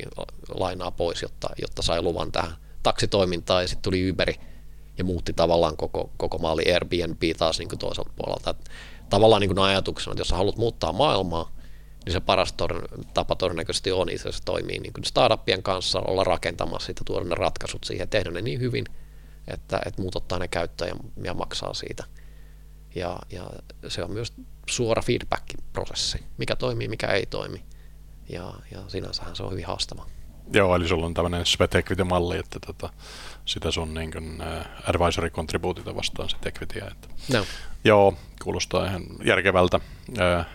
lainaa 0.49 0.91
pois, 0.91 1.21
jotta, 1.21 1.49
jotta 1.61 1.81
sai 1.81 2.01
luvan 2.01 2.31
tähän 2.31 2.55
taksitoimintaan 2.83 3.63
ja 3.63 3.67
sitten 3.67 3.83
tuli 3.83 4.11
Uberi 4.11 4.35
ja 4.99 5.05
muutti 5.05 5.33
tavallaan 5.33 5.77
koko, 5.77 6.11
koko 6.17 6.37
malli 6.37 6.73
Airbnb 6.73 7.21
taas 7.37 7.59
niin 7.59 7.69
kuin 7.69 7.79
toiselta 7.79 8.11
puolelta. 8.15 8.49
Et 8.49 8.69
tavallaan 9.09 9.41
niin 9.41 9.49
kuin 9.49 9.59
ajatuksena, 9.59 10.11
että 10.11 10.21
jos 10.21 10.31
haluat 10.31 10.57
muuttaa 10.57 10.93
maailmaa, 10.93 11.51
niin 12.05 12.13
se 12.13 12.19
paras 12.19 12.53
tor- 12.53 12.87
tapa 13.13 13.35
todennäköisesti 13.35 13.91
on 13.91 14.09
itse 14.09 14.29
asiassa 14.29 14.45
toimii 14.45 14.79
niin 14.79 14.93
kuin 14.93 15.05
startuppien 15.05 15.63
kanssa, 15.63 15.99
olla 15.99 16.23
rakentamassa 16.23 16.87
sitä, 16.87 17.01
tuoda 17.05 17.25
ne 17.25 17.35
ratkaisut 17.35 17.83
siihen, 17.83 18.09
tehdä 18.09 18.31
ne 18.31 18.41
niin 18.41 18.59
hyvin, 18.59 18.85
että, 19.47 19.81
että 19.85 20.01
muut 20.01 20.15
ottaa 20.15 20.39
ne 20.39 20.47
käyttöön 20.47 20.89
ja, 20.89 20.95
ja 21.23 21.33
maksaa 21.33 21.73
siitä. 21.73 22.03
Ja, 22.95 23.19
ja 23.31 23.49
se 23.87 24.03
on 24.03 24.11
myös 24.11 24.33
suora 24.69 25.01
feedback-prosessi, 25.01 26.23
mikä 26.37 26.55
toimii, 26.55 26.87
mikä 26.87 27.07
ei 27.07 27.25
toimi. 27.25 27.63
Ja, 28.29 28.53
ja 28.71 28.83
sinänsähän 28.87 29.35
se 29.35 29.43
on 29.43 29.51
hyvin 29.51 29.65
haastava. 29.65 30.05
Joo, 30.53 30.75
eli 30.75 30.87
sulla 30.87 31.05
on 31.05 31.13
tämmöinen 31.13 31.45
sweat 31.45 31.75
equity-malli, 31.75 32.37
että 32.37 32.59
tota, 32.65 32.89
sitä 33.45 33.71
sun 33.71 33.93
niin 33.93 34.11
kuin, 34.11 34.41
uh, 34.41 34.89
advisory 34.89 35.29
contributita 35.29 35.95
vastaan 35.95 36.29
sitä 36.29 36.49
equityä. 36.49 36.91
Että. 36.91 37.07
No. 37.33 37.45
Joo, 37.83 38.13
kuulostaa 38.43 38.85
ihan 38.85 39.03
järkevältä. 39.23 39.79
Uh, 40.09 40.45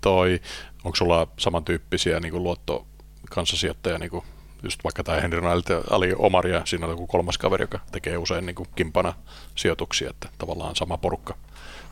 toi, 0.00 0.40
onko 0.84 0.96
sulla 0.96 1.26
samantyyppisiä 1.38 2.20
niin 2.20 2.32
kuin 2.32 2.42
luottokanssasijoittajia, 2.42 3.98
niin 3.98 4.10
kuin 4.10 4.24
just 4.62 4.84
vaikka 4.84 5.04
tämä 5.04 5.20
Henry 5.20 5.40
Nailt 5.40 5.66
Ali 5.90 6.14
Omar 6.18 6.46
ja 6.46 6.62
siinä 6.64 6.86
on 6.86 6.92
joku 6.92 7.06
kolmas 7.06 7.38
kaveri, 7.38 7.62
joka 7.62 7.80
tekee 7.92 8.16
usein 8.16 8.46
niin 8.46 8.56
kuin 8.56 8.68
kimpana 8.74 9.14
sijoituksia, 9.54 10.10
että 10.10 10.28
tavallaan 10.38 10.76
sama 10.76 10.98
porukka 10.98 11.36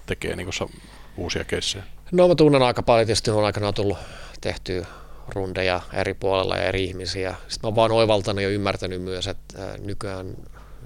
tekee 0.06 0.36
niin 0.36 0.48
kuin 0.58 0.70
uusia 1.16 1.44
keissejä? 1.44 1.84
No 2.12 2.28
mä 2.28 2.34
tunnen 2.34 2.62
aika 2.62 2.82
paljon, 2.82 3.06
tietysti 3.06 3.30
on 3.30 3.44
aikanaan 3.44 3.74
tullut 3.74 3.98
tehtyä 4.40 4.86
rundeja 5.34 5.80
eri 5.92 6.14
puolella 6.14 6.56
ja 6.56 6.62
eri 6.62 6.84
ihmisiä. 6.84 7.34
Sitten 7.48 7.58
mä 7.62 7.66
oon 7.66 7.76
vaan 7.76 7.92
oivaltanut 7.92 8.42
ja 8.42 8.48
ymmärtänyt 8.48 9.02
myös, 9.02 9.26
että 9.26 9.78
nykyään 9.78 10.36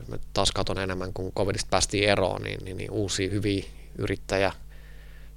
mä 0.08 0.16
taas 0.32 0.52
katon 0.52 0.78
enemmän, 0.78 1.12
kun 1.12 1.32
covidista 1.32 1.68
päästiin 1.70 2.08
eroon, 2.08 2.42
niin, 2.42 2.64
niin, 2.64 2.76
niin 2.76 2.90
uusia 2.90 3.30
hyviä 3.30 3.64
yrittäjä, 3.98 4.52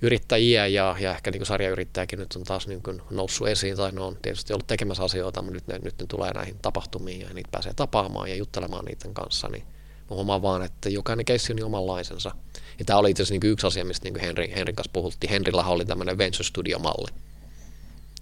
yrittäjiä 0.02 0.68
ja, 0.68 0.96
ja 1.00 1.12
ehkä 1.12 1.32
niin 1.32 1.46
sarjayrittäjäkin 1.46 2.20
nyt 2.20 2.36
on 2.36 2.44
taas 2.44 2.68
niin 2.68 2.82
noussut 3.10 3.48
esiin 3.48 3.78
tai 3.78 3.92
ne 3.92 4.02
on 4.02 4.18
tietysti 4.22 4.54
ollut 4.54 4.68
tekemässä 4.68 5.04
asioita, 5.04 5.42
mutta 5.42 5.54
nyt 5.54 5.68
ne, 5.68 5.80
nyt 5.84 6.00
ne 6.00 6.06
tulee 6.08 6.32
näihin 6.34 6.60
tapahtumiin 6.62 7.22
ja 7.22 7.34
niitä 7.34 7.50
pääsee 7.52 7.74
tapaamaan 7.76 8.30
ja 8.30 8.36
juttelemaan 8.36 8.86
niiden 8.86 9.14
kanssa, 9.14 9.48
niin 9.48 9.64
mä 10.10 10.16
huomaan 10.16 10.42
vaan, 10.42 10.62
että 10.62 10.90
jokainen 10.90 11.26
keissi 11.26 11.54
on 11.54 11.56
niin 11.56 11.66
omanlaisensa. 11.66 12.32
Ja 12.80 12.86
tämä 12.86 13.00
oli 13.00 13.12
itse 13.12 13.24
asiassa 13.24 13.40
niin 13.42 13.52
yksi 13.52 13.68
asia, 13.68 13.86
mistä 13.86 14.10
niin 14.10 14.20
Henri, 14.20 14.54
Henrin 14.56 14.76
kanssa 14.76 14.92
puhuttiin. 14.94 15.32
Henrillä 15.32 15.64
oli 15.64 15.86
tämmöinen 15.86 16.18
Venture 16.18 16.44
Studio-malli. 16.44 17.12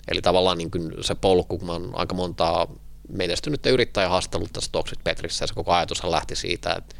Eli 0.08 0.22
tavallaan 0.22 0.58
niin 0.58 0.72
kuin 0.72 0.92
se 1.02 1.16
polku, 1.16 1.58
kun 1.58 1.68
mä 1.68 1.72
oon 1.72 1.92
aika 1.94 2.16
montaa 2.16 2.76
menestynyttä 3.10 3.70
yrittäjää 3.70 4.10
haastellut 4.10 4.54
tässä 4.54 4.72
Toxic 4.72 5.00
Petrissä, 5.04 5.44
ja 5.44 5.48
se 5.48 5.54
koko 5.54 5.72
ajatushan 5.74 6.12
lähti 6.12 6.36
siitä, 6.36 6.74
että 6.78 6.96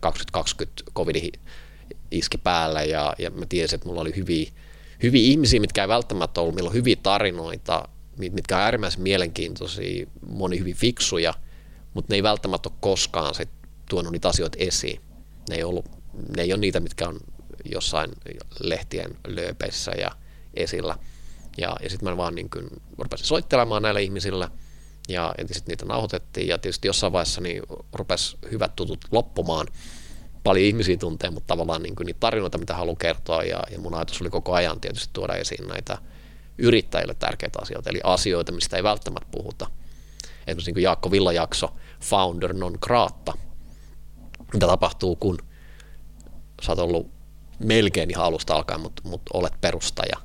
2020 0.00 0.82
covid 0.94 1.34
iski 2.10 2.38
päälle, 2.38 2.84
ja, 2.84 3.14
ja 3.18 3.30
mä 3.30 3.46
tiesin, 3.48 3.74
että 3.74 3.88
mulla 3.88 4.00
oli 4.00 4.16
hyviä, 4.16 4.50
hyviä 5.02 5.22
ihmisiä, 5.22 5.60
mitkä 5.60 5.82
ei 5.82 5.88
välttämättä 5.88 6.40
ollut, 6.40 6.54
meillä 6.54 6.68
on 6.68 6.74
hyviä 6.74 6.96
tarinoita, 7.02 7.88
mitkä 8.16 8.56
on 8.56 8.62
äärimmäisen 8.62 9.02
mielenkiintoisia, 9.02 10.06
moni 10.28 10.58
hyvin 10.58 10.76
fiksuja, 10.76 11.34
mutta 11.94 12.12
ne 12.12 12.16
ei 12.16 12.22
välttämättä 12.22 12.68
ole 12.68 12.76
koskaan 12.80 13.34
sit 13.34 13.48
tuonut 13.88 14.12
niitä 14.12 14.28
asioita 14.28 14.58
esiin. 14.60 15.00
Ne 15.48 15.56
ei, 15.56 15.64
ollut, 15.64 15.86
ne 16.36 16.42
ei 16.42 16.52
ole 16.52 16.60
niitä, 16.60 16.80
mitkä 16.80 17.08
on 17.08 17.20
jossain 17.64 18.10
lehtien 18.60 19.16
lööpeissä 19.26 19.90
ja 19.90 20.10
esillä. 20.54 20.98
Ja, 21.58 21.76
ja 21.82 21.90
sitten 21.90 22.08
mä 22.08 22.16
vaan 22.16 22.34
niin 22.34 22.50
kuin 22.50 22.68
rupesin 22.98 23.26
soittelemaan 23.26 23.82
näille 23.82 24.02
ihmisille, 24.02 24.48
ja, 25.08 25.34
ja 25.38 25.44
sitten 25.54 25.72
niitä 25.72 25.84
nauhoitettiin, 25.84 26.48
ja 26.48 26.58
tietysti 26.58 26.88
jossain 26.88 27.12
vaiheessa 27.12 27.40
niin 27.40 27.62
rupesi 27.92 28.36
hyvät 28.50 28.76
tutut 28.76 29.04
loppumaan. 29.10 29.66
Paljon 30.42 30.66
ihmisiä 30.66 30.96
tuntee, 30.96 31.30
mutta 31.30 31.46
tavallaan 31.46 31.82
niin 31.82 31.96
kuin 31.96 32.06
niitä 32.06 32.20
tarinoita, 32.20 32.58
mitä 32.58 32.74
haluan 32.74 32.96
kertoa, 32.96 33.42
ja, 33.42 33.62
ja 33.70 33.80
mun 33.80 33.94
ajatus 33.94 34.20
oli 34.20 34.30
koko 34.30 34.52
ajan 34.52 34.80
tietysti 34.80 35.10
tuoda 35.12 35.34
esiin 35.34 35.68
näitä 35.68 35.98
yrittäjille 36.58 37.14
tärkeitä 37.14 37.58
asioita, 37.62 37.90
eli 37.90 38.00
asioita, 38.04 38.52
mistä 38.52 38.76
ei 38.76 38.82
välttämättä 38.82 39.28
puhuta. 39.30 39.66
Esimerkiksi 40.46 40.68
niin 40.68 40.74
kuin 40.74 40.82
Jaakko 40.82 41.10
Villajakso, 41.10 41.76
founder 42.00 42.54
non 42.54 42.78
grata, 42.80 43.32
mitä 44.52 44.66
tapahtuu, 44.66 45.16
kun 45.16 45.38
sä 46.62 46.72
oot 46.72 46.78
ollut 46.78 47.10
melkein 47.58 48.10
ihan 48.10 48.24
alusta 48.24 48.54
alkaen, 48.54 48.80
mutta, 48.80 49.02
mutta 49.04 49.30
olet 49.34 49.60
perustaja, 49.60 50.16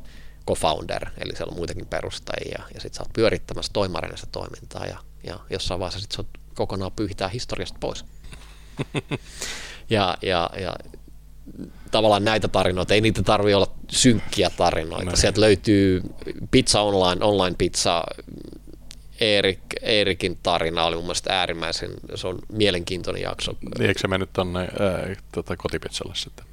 co-founder, 0.47 1.09
eli 1.17 1.35
siellä 1.35 1.51
on 1.51 1.57
muitakin 1.57 1.87
perustajia, 1.87 2.63
ja 2.73 2.81
sitten 2.81 2.93
sä 2.93 3.01
oot 3.01 3.13
pyörittämässä 3.13 3.73
toimareina 3.73 4.17
toimintaa, 4.31 4.85
ja, 4.85 4.97
ja 5.23 5.39
jossain 5.49 5.79
vaiheessa 5.79 5.99
sitten 5.99 6.15
sä 6.15 6.21
oot 6.21 6.55
kokonaan 6.55 6.91
pyyhitää 6.91 7.27
historiasta 7.27 7.77
pois. 7.79 8.05
ja, 9.89 10.17
ja, 10.21 10.49
ja 10.59 10.75
tavallaan 11.91 12.23
näitä 12.23 12.47
tarinoita, 12.47 12.93
ei 12.93 13.01
niitä 13.01 13.23
tarvitse 13.23 13.55
olla 13.55 13.71
synkkiä 13.91 14.49
tarinoita. 14.49 15.05
Näin. 15.05 15.17
Sieltä 15.17 15.41
löytyy 15.41 16.01
pizza 16.51 16.81
online, 16.81 17.25
online 17.25 17.55
pizza, 17.57 18.03
Erik, 19.19 19.59
Eerikin 19.81 20.39
tarina 20.43 20.85
oli 20.85 20.95
mun 20.95 21.05
mielestä 21.05 21.39
äärimmäisen, 21.39 21.91
se 22.15 22.27
on 22.27 22.39
mielenkiintoinen 22.53 23.21
jakso. 23.21 23.51
Niin, 23.61 23.87
eikö 23.87 23.99
se 23.99 24.07
mennyt 24.07 24.33
tuonne 24.33 24.67
tota, 25.31 25.57
kotipizzalle 25.57 26.15
sitten? 26.15 26.45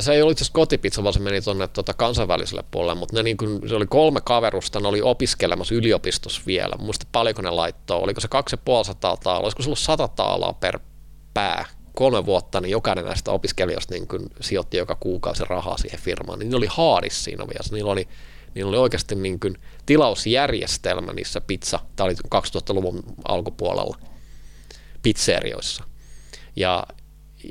Se 0.00 0.12
ei 0.12 0.22
ollut 0.22 0.32
itse 0.32 0.42
asiassa 0.42 0.54
kotipizza, 0.54 1.02
vaan 1.02 1.12
se 1.12 1.20
meni 1.20 1.40
tuonne 1.40 1.68
tota, 1.68 1.94
kansainväliselle 1.94 2.64
puolelle, 2.70 2.94
mutta 2.94 3.16
ne, 3.16 3.22
niin 3.22 3.36
kun, 3.36 3.60
se 3.68 3.74
oli 3.74 3.86
kolme 3.86 4.20
kaverusta, 4.24 4.80
ne 4.80 4.88
oli 4.88 5.02
opiskelemassa 5.02 5.74
yliopistossa 5.74 6.42
vielä. 6.46 6.74
Muista 6.78 7.06
paljonko 7.12 7.42
ne 7.42 7.50
laittoi, 7.50 8.02
oliko 8.02 8.20
se 8.20 8.28
250 8.28 9.22
taalaa, 9.22 9.40
olisiko 9.40 9.62
se 9.62 9.68
ollut 9.68 9.78
100 9.78 10.08
taalaa 10.08 10.52
per 10.52 10.78
pää 11.34 11.64
kolme 11.94 12.26
vuotta, 12.26 12.60
niin 12.60 12.70
jokainen 12.70 13.04
näistä 13.04 13.30
opiskelijoista 13.30 13.94
niin 13.94 14.08
kun 14.08 14.30
sijoitti 14.40 14.76
joka 14.76 14.94
kuukausi 14.94 15.44
rahaa 15.44 15.78
siihen 15.78 16.00
firmaan, 16.00 16.38
niin 16.38 16.50
ne 16.50 16.56
oli 16.56 16.68
haadis 16.70 17.24
siinä 17.24 17.46
vielä. 17.46 17.68
Niillä 17.70 17.92
oli 17.92 18.08
niin 18.54 18.66
oli 18.66 18.76
oikeasti 18.76 19.14
niin 19.14 19.40
kuin 19.40 19.58
tilausjärjestelmä 19.86 21.12
niissä 21.12 21.40
pizza, 21.40 21.80
tämä 21.96 22.04
oli 22.04 22.14
2000-luvun 22.14 23.02
alkupuolella, 23.24 23.96
pizzerioissa. 25.02 25.84
Ja, 26.56 26.86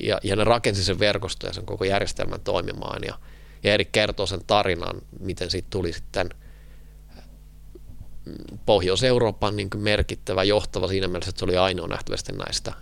ja, 0.03 0.19
ja 0.23 0.35
ne 0.35 0.43
rakensi 0.43 0.83
sen 0.83 0.99
verkosto 0.99 1.47
ja 1.47 1.53
sen 1.53 1.65
koko 1.65 1.83
järjestelmän 1.83 2.41
toimimaan. 2.41 3.03
Ja, 3.03 3.19
ja 3.63 3.73
Erik 3.73 3.91
kertoo 3.91 4.25
sen 4.25 4.41
tarinan, 4.47 5.01
miten 5.19 5.49
siitä 5.51 5.67
tuli 5.69 5.93
sitten 5.93 6.29
Pohjois-Euroopan 8.65 9.55
niin 9.55 9.69
merkittävä 9.77 10.43
johtava 10.43 10.87
siinä 10.87 11.07
mielessä, 11.07 11.29
että 11.29 11.39
se 11.39 11.45
oli 11.45 11.57
ainoa 11.57 11.87
nähtävästi 11.87 12.31
näistä 12.31 12.73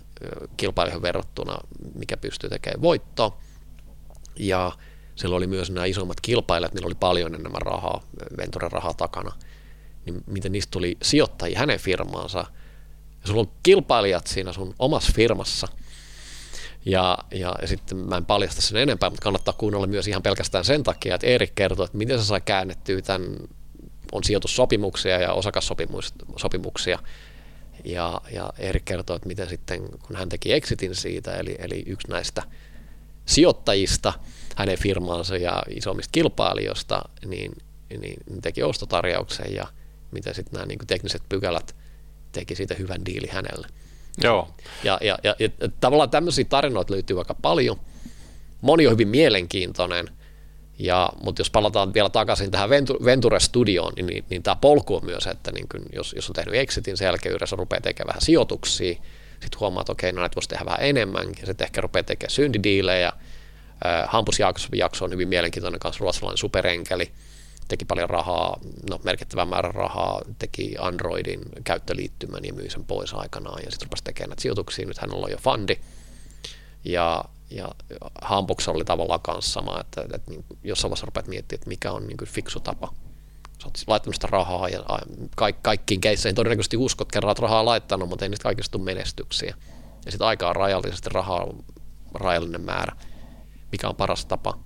kilpailijoihin 0.56 1.02
verrattuna, 1.02 1.58
mikä 1.94 2.16
pystyy 2.16 2.50
tekemään 2.50 2.82
voittoa. 2.82 3.40
Ja 4.36 4.72
Silloin 5.20 5.38
oli 5.38 5.46
myös 5.46 5.70
nämä 5.70 5.86
isommat 5.86 6.20
kilpailijat, 6.20 6.74
niillä 6.74 6.86
oli 6.86 6.94
paljon 6.94 7.34
enemmän 7.34 7.62
rahaa, 7.62 8.02
Venturen 8.36 8.72
rahaa 8.72 8.94
takana. 8.94 9.32
Niin 10.04 10.24
miten 10.26 10.52
niistä 10.52 10.70
tuli 10.70 10.96
sijoittajia 11.02 11.58
hänen 11.58 11.78
firmaansa. 11.78 12.38
Ja 13.22 13.26
sulla 13.26 13.40
on 13.40 13.52
kilpailijat 13.62 14.26
siinä 14.26 14.52
sun 14.52 14.74
omassa 14.78 15.12
firmassa. 15.14 15.68
Ja, 16.84 17.18
ja, 17.30 17.54
ja 17.60 17.68
sitten 17.68 17.98
mä 17.98 18.16
en 18.16 18.24
paljasta 18.24 18.62
sen 18.62 18.82
enempää, 18.82 19.10
mutta 19.10 19.22
kannattaa 19.22 19.54
kuunnella 19.58 19.86
myös 19.86 20.08
ihan 20.08 20.22
pelkästään 20.22 20.64
sen 20.64 20.82
takia, 20.82 21.14
että 21.14 21.26
Erik 21.26 21.54
kertoo, 21.54 21.84
että 21.84 21.98
miten 21.98 22.18
se 22.18 22.24
sai 22.24 22.40
käännettyä 22.40 23.00
tämän, 23.00 23.36
on 24.12 24.24
sijoitussopimuksia 24.24 25.18
ja 25.18 25.32
osakassopimuksia. 25.32 26.98
Ja, 27.84 28.20
ja 28.32 28.52
Erik 28.58 28.84
kertoo, 28.84 29.16
että 29.16 29.28
miten 29.28 29.48
sitten, 29.48 29.82
kun 30.06 30.16
hän 30.16 30.28
teki 30.28 30.52
exitin 30.52 30.94
siitä, 30.94 31.36
eli, 31.36 31.56
eli 31.58 31.82
yksi 31.86 32.08
näistä 32.08 32.42
sijoittajista– 33.26 34.12
hänen 34.56 34.78
firmaansa 34.78 35.36
ja 35.36 35.62
isommista 35.68 36.12
kilpailijoista, 36.12 37.02
niin, 37.24 37.52
niin 37.98 38.42
teki 38.42 38.62
ostotarjauksen 38.62 39.54
ja 39.54 39.66
miten 40.10 40.34
sitten 40.34 40.52
nämä 40.52 40.66
niin 40.66 40.78
tekniset 40.86 41.22
pykälät 41.28 41.76
teki 42.32 42.54
siitä 42.54 42.74
hyvän 42.74 43.04
diili 43.04 43.26
hänelle. 43.26 43.68
Joo. 44.22 44.48
Ja, 44.84 44.98
ja, 45.02 45.18
ja, 45.24 45.34
ja 45.38 45.48
tavallaan 45.80 46.10
tämmöisiä 46.10 46.44
tarinoita 46.44 46.92
löytyy 46.92 47.18
aika 47.18 47.34
paljon. 47.34 47.80
Moni 48.60 48.86
on 48.86 48.92
hyvin 48.92 49.08
mielenkiintoinen, 49.08 50.08
ja, 50.78 51.10
mutta 51.22 51.40
jos 51.40 51.50
palataan 51.50 51.94
vielä 51.94 52.10
takaisin 52.10 52.50
tähän 52.50 52.70
Venture 53.04 53.40
Studioon, 53.40 53.92
niin, 53.96 54.06
niin, 54.06 54.24
niin 54.30 54.42
tämä 54.42 54.56
polku 54.56 54.96
on 54.96 55.04
myös, 55.04 55.26
että 55.26 55.52
niin 55.52 55.68
kun, 55.68 55.80
jos, 55.92 56.12
jos 56.12 56.28
on 56.28 56.34
tehnyt 56.34 56.54
exitin, 56.54 56.96
sen 56.96 57.06
jälkeen 57.06 57.34
yhdessä 57.34 57.56
rupeaa 57.56 57.80
tekemään 57.80 58.08
vähän 58.08 58.22
sijoituksia, 58.22 58.94
sitten 59.40 59.60
huomaa, 59.60 59.80
että 59.80 59.92
okei, 59.92 60.12
no 60.12 60.20
näitä 60.20 60.36
voisi 60.36 60.48
tehdä 60.48 60.64
vähän 60.64 60.80
enemmän, 60.82 61.26
ja 61.40 61.46
sitten 61.46 61.64
ehkä 61.64 61.80
rupeaa 61.80 62.02
tekemään 62.02 62.30
syndidiilejä, 62.30 63.12
Hampusjakso 64.06 65.04
on 65.04 65.10
hyvin 65.10 65.28
mielenkiintoinen 65.28 65.80
kanssa 65.80 66.00
ruotsalainen 66.00 66.38
superenkeli, 66.38 67.10
teki 67.70 67.84
paljon 67.84 68.10
rahaa, 68.10 68.58
no 68.90 69.00
merkittävän 69.04 69.48
määrän 69.48 69.74
rahaa, 69.74 70.22
teki 70.38 70.74
Androidin 70.78 71.40
käyttöliittymän 71.64 72.44
ja 72.44 72.54
myi 72.54 72.70
sen 72.70 72.84
pois 72.84 73.14
aikanaan 73.14 73.62
ja 73.64 73.70
sitten 73.70 73.86
rupesi 73.86 74.04
tekemään 74.04 74.28
näitä 74.28 74.42
sijoituksia, 74.42 74.86
nyt 74.86 74.98
hänellä 74.98 75.24
on 75.24 75.30
jo 75.30 75.36
fundi. 75.36 75.76
Ja, 76.84 77.24
ja 77.50 77.68
Hampuks 78.22 78.68
oli 78.68 78.84
tavallaan 78.84 79.20
kanssa 79.20 79.52
sama, 79.52 79.80
että, 79.80 80.00
että, 80.00 80.16
että 80.16 80.30
niin 80.30 80.44
jossain 80.64 80.90
vaiheessa 80.90 81.06
rupeat 81.06 81.26
miettimään, 81.26 81.58
että 81.58 81.68
mikä 81.68 81.92
on 81.92 82.06
niin 82.06 82.16
kuin 82.16 82.28
fiksu 82.28 82.60
tapa. 82.60 82.92
Sä 83.60 83.66
oot 83.66 83.78
laittanut 83.86 84.14
sitä 84.14 84.28
rahaa 84.30 84.68
ja 84.68 84.84
ka- 85.36 85.52
kaikkiin 85.62 86.00
keisseihin 86.00 86.34
todennäköisesti 86.34 86.76
uskot, 86.76 87.12
kerran 87.12 87.36
rahaa 87.38 87.64
laittanut, 87.64 88.08
mutta 88.08 88.24
ei 88.24 88.28
niistä 88.28 88.42
kaikista 88.42 88.72
tule 88.72 88.84
menestyksiä. 88.84 89.54
Ja 90.04 90.12
sitten 90.12 90.26
aika 90.26 90.48
on 90.48 90.56
rajallisesti, 90.56 91.08
rahaa 91.08 91.42
on 91.42 91.64
rajallinen 92.14 92.60
määrä, 92.60 92.96
mikä 93.72 93.88
on 93.88 93.96
paras 93.96 94.24
tapa 94.24 94.58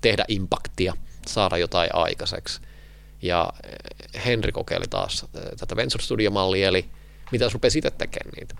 tehdä 0.00 0.24
impaktia, 0.28 0.94
saada 1.28 1.56
jotain 1.56 1.90
aikaiseksi. 1.92 2.60
Ja 3.22 3.52
eh, 3.64 4.24
Henri 4.24 4.52
kokeili 4.52 4.86
taas 4.90 5.26
eh, 5.34 5.42
tätä 5.58 5.76
Venture 5.76 6.04
Studio-mallia, 6.04 6.68
eli 6.68 6.90
mitä 7.32 7.44
jos 7.44 7.52
rupeaa 7.52 7.70
itse 7.76 7.90
tekemään 7.90 8.32
niitä. 8.36 8.54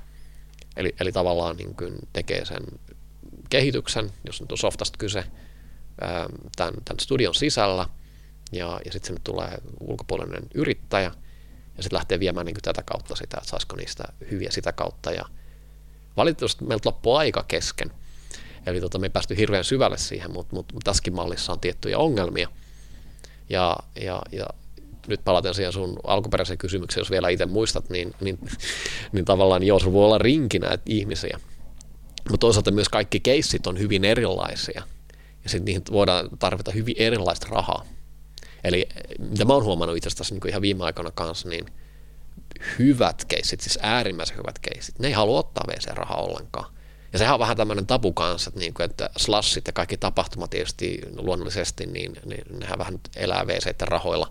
Eli, 0.77 0.95
eli 1.01 1.13
tavallaan 1.13 1.57
niin 1.57 1.75
kuin 1.75 1.95
tekee 2.13 2.45
sen 2.45 2.63
kehityksen, 3.51 4.11
jos 4.27 4.41
nyt 4.41 4.53
on 4.53 4.59
softasta 4.59 4.99
kyse, 4.99 5.25
tämän, 6.57 6.75
tämän 6.85 7.01
studion 7.01 7.35
sisällä– 7.35 7.87
ja, 8.53 8.81
ja 8.85 8.93
sitten 8.93 9.07
sinne 9.07 9.21
tulee 9.25 9.59
ulkopuolinen 9.81 10.43
yrittäjä 10.55 11.13
ja 11.77 11.83
sitten 11.83 11.97
lähtee 11.97 12.21
viemään 12.21 12.47
niin 12.47 12.57
tätä 12.63 12.83
kautta 12.83 13.17
sitä, 13.17 13.37
että 13.39 13.51
saisiko 13.51 13.77
niistä 13.77 14.05
hyviä 14.31 14.51
sitä 14.51 14.73
kautta 14.73 15.13
ja 15.13 15.25
valitettavasti 16.17 16.65
meiltä 16.65 16.89
loppuu 16.89 17.15
aika 17.15 17.45
kesken. 17.49 17.91
Eli 18.67 18.81
tota, 18.81 18.99
me 18.99 19.07
ei 19.07 19.11
päästy 19.11 19.37
hirveän 19.37 19.65
syvälle 19.65 19.99
siihen, 19.99 20.33
mutta, 20.33 20.57
mutta, 20.57 20.75
tässäkin 20.85 21.15
mallissa 21.15 21.53
on 21.53 21.61
tiettyjä 21.61 21.99
ongelmia. 21.99 22.49
Ja, 23.49 23.77
ja, 24.01 24.23
ja 24.33 24.47
nyt 25.07 25.21
palaten 25.25 25.55
siihen 25.55 25.73
sun 25.73 25.97
alkuperäiseen 26.05 26.59
kysymykseen, 26.59 27.01
jos 27.01 27.11
vielä 27.11 27.29
itse 27.29 27.47
muistat, 27.47 27.91
niin, 27.91 28.15
niin, 28.21 28.39
niin 29.13 29.25
tavallaan 29.25 29.63
jos 29.63 29.93
voi 29.93 30.05
olla 30.05 30.19
rinki 30.19 30.59
näitä 30.59 30.83
ihmisiä. 30.87 31.41
Mutta 32.31 32.41
toisaalta 32.41 32.71
myös 32.71 32.89
kaikki 32.89 33.21
keissit 33.21 33.67
on 33.67 33.79
hyvin 33.79 34.05
erilaisia. 34.05 34.83
Ja 35.45 35.51
sitten 35.51 35.65
niihin 35.65 35.83
voidaan 35.93 36.29
tarvita 36.39 36.71
hyvin 36.71 36.95
erilaista 36.99 37.47
rahaa. 37.51 37.85
Eli 38.65 38.89
mitä 39.19 39.45
mä 39.45 39.53
oon 39.53 39.65
huomannut 39.65 39.97
itse 39.97 40.09
asiassa 40.09 40.35
niin 40.35 40.49
ihan 40.49 40.63
viime 40.63 40.85
aikoina 40.85 41.11
kanssa, 41.11 41.49
niin 41.49 41.67
hyvät 42.79 43.25
keissit, 43.25 43.61
siis 43.61 43.79
äärimmäisen 43.83 44.37
hyvät 44.37 44.59
keissit, 44.59 44.99
ne 44.99 45.07
ei 45.09 45.13
halua 45.13 45.39
ottaa 45.39 45.65
VC-rahaa 45.69 46.23
ollenkaan. 46.23 46.75
Ja 47.13 47.19
sehän 47.19 47.35
on 47.35 47.41
vähän 47.41 47.57
tämmöinen 47.57 47.87
tabu 47.87 48.13
kanssa, 48.13 48.49
että, 48.49 48.61
niin 48.61 48.75
kuin, 48.75 48.91
että 48.91 49.11
slashit 49.17 49.67
ja 49.67 49.73
kaikki 49.73 49.97
tapahtumat 49.97 50.51
tietysti 50.51 51.01
luonnollisesti, 51.17 51.87
niin, 51.87 52.13
niin 52.25 52.45
nehän 52.61 52.79
vähän 52.79 53.01
elää 53.17 53.47
VC-rahoilla. 53.47 54.31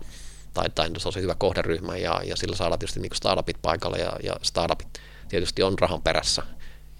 Tai, 0.54 0.70
tai 0.74 0.90
se 0.98 1.08
on 1.08 1.12
se 1.12 1.20
hyvä 1.20 1.34
kohderyhmä 1.34 1.96
ja, 1.96 2.20
ja 2.24 2.36
sillä 2.36 2.56
saadaan 2.56 2.78
tietysti 2.78 3.00
niin 3.00 3.10
startupit 3.14 3.56
paikalle 3.62 3.98
ja, 3.98 4.12
ja 4.22 4.32
startupit 4.42 4.88
tietysti 5.28 5.62
on 5.62 5.78
rahan 5.78 6.02
perässä. 6.02 6.42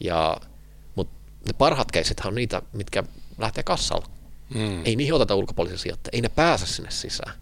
Ja, 0.00 0.36
mutta 0.94 1.14
ne 1.46 1.52
parhaat 1.52 1.92
keisithän 1.92 2.28
on 2.28 2.34
niitä, 2.34 2.62
mitkä 2.72 3.04
lähtee 3.38 3.64
kassalla. 3.64 4.06
Mm. 4.54 4.84
Ei 4.84 4.96
niihin 4.96 5.14
oteta 5.14 5.34
ulkopuolisia 5.34 5.78
sijoittajia, 5.78 6.16
ei 6.16 6.20
ne 6.20 6.28
pääse 6.28 6.66
sinne 6.66 6.90
sisään. 6.90 7.32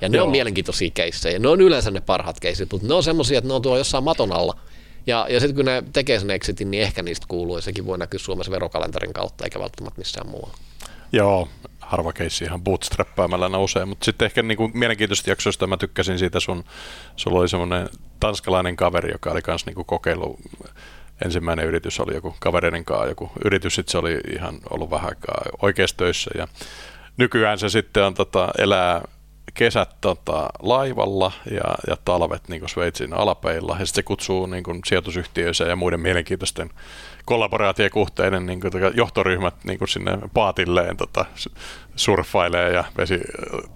Ja 0.00 0.08
ne 0.08 0.16
Joo. 0.16 0.24
on 0.24 0.30
mielenkiintoisia 0.30 0.90
keissejä. 0.94 1.38
Ne 1.38 1.48
on 1.48 1.60
yleensä 1.60 1.90
ne 1.90 2.00
parhaat 2.00 2.40
keissit, 2.40 2.72
mutta 2.72 2.88
ne 2.88 2.94
on 2.94 3.02
semmoisia, 3.02 3.38
että 3.38 3.48
ne 3.48 3.54
on 3.54 3.62
tuolla 3.62 3.78
jossain 3.78 4.04
maton 4.04 4.32
alla. 4.32 4.58
Ja, 5.06 5.26
ja 5.30 5.40
sitten 5.40 5.56
kun 5.56 5.64
ne 5.64 5.82
tekee 5.92 6.18
sen 6.20 6.30
exitin, 6.30 6.70
niin 6.70 6.82
ehkä 6.82 7.02
niistä 7.02 7.26
kuuluu, 7.28 7.56
ja 7.56 7.62
sekin 7.62 7.86
voi 7.86 7.98
näkyä 7.98 8.18
Suomessa 8.18 8.52
verokalenterin 8.52 9.12
kautta, 9.12 9.44
eikä 9.44 9.60
välttämättä 9.60 9.98
missään 9.98 10.28
muualla. 10.28 10.56
Joo, 11.12 11.48
harva 11.80 12.12
keissi 12.12 12.44
ihan 12.44 12.62
bootstrappaamalla 12.62 13.48
nousee, 13.48 13.84
mutta 13.84 14.04
sitten 14.04 14.26
ehkä 14.26 14.42
niin 14.42 14.70
mielenkiintoista 14.74 15.30
jaksoista 15.30 15.66
mä 15.66 15.76
tykkäsin 15.76 16.18
siitä 16.18 16.40
sun, 16.40 16.64
sulla 17.16 17.38
oli 17.38 17.48
semmoinen 17.48 17.88
tanskalainen 18.20 18.76
kaveri, 18.76 19.12
joka 19.12 19.30
oli 19.30 19.42
kanssa 19.42 19.70
niin 19.70 19.86
kokeillut 19.86 20.40
ensimmäinen 21.24 21.66
yritys 21.66 22.00
oli 22.00 22.14
joku 22.14 22.36
kavereiden 22.40 22.84
kanssa 22.84 23.08
joku 23.08 23.30
yritys, 23.44 23.74
sitten 23.74 23.92
se 23.92 23.98
oli 23.98 24.20
ihan 24.34 24.58
ollut 24.70 24.90
vähän 24.90 25.08
aikaa 25.08 25.42
oikeassa 25.62 25.96
töissä 25.96 26.30
ja 26.38 26.48
nykyään 27.16 27.58
se 27.58 27.68
sitten 27.68 28.04
on, 28.04 28.14
tota, 28.14 28.48
elää 28.58 29.02
kesät 29.54 29.96
tota, 30.00 30.48
laivalla 30.62 31.32
ja, 31.50 31.74
ja 31.86 31.96
talvet 32.04 32.48
niin 32.48 32.68
Sveitsin 32.68 33.14
alapeilla 33.14 33.76
ja 33.78 33.86
sitten 33.86 34.02
se 34.02 34.06
kutsuu 34.06 34.46
niin 34.46 34.64
kuin, 34.64 34.80
sijoitusyhtiöissä 34.86 35.64
ja 35.64 35.76
muiden 35.76 36.00
mielenkiintoisten 36.00 36.70
kollaboraatiokuhteiden 37.24 38.46
niin 38.46 38.60
kuin, 38.60 38.72
tota, 38.72 38.96
johtoryhmät 38.96 39.54
niin 39.64 39.78
kuin 39.78 39.88
sinne 39.88 40.18
paatilleen 40.34 40.96
tota, 40.96 41.24
surffailee 41.96 42.72
ja 42.72 42.84
vesi 42.98 43.20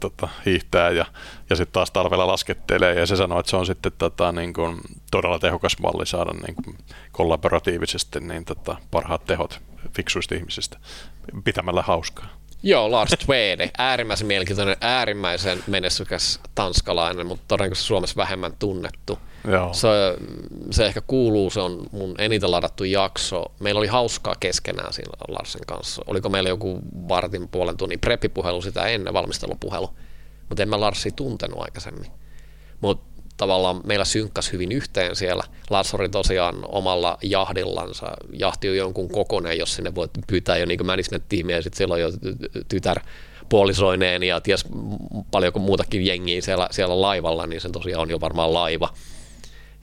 tota, 0.00 0.28
hiihtää 0.46 0.90
ja, 0.90 1.06
ja 1.50 1.56
sitten 1.56 1.72
taas 1.72 1.90
talvella 1.90 2.26
laskettelee 2.26 2.94
ja 2.94 3.06
se 3.06 3.16
sanoo, 3.16 3.40
että 3.40 3.50
se 3.50 3.56
on 3.56 3.66
sitten 3.66 3.92
tota, 3.98 4.32
niin 4.32 4.52
kuin, 4.52 4.80
todella 5.10 5.38
tehokas 5.38 5.78
malli 5.78 6.06
saada 6.06 6.32
niin 6.32 6.54
kuin, 6.64 6.78
kollaboratiivisesti 7.12 8.20
niin, 8.20 8.44
tota, 8.44 8.76
parhaat 8.90 9.24
tehot 9.24 9.60
fiksuista 9.96 10.34
ihmisistä 10.34 10.78
pitämällä 11.44 11.82
hauskaa. 11.82 12.26
Joo, 12.62 12.90
Lars 12.90 13.10
Twede, 13.24 13.70
äärimmäisen 13.78 14.26
mielenkiintoinen, 14.26 14.76
äärimmäisen 14.80 15.64
menestykäs 15.66 16.40
tanskalainen, 16.54 17.26
mutta 17.26 17.44
todennäköisesti 17.48 17.86
Suomessa 17.86 18.16
vähemmän 18.16 18.52
tunnettu. 18.58 19.18
Joo. 19.50 19.74
Se, 19.74 19.88
se 20.70 20.86
ehkä 20.86 21.00
kuuluu, 21.06 21.50
se 21.50 21.60
on 21.60 21.86
mun 21.92 22.14
eniten 22.18 22.50
ladattu 22.50 22.84
jakso. 22.84 23.44
Meillä 23.60 23.78
oli 23.78 23.86
hauskaa 23.86 24.34
keskenään 24.40 24.92
siinä 24.92 25.12
Larsen 25.28 25.66
kanssa. 25.66 26.02
Oliko 26.06 26.28
meillä 26.28 26.48
joku 26.48 26.80
vartin 27.08 27.48
puolen 27.48 27.76
tunnin 27.76 28.00
preppipuhelu 28.00 28.62
sitä 28.62 28.86
ennen, 28.86 29.14
valmistelupuhelu. 29.14 29.90
Mutta 30.48 30.62
en 30.62 30.68
mä 30.68 30.80
Larsia 30.80 31.12
tuntenut 31.12 31.60
aikaisemmin. 31.60 32.10
Mutta 32.80 33.15
tavallaan 33.36 33.80
meillä 33.84 34.04
synkkas 34.04 34.52
hyvin 34.52 34.72
yhteen 34.72 35.16
siellä. 35.16 35.44
Lars 35.70 35.94
oli 35.94 36.08
tosiaan 36.08 36.54
omalla 36.68 37.18
jahdillansa, 37.22 38.06
jahti 38.32 38.70
on 38.70 38.76
jonkun 38.76 39.08
kokoneen, 39.08 39.58
jos 39.58 39.74
sinne 39.74 39.94
voi 39.94 40.08
pyytää 40.26 40.56
jo 40.56 40.66
niin 40.66 40.86
management-tiimiä, 40.86 41.56
ja 41.56 41.62
sitten 41.62 41.76
siellä 41.76 41.94
on 41.94 42.00
jo 42.00 42.08
tytär 42.68 43.00
puolisoineen 43.48 44.22
ja 44.22 44.40
ties 44.40 44.64
paljonko 45.30 45.58
muutakin 45.58 46.06
jengiä 46.06 46.40
siellä, 46.40 46.68
siellä 46.70 47.00
laivalla, 47.00 47.46
niin 47.46 47.60
se 47.60 47.68
tosiaan 47.68 48.02
on 48.02 48.10
jo 48.10 48.20
varmaan 48.20 48.54
laiva. 48.54 48.88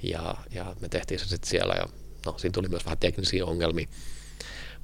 Ja, 0.03 0.35
ja 0.51 0.75
me 0.79 0.89
tehtiin 0.89 1.19
se 1.19 1.27
sitten 1.27 1.49
siellä, 1.49 1.73
ja 1.77 1.85
no, 2.25 2.33
siinä 2.37 2.53
tuli 2.53 2.67
myös 2.67 2.85
vähän 2.85 2.97
teknisiä 2.97 3.45
ongelmia. 3.45 3.87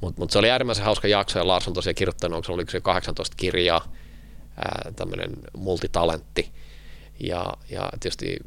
Mutta 0.02 0.22
mut 0.22 0.32
se 0.32 0.40
oli 0.40 0.52
äärimmäisen 0.52 0.86
hauska 0.86 1.08
jakso, 1.08 1.40
ja 1.40 1.48
Lars 1.48 1.68
on 1.68 1.74
tosiaan 1.74 1.96
kirjoittanut, 1.96 2.50
onko 2.50 2.66
se 2.66 2.72
se 2.72 2.82
18 2.82 3.36
kirjaa, 3.38 3.94
tämmöinen 4.96 5.32
multitalentti, 5.58 6.52
ja, 7.20 7.54
ja 7.70 7.90
tietysti 8.00 8.38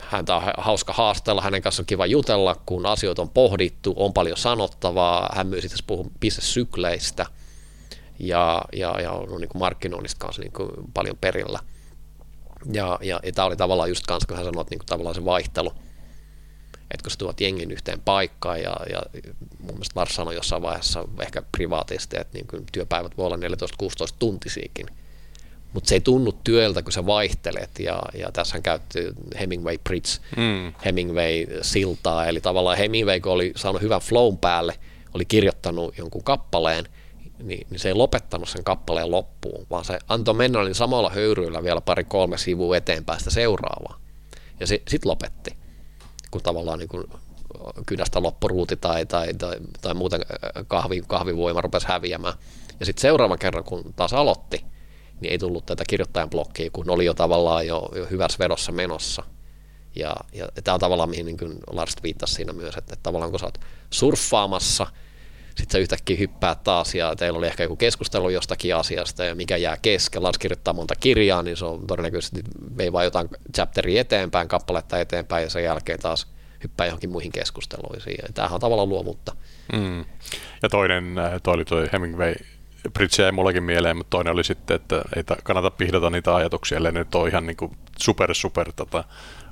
häntä 0.00 0.36
on 0.36 0.42
hauska 0.58 0.92
haastella, 0.92 1.42
hänen 1.42 1.62
kanssa 1.62 1.82
on 1.82 1.86
kiva 1.86 2.06
jutella, 2.06 2.56
kun 2.66 2.86
asioita 2.86 3.22
on 3.22 3.30
pohdittu, 3.30 3.94
on 3.96 4.12
paljon 4.12 4.36
sanottavaa, 4.36 5.30
hän 5.34 5.46
myös 5.46 5.64
itse 5.64 5.76
puhuu 5.86 6.12
bisnessykleistä 6.20 7.26
ja, 8.18 8.62
ja, 8.72 9.00
ja 9.00 9.12
on 9.12 9.40
niin 9.40 9.48
kuin 9.48 9.60
markkinoinnista 9.60 10.18
kanssa 10.18 10.42
niin 10.42 10.52
kuin 10.52 10.70
paljon 10.94 11.16
perillä. 11.20 11.58
Ja, 12.72 12.98
ja, 13.02 13.20
ja 13.22 13.32
tämä 13.32 13.46
oli 13.46 13.56
tavallaan 13.56 13.88
just 13.88 14.06
kanssa, 14.06 14.28
kun 14.28 14.36
hän 14.36 14.46
sanoi, 14.46 14.60
että 14.60 14.72
niin 14.72 14.78
kuin 14.78 14.86
tavallaan 14.86 15.14
se 15.14 15.24
vaihtelu, 15.24 15.72
että 16.90 17.02
kun 17.02 17.10
sä 17.10 17.18
tuot 17.18 17.40
jengin 17.40 17.70
yhteen 17.70 18.00
paikkaan 18.00 18.62
ja, 18.62 18.76
ja 18.90 19.02
mun 19.58 19.74
mielestä 19.74 20.00
Lars 20.00 20.14
sanoi 20.14 20.34
jossain 20.34 20.62
vaiheessa 20.62 21.04
ehkä 21.22 21.42
privaatisti, 21.52 22.16
että 22.20 22.38
niin 22.38 22.46
kuin 22.46 22.66
työpäivät 22.72 23.16
voi 23.16 23.26
olla 23.26 23.36
14-16 23.36 23.38
tuntisiakin, 24.18 24.86
mutta 25.72 25.88
se 25.88 25.94
ei 25.94 26.00
tunnu 26.00 26.32
työltä, 26.44 26.82
kun 26.82 26.92
sä 26.92 27.06
vaihtelet, 27.06 27.78
ja, 27.78 28.02
ja 28.18 28.32
tässä 28.32 28.60
käytti 28.60 28.98
Hemingway 29.40 29.78
Bridge, 29.78 30.08
mm. 30.36 30.72
Hemingway 30.84 31.46
siltaa, 31.62 32.26
eli 32.26 32.40
tavallaan 32.40 32.78
Hemingway, 32.78 33.20
kun 33.20 33.32
oli 33.32 33.52
saanut 33.56 33.82
hyvän 33.82 34.00
flown 34.00 34.38
päälle, 34.38 34.78
oli 35.14 35.24
kirjoittanut 35.24 35.98
jonkun 35.98 36.24
kappaleen, 36.24 36.84
niin, 37.42 37.66
niin 37.70 37.78
se 37.78 37.88
ei 37.88 37.94
lopettanut 37.94 38.48
sen 38.48 38.64
kappaleen 38.64 39.10
loppuun, 39.10 39.66
vaan 39.70 39.84
se 39.84 39.98
antoi 40.08 40.34
mennä 40.34 40.64
niin 40.64 40.74
samalla 40.74 41.10
höyryillä 41.10 41.62
vielä 41.62 41.80
pari-kolme 41.80 42.38
sivua 42.38 42.76
eteenpäin 42.76 43.18
sitä 43.18 43.30
seuraavaa. 43.30 44.00
Ja 44.60 44.66
sitten 44.66 45.00
lopetti, 45.04 45.56
kun 46.30 46.42
tavallaan 46.42 46.78
niin 46.78 46.88
kun 46.88 47.08
kynästä 47.86 48.22
loppuruuti 48.22 48.76
tai, 48.76 49.06
tai, 49.06 49.34
tai, 49.34 49.56
tai 49.80 49.94
muuten 49.94 50.20
kahvi, 50.68 51.02
kahvivoima 51.06 51.60
rupesi 51.60 51.88
häviämään. 51.88 52.34
Ja 52.80 52.86
sitten 52.86 53.02
seuraavan 53.02 53.38
kerran, 53.38 53.64
kun 53.64 53.94
taas 53.96 54.12
aloitti, 54.12 54.64
niin 55.20 55.32
ei 55.32 55.38
tullut 55.38 55.66
tätä 55.66 55.84
kirjoittajan 55.88 56.30
blokkia, 56.30 56.70
kun 56.72 56.90
oli 56.90 57.04
jo 57.04 57.14
tavallaan 57.14 57.66
jo, 57.66 57.88
jo 57.96 58.06
hyvässä 58.10 58.38
vedossa 58.38 58.72
menossa. 58.72 59.22
Ja, 59.96 60.16
ja 60.32 60.48
tämä 60.64 60.74
on 60.74 60.80
tavallaan, 60.80 61.10
mihin 61.10 61.26
niin 61.26 61.38
Lars 61.70 61.96
viittasi 62.02 62.34
siinä 62.34 62.52
myös, 62.52 62.76
että, 62.76 62.94
että 62.94 63.02
tavallaan 63.02 63.30
kun 63.30 63.40
sä 63.40 63.46
oot 63.46 63.60
surffaamassa, 63.90 64.86
sitten 65.56 65.72
sä 65.72 65.78
yhtäkkiä 65.78 66.16
hyppäät 66.16 66.64
taas 66.64 66.94
ja 66.94 67.16
teillä 67.16 67.38
oli 67.38 67.46
ehkä 67.46 67.62
joku 67.62 67.76
keskustelu 67.76 68.30
jostakin 68.30 68.76
asiasta 68.76 69.24
ja 69.24 69.34
mikä 69.34 69.56
jää 69.56 69.76
kesken. 69.82 70.22
Lars 70.22 70.38
kirjoittaa 70.38 70.74
monta 70.74 70.94
kirjaa, 70.94 71.42
niin 71.42 71.56
se 71.56 71.64
on 71.64 71.86
todennäköisesti 71.86 72.42
vei 72.76 72.92
vain 72.92 73.04
jotain 73.04 73.28
chapteria 73.54 74.00
eteenpäin, 74.00 74.48
kappaletta 74.48 74.98
eteenpäin 74.98 75.44
ja 75.44 75.50
sen 75.50 75.64
jälkeen 75.64 75.98
taas 75.98 76.26
hyppää 76.62 76.86
johonkin 76.86 77.10
muihin 77.10 77.32
keskusteluihin. 77.32 78.14
Ja 78.22 78.28
tämähän 78.34 78.54
on 78.54 78.60
tavallaan 78.60 78.88
luovuutta. 78.88 79.36
Mm. 79.72 80.04
Ja 80.62 80.68
toinen, 80.68 81.18
äh, 81.18 81.32
toi 81.42 81.54
oli 81.54 81.64
toi 81.64 81.88
Hemingway, 81.92 82.34
Bridge 82.92 83.22
jäi 83.22 83.32
mullakin 83.32 83.62
mieleen, 83.62 83.96
mutta 83.96 84.10
toinen 84.10 84.32
oli 84.32 84.44
sitten, 84.44 84.74
että 84.74 85.02
ei 85.16 85.22
kannata 85.42 85.70
pihdata 85.70 86.10
niitä 86.10 86.34
ajatuksia, 86.34 86.78
ellei 86.78 86.92
nyt 86.92 87.14
ole 87.14 87.28
ihan 87.28 87.46
niin 87.46 87.56
kuin 87.56 87.76
super 87.98 88.34
super 88.34 88.72
tota, 88.72 89.04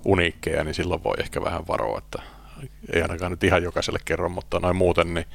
uniikkeja, 0.04 0.64
niin 0.64 0.74
silloin 0.74 1.04
voi 1.04 1.14
ehkä 1.18 1.42
vähän 1.42 1.68
varoa, 1.68 1.98
että 1.98 2.22
ei 2.92 3.02
ainakaan 3.02 3.32
nyt 3.32 3.44
ihan 3.44 3.62
jokaiselle 3.62 3.98
kerro, 4.04 4.28
mutta 4.28 4.60
noin 4.60 4.76
muuten, 4.76 5.14
niin 5.14 5.26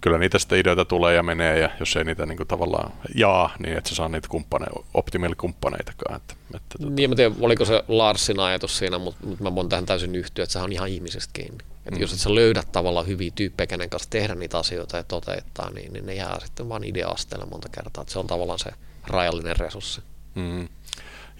kyllä 0.00 0.18
niitä 0.18 0.38
sitten 0.38 0.58
ideoita 0.58 0.84
tulee 0.84 1.14
ja 1.14 1.22
menee, 1.22 1.58
ja 1.58 1.70
jos 1.80 1.96
ei 1.96 2.04
niitä 2.04 2.26
niin 2.26 2.36
kuin 2.36 2.46
tavallaan 2.46 2.92
jaa, 3.14 3.54
niin 3.58 3.78
et 3.78 3.86
sä 3.86 3.94
saa 3.94 4.08
niitä 4.08 4.28
kumppaneita, 4.28 4.80
optimaalikumppaneitakaan. 4.94 6.16
Että, 6.16 6.34
että, 6.54 6.78
tuota. 6.78 6.94
Niin, 6.94 7.10
mä 7.10 7.16
tiedän, 7.16 7.36
oliko 7.40 7.64
se 7.64 7.84
Larsin 7.88 8.40
ajatus 8.40 8.78
siinä, 8.78 8.98
mutta, 8.98 9.26
mutta 9.26 9.44
mä 9.44 9.54
voin 9.54 9.68
tähän 9.68 9.86
täysin 9.86 10.14
yhtyä, 10.14 10.42
että 10.42 10.52
se 10.52 10.58
on 10.58 10.72
ihan 10.72 10.88
ihmisestä 10.88 11.30
kiinni. 11.32 11.64
Että 11.90 11.98
mm. 11.98 12.02
jos 12.02 12.12
et 12.12 12.18
sä 12.18 12.34
löydät 12.34 12.72
tavallaan 12.72 13.06
hyviä 13.06 13.30
tyyppejä, 13.34 13.66
kenen 13.66 13.90
kanssa 13.90 14.10
tehdä 14.10 14.34
niitä 14.34 14.58
asioita 14.58 14.96
ja 14.96 15.02
toteuttaa, 15.04 15.70
niin, 15.70 15.92
niin 15.92 16.06
ne 16.06 16.14
jää 16.14 16.40
sitten 16.44 16.68
vaan 16.68 16.84
idea-asteelle 16.84 17.46
monta 17.46 17.68
kertaa. 17.68 18.02
Että 18.02 18.12
se 18.12 18.18
on 18.18 18.26
tavallaan 18.26 18.58
se 18.58 18.70
rajallinen 19.06 19.56
resurssi. 19.56 20.02
Mm. 20.34 20.68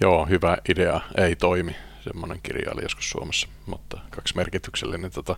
Joo, 0.00 0.26
hyvä 0.26 0.58
idea 0.68 1.00
ei 1.18 1.36
toimi. 1.36 1.76
Semmoinen 2.04 2.40
kirja 2.42 2.72
oli 2.74 2.82
joskus 2.82 3.10
Suomessa, 3.10 3.48
mutta 3.66 3.98
kaksi 4.10 4.36
merkityksellinen 4.36 5.10
tota, 5.10 5.36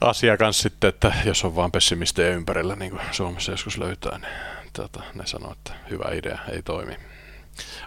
asia 0.00 0.36
kanssa 0.36 0.62
sitten, 0.62 0.88
että 0.88 1.12
jos 1.24 1.44
on 1.44 1.56
vaan 1.56 1.72
pessimistejä 1.72 2.34
ympärillä, 2.34 2.76
niin 2.76 2.90
kuin 2.90 3.02
Suomessa 3.10 3.52
joskus 3.52 3.78
löytää, 3.78 4.18
niin 4.18 4.32
tota, 4.72 5.02
ne 5.14 5.26
sanoo, 5.26 5.52
että 5.52 5.72
hyvä 5.90 6.10
idea 6.14 6.38
ei 6.52 6.62
toimi. 6.62 6.96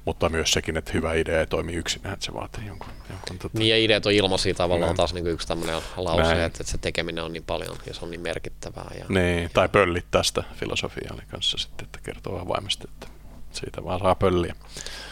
Mutta 0.05 0.29
myös 0.29 0.51
sekin, 0.51 0.77
että 0.77 0.91
hyvä 0.93 1.13
idea 1.13 1.39
ei 1.39 1.47
toimi 1.47 1.73
yksin, 1.73 2.07
että 2.07 2.25
se 2.25 2.33
vaatii 2.33 2.65
jonkun. 2.65 2.89
jonkun 3.09 3.39
tota... 3.39 3.57
Niin 3.57 3.69
ja 3.69 3.77
ideat 3.77 4.05
on 4.05 4.11
ilmaisia 4.11 4.53
tavallaan 4.53 4.87
Näin. 4.87 4.97
taas 4.97 5.13
niin 5.13 5.23
kuin 5.23 5.33
yksi 5.33 5.47
tämmöinen 5.47 5.81
lause, 5.97 6.21
Näin. 6.21 6.41
että, 6.41 6.57
että 6.61 6.71
se 6.71 6.77
tekeminen 6.77 7.23
on 7.23 7.33
niin 7.33 7.43
paljon 7.43 7.77
ja 7.85 7.93
se 7.93 8.05
on 8.05 8.11
niin 8.11 8.21
merkittävää. 8.21 8.91
Ja... 8.99 9.05
Niin, 9.09 9.49
tai 9.53 9.69
pöllit 9.69 10.05
tästä 10.11 10.43
filosofiaa 10.55 11.17
kanssa 11.31 11.57
sitten, 11.57 11.85
että 11.85 11.99
kertoo 12.03 12.39
avoimesti, 12.39 12.83
että 12.93 13.07
siitä 13.51 13.83
vaan 13.83 13.99
saa 13.99 14.15
pölliä. 14.15 14.55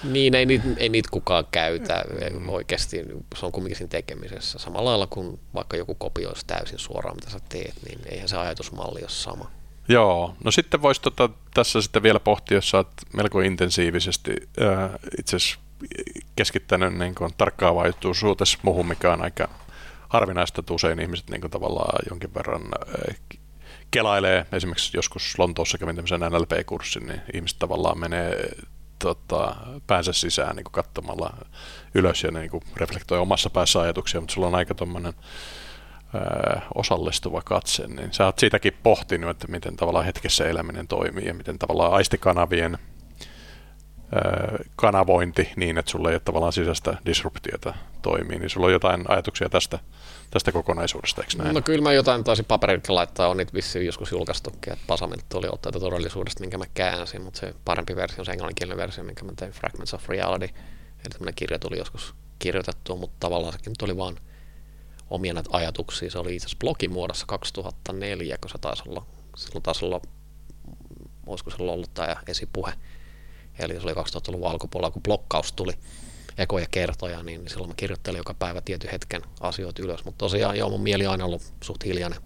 Niin, 0.03 0.35
ei 0.35 0.45
niitä, 0.45 0.65
ei 0.77 0.89
niitä 0.89 1.09
kukaan 1.11 1.45
käytä 1.51 2.05
mm. 2.33 2.49
oikeasti, 2.49 3.05
se 3.35 3.45
on 3.45 3.51
kumminkin 3.51 3.77
siinä 3.77 3.89
tekemisessä. 3.89 4.59
Samalla 4.59 4.89
lailla 4.89 5.07
kuin 5.07 5.39
vaikka 5.53 5.77
joku 5.77 5.95
kopioisi 5.95 6.45
täysin 6.47 6.79
suoraan, 6.79 7.15
mitä 7.15 7.29
sä 7.29 7.39
teet, 7.49 7.73
niin 7.87 7.99
eihän 8.11 8.29
se 8.29 8.37
ajatusmalli 8.37 9.01
ole 9.01 9.09
sama. 9.09 9.51
Joo, 9.89 10.35
no 10.43 10.51
sitten 10.51 10.81
voisi 10.81 11.01
tota, 11.01 11.29
tässä 11.53 11.81
sitten 11.81 12.03
vielä 12.03 12.19
pohtia, 12.19 12.57
jos 12.57 12.73
olet 12.73 12.87
melko 13.13 13.41
intensiivisesti 13.41 14.31
äh, 14.61 14.89
itse 15.19 15.37
keskittänyt 16.35 16.93
niin 16.93 17.15
kuin, 17.15 17.33
tarkkaavaisuutesi 17.37 18.57
muuhun, 18.61 18.87
mikä 18.87 19.13
on 19.13 19.21
aika 19.21 19.49
harvinaista, 20.09 20.61
että 20.61 20.73
usein 20.73 20.99
ihmiset 20.99 21.29
niin 21.29 21.41
kuin, 21.41 21.51
tavallaan 21.51 21.99
jonkin 22.09 22.33
verran 22.33 22.61
äh, 22.61 23.15
kelailee. 23.91 24.45
Esimerkiksi 24.51 24.97
joskus 24.97 25.39
Lontoossa 25.39 25.77
kävin 25.77 25.95
tämmöisen 25.95 26.19
NLP-kurssin, 26.19 27.07
niin 27.07 27.21
ihmiset 27.33 27.59
tavallaan 27.59 27.99
menee 27.99 28.49
tota, 28.99 29.55
päänsä 29.87 30.13
sisään 30.13 30.55
niin 30.55 30.63
kuin 30.63 30.71
katsomalla 30.71 31.37
ylös 31.95 32.23
ja 32.23 32.31
niin 32.31 32.49
kuin 32.49 32.63
reflektoi 32.75 33.19
omassa 33.19 33.49
päässä 33.49 33.81
ajatuksia, 33.81 34.21
mutta 34.21 34.33
sulla 34.33 34.47
on 34.47 34.55
aika 34.55 34.75
tuommoinen 34.75 35.13
osallistuva 36.75 37.41
katse, 37.41 37.87
niin 37.87 38.13
sä 38.13 38.25
oot 38.25 38.39
siitäkin 38.39 38.73
pohtinut, 38.83 39.29
että 39.29 39.47
miten 39.47 39.77
tavallaan 39.77 40.05
hetkessä 40.05 40.45
eläminen 40.45 40.87
toimii 40.87 41.25
ja 41.25 41.33
miten 41.33 41.59
tavallaan 41.59 41.93
aistikanavien 41.93 42.77
kanavointi 44.75 45.49
niin, 45.55 45.77
että 45.77 45.91
sulla 45.91 46.09
ei 46.09 46.15
ole 46.15 46.21
tavallaan 46.25 46.53
sisäistä 46.53 46.97
disruptiota 47.05 47.73
toimii, 48.01 48.39
niin 48.39 48.49
sulla 48.49 48.67
on 48.67 48.73
jotain 48.73 49.05
ajatuksia 49.07 49.49
tästä, 49.49 49.79
tästä 50.31 50.51
kokonaisuudesta, 50.51 51.21
eikö 51.21 51.37
näin? 51.37 51.55
No 51.55 51.61
kyllä 51.61 51.83
mä 51.83 51.93
jotain 51.93 52.23
taisin 52.23 52.45
paperille 52.45 52.83
laittaa, 52.87 53.27
on 53.27 53.37
niitä 53.37 53.53
vissiin 53.53 53.85
joskus 53.85 54.11
julkaistukin, 54.11 54.73
että 54.73 54.85
Pasamilta 54.87 55.37
oli 55.37 55.47
otteita 55.51 55.79
todellisuudesta, 55.79 56.41
minkä 56.41 56.57
mä 56.57 56.65
käänsin, 56.73 57.21
mutta 57.21 57.39
se 57.39 57.53
parempi 57.65 57.95
versio 57.95 58.21
on 58.21 58.25
se 58.25 58.31
englanninkielinen 58.31 58.77
versio, 58.77 59.03
minkä 59.03 59.25
mä 59.25 59.31
tein 59.35 59.51
Fragments 59.51 59.93
of 59.93 60.09
Reality, 60.09 60.45
eli 60.45 61.09
tämmöinen 61.11 61.35
kirja 61.35 61.59
tuli 61.59 61.77
joskus 61.77 62.15
kirjoitettua, 62.39 62.95
mutta 62.95 63.15
tavallaan 63.19 63.53
sekin 63.53 63.73
tuli 63.79 63.97
vaan 63.97 64.17
omia 65.09 65.33
näitä 65.33 65.49
ajatuksia. 65.53 66.11
Se 66.11 66.19
oli 66.19 66.35
itse 66.35 66.45
asiassa 66.45 66.59
blogimuodossa 66.59 67.25
2004, 67.25 68.37
kun 68.37 68.49
se 68.49 68.57
taisi 68.57 68.83
olla, 68.87 69.05
silloin 69.35 69.63
taisi 69.63 69.85
olla, 69.85 70.01
olisiko 71.27 71.49
se 71.49 71.57
ollut 71.59 71.93
tämä 71.93 72.15
esipuhe, 72.27 72.73
eli 73.59 73.73
se 73.73 73.79
oli 73.83 73.93
2000-luvun 73.93 74.49
alkupuolella, 74.49 74.91
kun 74.91 75.03
blokkaus 75.03 75.53
tuli 75.53 75.73
ekoja 76.37 76.65
kertoja, 76.71 77.23
niin 77.23 77.49
silloin 77.49 77.69
mä 77.69 77.73
kirjoittelin 77.75 78.17
joka 78.17 78.33
päivä 78.33 78.61
tietyn 78.61 78.91
hetken 78.91 79.21
asioita 79.41 79.81
ylös, 79.81 80.05
mutta 80.05 80.17
tosiaan 80.17 80.57
joo, 80.57 80.69
mun 80.69 80.81
mieli 80.81 81.05
on 81.05 81.11
aina 81.11 81.25
ollut 81.25 81.53
suht 81.63 81.85
hiljainen. 81.85 82.19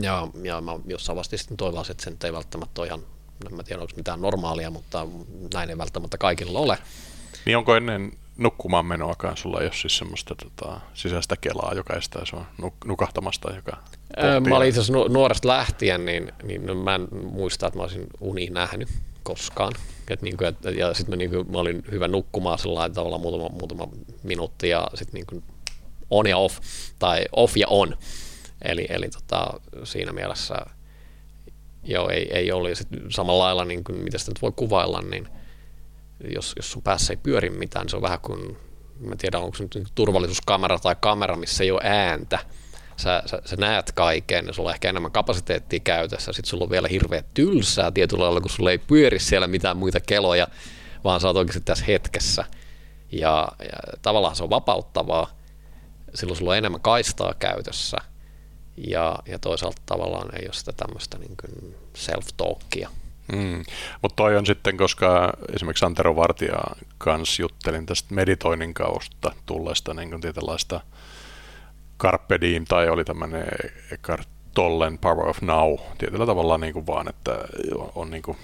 Ja, 0.00 0.28
ja 0.42 0.60
mä 0.60 0.72
jossain 0.86 1.16
vaiheessa 1.16 1.36
sitten 1.36 1.56
toivoisin, 1.56 1.90
että 1.90 2.04
se 2.04 2.26
ei 2.26 2.32
välttämättä 2.32 2.80
ole 2.80 2.86
ihan, 2.86 3.00
en 3.46 3.54
mä 3.54 3.62
tiedä 3.62 3.82
onko 3.82 3.92
mitään 3.96 4.20
normaalia, 4.20 4.70
mutta 4.70 5.06
näin 5.54 5.70
ei 5.70 5.78
välttämättä 5.78 6.18
kaikilla 6.18 6.58
ole. 6.58 6.78
Niin 7.44 7.56
onko 7.56 7.76
ennen 7.76 8.12
nukkumaan 8.36 8.86
menoakaan 8.86 9.36
sulla 9.36 9.60
ei 9.60 9.66
ole 9.66 9.72
siis 9.72 9.98
semmoista 9.98 10.34
tota, 10.34 10.80
sisäistä 10.94 11.36
kelaa, 11.36 11.72
joka 11.74 11.94
estää 11.94 12.24
sua 12.24 12.46
nuk- 12.62 12.86
nukahtamasta, 12.86 13.54
joka 13.54 13.76
öö, 14.18 14.40
Mä 14.40 14.56
olin 14.56 14.68
itse 14.68 14.80
asiassa 14.80 15.08
nuoresta 15.08 15.48
lähtien, 15.48 16.04
niin, 16.04 16.32
niin 16.42 16.76
mä 16.76 16.94
en 16.94 17.08
muista, 17.24 17.66
että 17.66 17.78
mä 17.78 17.82
olisin 17.82 18.06
uni 18.20 18.46
nähnyt 18.50 18.88
koskaan. 19.22 19.72
Et 20.10 20.22
niin 20.22 20.36
kuin, 20.36 20.48
et, 20.48 20.76
ja 20.76 20.94
sitten 20.94 21.12
mä, 21.12 21.16
niin 21.16 21.30
kuin, 21.30 21.52
mä 21.52 21.58
olin 21.58 21.84
hyvä 21.90 22.08
nukkumaan 22.08 22.58
sillä 22.58 22.90
tavalla 22.90 23.18
muutama, 23.18 23.48
muutama 23.48 23.88
minuutti 24.22 24.68
ja 24.68 24.88
sitten 24.94 25.24
niin 25.30 25.44
on 26.10 26.26
ja 26.26 26.36
off, 26.36 26.58
tai 26.98 27.24
off 27.32 27.56
ja 27.56 27.66
on. 27.70 27.96
Eli, 28.62 28.86
eli 28.88 29.08
tota, 29.08 29.60
siinä 29.84 30.12
mielessä 30.12 30.56
joo, 31.84 32.08
ei, 32.08 32.28
ei. 32.32 32.46
Ja 32.46 32.76
sitten 32.76 33.00
samalla 33.10 33.44
lailla, 33.44 33.64
niin 33.64 33.84
kuin, 33.84 33.98
mitä 33.98 34.18
sitä 34.18 34.30
nyt 34.30 34.42
voi 34.42 34.52
kuvailla, 34.56 35.02
niin– 35.02 35.28
jos, 36.34 36.52
jos 36.56 36.72
sun 36.72 36.82
päässä 36.82 37.12
ei 37.12 37.16
pyöri 37.16 37.50
mitään, 37.50 37.84
niin 37.84 37.90
se 37.90 37.96
on 37.96 38.02
vähän 38.02 38.20
kuin, 38.20 38.56
mä 39.00 39.16
tiedän 39.16 39.42
onko 39.42 39.56
se 39.56 39.62
nyt 39.62 39.74
niinku 39.74 39.90
turvallisuuskamera 39.94 40.78
tai 40.78 40.96
kamera, 41.00 41.36
missä 41.36 41.64
ei 41.64 41.70
ole 41.70 41.80
ääntä. 41.84 42.38
Sä, 42.96 43.22
sä, 43.26 43.42
sä 43.44 43.56
näet 43.56 43.92
kaiken 43.92 44.46
ja 44.46 44.52
sulla 44.52 44.68
on 44.68 44.74
ehkä 44.74 44.88
enemmän 44.88 45.12
kapasiteettia 45.12 45.80
käytössä, 45.80 46.32
sitten 46.32 46.50
sulla 46.50 46.64
on 46.64 46.70
vielä 46.70 46.88
hirveä 46.88 47.22
tylsää 47.34 47.90
tietyllä 47.90 48.24
lailla, 48.24 48.40
kun 48.40 48.50
sulla 48.50 48.70
ei 48.70 48.78
pyöri 48.78 49.18
siellä 49.18 49.46
mitään 49.46 49.76
muita 49.76 50.00
keloja, 50.00 50.48
vaan 51.04 51.20
sä 51.20 51.26
oot 51.26 51.36
oikeasti 51.36 51.60
tässä 51.64 51.84
hetkessä. 51.84 52.44
Ja, 53.12 53.48
ja 53.58 53.98
tavallaan 54.02 54.36
se 54.36 54.42
on 54.44 54.50
vapauttavaa, 54.50 55.38
silloin 56.14 56.36
sulla 56.36 56.50
on 56.50 56.56
enemmän 56.56 56.80
kaistaa 56.80 57.34
käytössä 57.34 57.96
ja, 58.76 59.18
ja 59.26 59.38
toisaalta 59.38 59.82
tavallaan 59.86 60.36
ei 60.36 60.46
ole 60.46 60.52
sitä 60.52 60.72
tämmöistä 60.72 61.18
niin 61.18 61.76
self-talkia. 61.94 62.88
Mm. 63.32 63.64
Mutta 64.02 64.16
toi 64.16 64.36
on 64.36 64.46
sitten, 64.46 64.76
koska 64.76 65.32
esimerkiksi 65.54 65.84
Antero 65.84 66.16
Vartija 66.16 66.58
kanssa 66.98 67.42
juttelin 67.42 67.86
tästä 67.86 68.14
meditoinnin 68.14 68.74
kautta 68.74 69.32
tulleesta 69.46 69.94
niin 69.94 70.20
tietynlaista 70.20 70.80
Carpe 71.98 72.40
Diem, 72.40 72.64
tai 72.64 72.88
oli 72.88 73.04
tämmöinen 73.04 73.46
Eckhart 73.92 74.28
Tollen 74.54 74.98
Power 74.98 75.28
of 75.28 75.42
Now, 75.42 75.76
tietyllä 75.98 76.26
tavalla 76.26 76.58
niin 76.58 76.72
kuin 76.72 76.86
vaan, 76.86 77.08
että 77.08 77.38
on 77.94 78.10
niin 78.10 78.22
kuin 78.22 78.38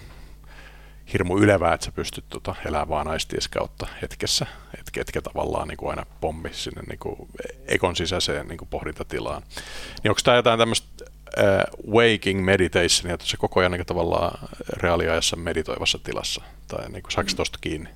hirmu 1.13 1.39
ylevää, 1.39 1.75
että 1.75 1.87
sä 1.87 1.93
pystyt 1.93 2.25
tota, 2.29 2.55
elämään 2.67 2.89
vaan 2.89 3.09
aisties 3.09 3.49
kautta 3.49 3.87
hetkessä, 4.03 4.47
etkä, 4.81 5.01
etkä 5.01 5.23
tavallaan 5.23 5.69
niin 5.69 5.77
kuin 5.77 5.91
aina 5.91 6.07
pommi 6.21 6.49
sinne 6.53 6.83
niin 6.89 6.99
kuin 6.99 7.29
ekon 7.67 7.97
sisäiseen 7.97 8.49
niin 8.49 8.59
kuin 8.59 8.69
pohdintatilaan. 8.69 9.43
Niin 10.03 10.11
onko 10.11 10.21
tämä 10.25 10.37
jotain 10.37 10.59
tämmöistä 10.59 11.05
uh, 11.39 11.95
waking 11.95 12.45
meditation, 12.45 13.13
että 13.13 13.27
se 13.27 13.37
koko 13.37 13.61
ajan 13.61 13.73
niin 13.73 13.87
tavallaan 13.87 14.49
reaaliajassa 14.73 15.37
meditoivassa 15.37 15.99
tilassa, 15.99 16.43
tai 16.69 16.89
niin 16.89 17.03
kuin, 17.03 17.13
saako 17.13 17.31
tuosta 17.37 17.59
kiinni? 17.61 17.89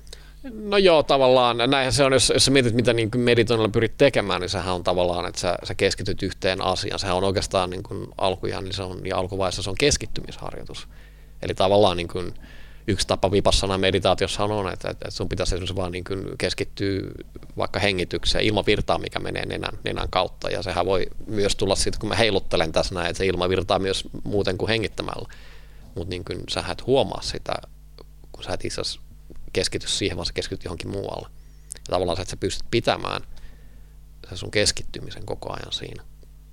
No 0.53 0.77
joo, 0.77 1.03
tavallaan. 1.03 1.57
Näinhän 1.57 1.93
se 1.93 2.03
on, 2.03 2.13
jos, 2.13 2.31
jos 2.33 2.45
sä 2.45 2.51
mietit, 2.51 2.73
mitä 2.73 2.93
niin 2.93 3.09
meditoinnilla 3.17 3.71
pyrit 3.71 3.97
tekemään, 3.97 4.41
niin 4.41 4.49
sehän 4.49 4.75
on 4.75 4.83
tavallaan, 4.83 5.25
että 5.25 5.41
sä, 5.41 5.57
sä 5.63 5.75
keskityt 5.75 6.23
yhteen 6.23 6.61
asiaan. 6.61 6.99
Sehän 6.99 7.15
on 7.15 7.23
oikeastaan 7.23 7.69
niin 7.69 7.83
kuin 7.83 8.07
alkujaan, 8.17 8.63
niin 8.63 8.73
se 8.73 8.83
on, 8.83 9.01
ja 9.05 9.17
alkuvaiheessa 9.17 9.63
se 9.63 9.69
on 9.69 9.75
keskittymisharjoitus. 9.79 10.87
Eli 11.41 11.53
tavallaan 11.53 11.97
niin 11.97 12.07
kuin, 12.07 12.33
yksi 12.87 13.07
tapa 13.07 13.31
vipassana 13.31 13.77
meditaatiossa 13.77 14.43
on, 14.43 14.73
että, 14.73 14.89
että 14.89 15.11
sun 15.11 15.29
pitäisi 15.29 15.55
esimerkiksi 15.55 15.75
vaan 15.75 15.91
niin 15.91 16.03
kuin 16.03 16.37
keskittyä 16.37 17.01
vaikka 17.57 17.79
hengitykseen 17.79 18.45
ilmavirtaan, 18.45 19.01
mikä 19.01 19.19
menee 19.19 19.45
nenän, 19.45 19.79
nenän 19.83 20.09
kautta. 20.09 20.49
Ja 20.49 20.63
sehän 20.63 20.85
voi 20.85 21.07
myös 21.27 21.55
tulla 21.55 21.75
siitä, 21.75 21.99
kun 21.99 22.09
mä 22.09 22.15
heiluttelen 22.15 22.71
tässä 22.71 22.95
näin, 22.95 23.07
että 23.07 23.17
se 23.17 23.25
ilma 23.25 23.49
virtaa 23.49 23.79
myös 23.79 24.03
muuten 24.23 24.57
kuin 24.57 24.69
hengittämällä. 24.69 25.29
Mutta 25.95 26.09
niin 26.09 26.25
kuin 26.25 26.43
sä 26.49 26.63
et 26.71 26.85
huomaa 26.87 27.21
sitä, 27.21 27.53
kun 28.31 28.43
sä 28.43 28.53
et 28.53 28.65
itse 28.65 28.81
keskity 29.53 29.87
siihen, 29.87 30.17
vaan 30.17 30.25
sä 30.25 30.33
keskityt 30.33 30.63
johonkin 30.63 30.91
muualle. 30.91 31.27
Ja 31.73 31.79
tavallaan 31.89 32.15
sä, 32.17 32.21
että 32.21 32.31
sä 32.31 32.37
pystyt 32.37 32.65
pitämään 32.71 33.21
se 34.29 34.37
sun 34.37 34.51
keskittymisen 34.51 35.25
koko 35.25 35.53
ajan 35.53 35.71
siinä 35.71 36.03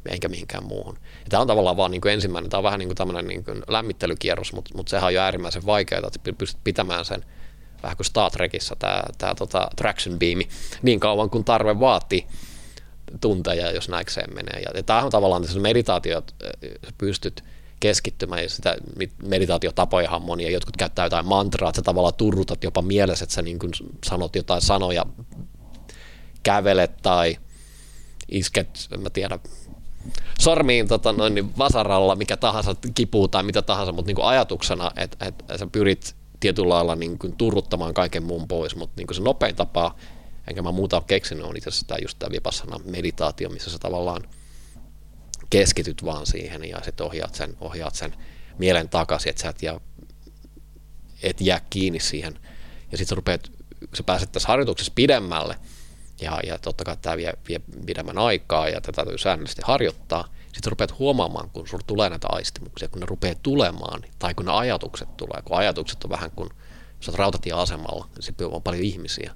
eikä 0.08 0.28
mihinkään 0.28 0.64
muuhun. 0.64 0.98
Ja 1.04 1.30
tämä 1.30 1.40
on 1.40 1.46
tavallaan 1.46 1.76
vaan 1.76 1.90
niin 1.90 2.00
kuin 2.00 2.12
ensimmäinen, 2.12 2.50
tämä 2.50 2.58
on 2.58 2.64
vähän 2.64 2.78
niin 2.78 2.88
kuin 2.88 2.96
tämmöinen 2.96 3.26
niin 3.26 3.44
kuin 3.44 3.62
lämmittelykierros, 3.68 4.52
mutta, 4.52 4.70
mutta 4.76 4.90
sehän 4.90 5.06
on 5.06 5.14
jo 5.14 5.20
äärimmäisen 5.20 5.66
vaikeaa, 5.66 6.02
että 6.06 6.32
pystyt 6.32 6.64
pitämään 6.64 7.04
sen 7.04 7.24
vähän 7.82 7.96
kuin 7.96 8.06
Star 8.06 8.30
Trekissä 8.30 8.76
tämä, 8.78 9.02
tämä 9.18 9.34
tota, 9.34 9.68
traction 9.76 10.18
beami 10.18 10.48
niin 10.82 11.00
kauan 11.00 11.30
kuin 11.30 11.44
tarve 11.44 11.80
vaatii. 11.80 12.26
tunteja, 13.20 13.70
jos 13.70 13.88
näikseen 13.88 14.34
menee. 14.34 14.60
Ja, 14.60 14.70
ja 14.74 14.82
tämä 14.82 15.02
on 15.02 15.10
tavallaan 15.10 15.42
tässä 15.42 15.60
meditaatio, 15.60 16.18
että 16.18 16.34
pystyt 16.98 17.44
keskittymään 17.80 18.42
ja 18.42 18.48
sitä 18.48 18.76
meditaatiotapoja 19.26 20.10
on 20.10 20.22
monia. 20.22 20.50
Jotkut 20.50 20.76
käyttää 20.76 21.06
jotain 21.06 21.26
mantraa, 21.26 21.68
että 21.70 21.78
sä 21.78 21.82
tavallaan 21.82 22.14
turrutat 22.14 22.64
jopa 22.64 22.82
mielessä, 22.82 23.22
että 23.22 23.34
sä 23.34 23.42
niin 23.42 23.58
kuin 23.58 23.72
sanot 24.04 24.36
jotain 24.36 24.60
sanoja, 24.60 25.06
kävelet 26.42 26.96
tai 27.02 27.36
isket, 28.28 28.88
en 28.92 29.00
mä 29.00 29.10
tiedä, 29.10 29.38
sormiin 30.38 30.88
tota, 30.88 31.12
noin, 31.12 31.34
niin 31.34 31.58
vasaralla, 31.58 32.16
mikä 32.16 32.36
tahansa 32.36 32.74
kipuu 32.94 33.28
tai 33.28 33.42
mitä 33.42 33.62
tahansa, 33.62 33.92
mutta 33.92 34.08
niin 34.08 34.16
kuin 34.16 34.26
ajatuksena, 34.26 34.90
että, 34.96 35.26
että 35.26 35.58
sä 35.58 35.66
pyrit 35.66 36.16
tietyllä 36.40 36.68
lailla 36.68 36.96
niin 36.96 37.18
kuin 37.18 37.36
turruttamaan 37.36 37.94
kaiken 37.94 38.22
muun 38.22 38.48
pois, 38.48 38.76
mutta 38.76 38.94
niin 38.96 39.06
kuin 39.06 39.16
se 39.16 39.22
nopein 39.22 39.56
tapa, 39.56 39.94
enkä 40.48 40.62
mä 40.62 40.72
muuta 40.72 40.96
ole 40.96 41.04
keksinyt, 41.06 41.44
on 41.44 41.56
itse 41.56 41.68
asiassa 41.68 41.86
tämä 41.86 41.98
just 42.02 42.18
tämä 42.18 42.32
vipassana 42.32 42.80
meditaatio, 42.84 43.48
missä 43.48 43.70
sä 43.70 43.78
tavallaan 43.78 44.22
keskityt 45.50 46.04
vaan 46.04 46.26
siihen 46.26 46.64
ja 46.64 46.80
sitten 46.84 47.06
ohjaat 47.06 47.34
sen, 47.34 47.56
ohjaat 47.60 47.94
sen 47.94 48.14
mielen 48.58 48.88
takaisin, 48.88 49.30
että 49.30 49.42
sä 49.42 49.48
et 49.48 49.62
jää, 49.62 49.80
et 51.22 51.40
jää 51.40 51.60
kiinni 51.70 52.00
siihen. 52.00 52.38
Ja 52.92 52.98
sitten 52.98 53.06
sä 53.06 53.14
rupeat, 53.14 53.52
sä 53.94 54.02
pääset 54.02 54.32
tässä 54.32 54.48
harjoituksessa 54.48 54.92
pidemmälle, 54.94 55.56
ja, 56.20 56.40
ja 56.46 56.58
totta 56.58 56.84
kai 56.84 56.96
tämä 56.96 57.16
vie, 57.16 57.32
vie 57.48 57.60
pidemmän 57.86 58.18
aikaa 58.18 58.68
ja 58.68 58.80
tätä 58.80 58.92
täytyy 58.92 59.18
säännöllisesti 59.18 59.62
harjoittaa, 59.64 60.24
sitten 60.52 60.70
rupeat 60.70 60.98
huomaamaan, 60.98 61.50
kun 61.50 61.68
sinulla 61.68 61.84
tulee 61.86 62.10
näitä 62.10 62.28
aistimuksia, 62.30 62.88
kun 62.88 63.00
ne 63.00 63.06
rupeaa 63.06 63.34
tulemaan, 63.42 64.02
tai 64.18 64.34
kun 64.34 64.46
ne 64.46 64.52
ajatukset 64.52 65.16
tulee, 65.16 65.42
kun 65.44 65.56
ajatukset 65.56 66.04
on 66.04 66.10
vähän 66.10 66.30
kuin, 66.30 66.50
jos 66.96 67.08
olet 67.08 67.18
rautatieasemalla, 67.18 68.08
niin 68.14 68.22
se 68.22 68.32
on 68.44 68.62
paljon 68.62 68.82
ihmisiä, 68.82 69.34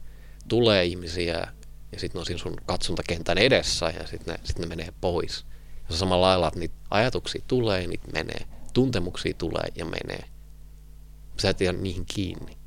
tulee 0.49 0.85
ihmisiä, 0.85 1.53
ja 1.93 2.01
sitten 2.01 2.19
ne 2.19 2.21
on 2.21 2.27
siinä 2.27 2.39
sun 2.39 2.57
katsontakentän 2.67 3.39
edessä, 3.39 3.87
ja 3.87 4.07
sitten 4.07 4.35
ne, 4.35 4.41
sit 4.45 4.59
ne 4.59 4.67
menee 4.67 4.93
pois. 5.01 5.47
Ja 5.91 5.97
samalla 5.97 6.27
lailla, 6.27 6.49
että 6.49 6.61
niitä 6.61 6.75
ajatuksia 6.91 7.43
tulee, 7.47 7.87
niitä 7.87 8.09
menee, 8.13 8.47
tuntemuksia 8.73 9.35
tulee 9.35 9.69
ja 9.75 9.85
menee. 9.85 10.25
Sä 11.41 11.51
et 11.51 11.61
jää 11.61 11.73
niihin 11.73 12.07
kiinni. 12.07 12.59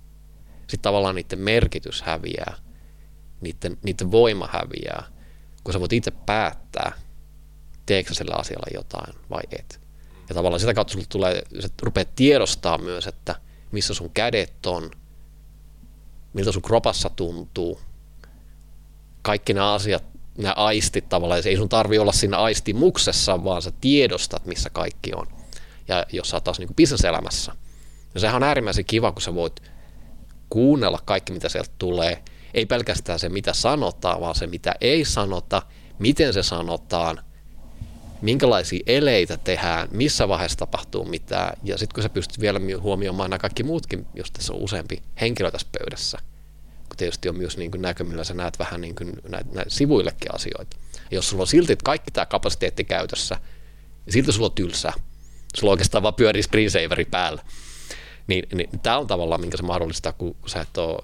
Sitten 0.57 0.81
tavallaan 0.81 1.15
niiden 1.15 1.39
merkitys 1.39 2.01
häviää, 2.01 2.55
niiden, 3.41 3.77
niiden 3.83 4.11
voima 4.11 4.49
häviää, 4.51 5.03
kun 5.63 5.73
sä 5.73 5.79
voit 5.79 5.93
itse 5.93 6.11
päättää, 6.11 6.91
teekö 7.85 8.13
sillä 8.13 8.35
asialla 8.35 8.67
jotain 8.73 9.13
vai 9.29 9.41
et. 9.59 9.81
Ja 10.29 10.35
tavallaan 10.35 10.59
sitä 10.59 10.73
kautta 10.73 10.97
tulee, 11.09 11.41
sä 11.59 11.67
rupeat 11.81 12.15
tiedostaa 12.15 12.77
myös, 12.77 13.07
että 13.07 13.35
missä 13.71 13.93
sun 13.93 14.09
kädet 14.09 14.65
on, 14.65 14.91
miltä 16.33 16.51
sun 16.51 16.61
kropassa 16.61 17.09
tuntuu. 17.09 17.81
Kaikki 19.21 19.53
nämä 19.53 19.73
asiat, 19.73 20.03
nämä 20.37 20.53
aistit 20.53 21.09
tavallaan, 21.09 21.41
ei 21.45 21.57
sun 21.57 21.69
tarvi 21.69 21.99
olla 21.99 22.11
siinä 22.11 22.37
aistimuksessa, 22.37 23.43
vaan 23.43 23.61
sä 23.61 23.71
tiedostat, 23.81 24.45
missä 24.45 24.69
kaikki 24.69 25.11
on. 25.15 25.27
Ja 25.87 26.05
jos 26.11 26.29
sä 26.29 26.37
oot 26.37 26.43
taas 26.43 26.59
niin 26.59 26.75
bisneselämässä, 26.75 27.55
ja 28.13 28.19
sehän 28.19 28.35
on 28.35 28.43
äärimmäisen 28.43 28.85
kiva, 28.85 29.11
kun 29.11 29.21
sä 29.21 29.35
voit 29.35 29.61
kuunnella 30.49 30.99
kaikki, 31.05 31.33
mitä 31.33 31.49
sieltä 31.49 31.71
tulee, 31.77 32.23
ei 32.53 32.65
pelkästään 32.65 33.19
se, 33.19 33.29
mitä 33.29 33.53
sanotaan, 33.53 34.21
vaan 34.21 34.35
se, 34.35 34.47
mitä 34.47 34.75
ei 34.81 35.05
sanota, 35.05 35.61
miten 35.99 36.33
se 36.33 36.43
sanotaan, 36.43 37.23
minkälaisia 38.21 38.83
eleitä 38.85 39.37
tehdään, 39.37 39.87
missä 39.91 40.27
vaiheessa 40.27 40.57
tapahtuu 40.57 41.05
mitään, 41.05 41.57
ja 41.63 41.77
sitten 41.77 41.93
kun 41.93 42.03
sä 42.03 42.09
pystyt 42.09 42.39
vielä 42.39 42.59
huomioimaan 42.81 43.29
nämä 43.29 43.39
kaikki 43.39 43.63
muutkin, 43.63 44.05
jos 44.13 44.31
tässä 44.31 44.53
on 44.53 44.59
useampi 44.59 45.01
henkilö 45.21 45.51
tässä 45.51 45.67
pöydässä, 45.79 46.17
kun 46.89 46.97
tietysti 46.97 47.29
on 47.29 47.37
myös 47.37 47.57
niin 47.57 47.71
kuin 47.71 47.83
sä 48.23 48.33
näet 48.33 48.59
vähän 48.59 48.81
niin 48.81 48.95
näitä, 49.29 49.49
näitä 49.53 49.69
sivuillekin 49.69 50.35
asioita. 50.35 50.77
Ja 50.93 51.15
jos 51.15 51.29
sulla 51.29 51.43
on 51.43 51.47
silti 51.47 51.77
kaikki 51.83 52.11
tämä 52.11 52.25
kapasiteetti 52.25 52.83
käytössä, 52.83 53.37
ja 54.05 54.11
silti 54.11 54.31
sulla 54.31 54.47
on 54.47 54.55
tylsää, 54.55 54.93
sulla 55.55 55.71
oikeastaan 55.71 56.03
vaan 56.03 56.13
pyörii 56.13 56.43
screensaveri 56.43 57.05
päällä, 57.05 57.43
niin, 58.27 58.43
niin 58.53 58.79
tämä 58.83 58.97
on 58.97 59.07
tavallaan, 59.07 59.41
minkä 59.41 59.57
se 59.57 59.63
mahdollistaa, 59.63 60.13
kun 60.13 60.35
sä 60.45 60.61
et 60.61 60.77
ole 60.77 60.99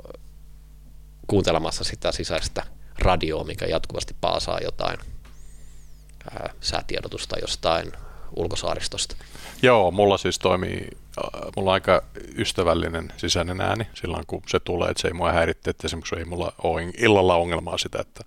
kuuntelemassa 1.28 1.84
sitä 1.84 2.12
sisäistä 2.12 2.64
radioa, 3.00 3.44
mikä 3.44 3.66
jatkuvasti 3.66 4.16
paasaa 4.22 4.60
jotain 4.60 4.98
ää, 6.32 6.54
säätiedotusta 6.62 7.40
jostain 7.42 7.92
ulkosaaristosta. 8.36 9.16
Joo, 9.62 9.92
mulla 9.92 10.18
siis 10.18 10.40
toimii, 10.40 10.90
mulla 11.56 11.72
on 11.72 11.74
aika 11.74 12.04
ystävällinen 12.38 13.14
sisäinen 13.18 13.62
ääni 13.62 13.88
silloin, 13.94 14.24
kun 14.28 14.42
se 14.48 14.60
tulee, 14.60 14.90
että 14.90 15.02
se 15.02 15.08
ei 15.08 15.14
mua 15.14 15.32
häiritte, 15.32 15.70
että 15.70 15.88
esimerkiksi 15.88 16.16
ei 16.16 16.26
mulla 16.26 16.54
ole 16.64 16.92
illalla 16.98 17.36
ongelmaa 17.36 17.78
sitä, 17.78 17.98
että 18.02 18.24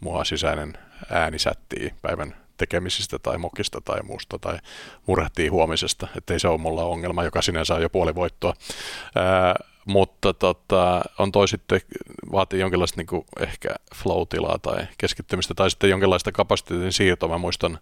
mua 0.00 0.24
sisäinen 0.24 0.78
ääni 1.10 1.38
sättii 1.38 1.94
päivän 2.02 2.36
tekemisistä 2.56 3.18
tai 3.18 3.38
mokista 3.38 3.80
tai 3.80 4.02
muusta 4.02 4.38
tai 4.38 4.58
murehtii 5.06 5.48
huomisesta, 5.48 6.08
että 6.16 6.32
ei 6.32 6.40
se 6.40 6.48
ole 6.48 6.58
mulla 6.58 6.84
ongelma, 6.84 7.24
joka 7.24 7.42
sinänsä 7.42 7.74
on 7.74 7.82
jo 7.82 7.90
puoli 7.90 8.14
voittoa. 8.14 8.54
Ää, 9.14 9.54
mutta 9.88 10.32
tota, 10.32 11.02
on 11.18 11.32
toi 11.32 11.48
sitten, 11.48 11.80
vaatii 12.32 12.60
jonkinlaista 12.60 12.96
niin 12.96 13.06
kuin 13.06 13.24
ehkä 13.40 13.68
flow-tilaa 13.94 14.58
tai 14.58 14.86
keskittymistä 14.98 15.54
tai 15.54 15.70
sitten 15.70 15.90
jonkinlaista 15.90 16.32
kapasiteetin 16.32 16.92
siirtoa. 16.92 17.28
Mä 17.28 17.38
muistan 17.38 17.78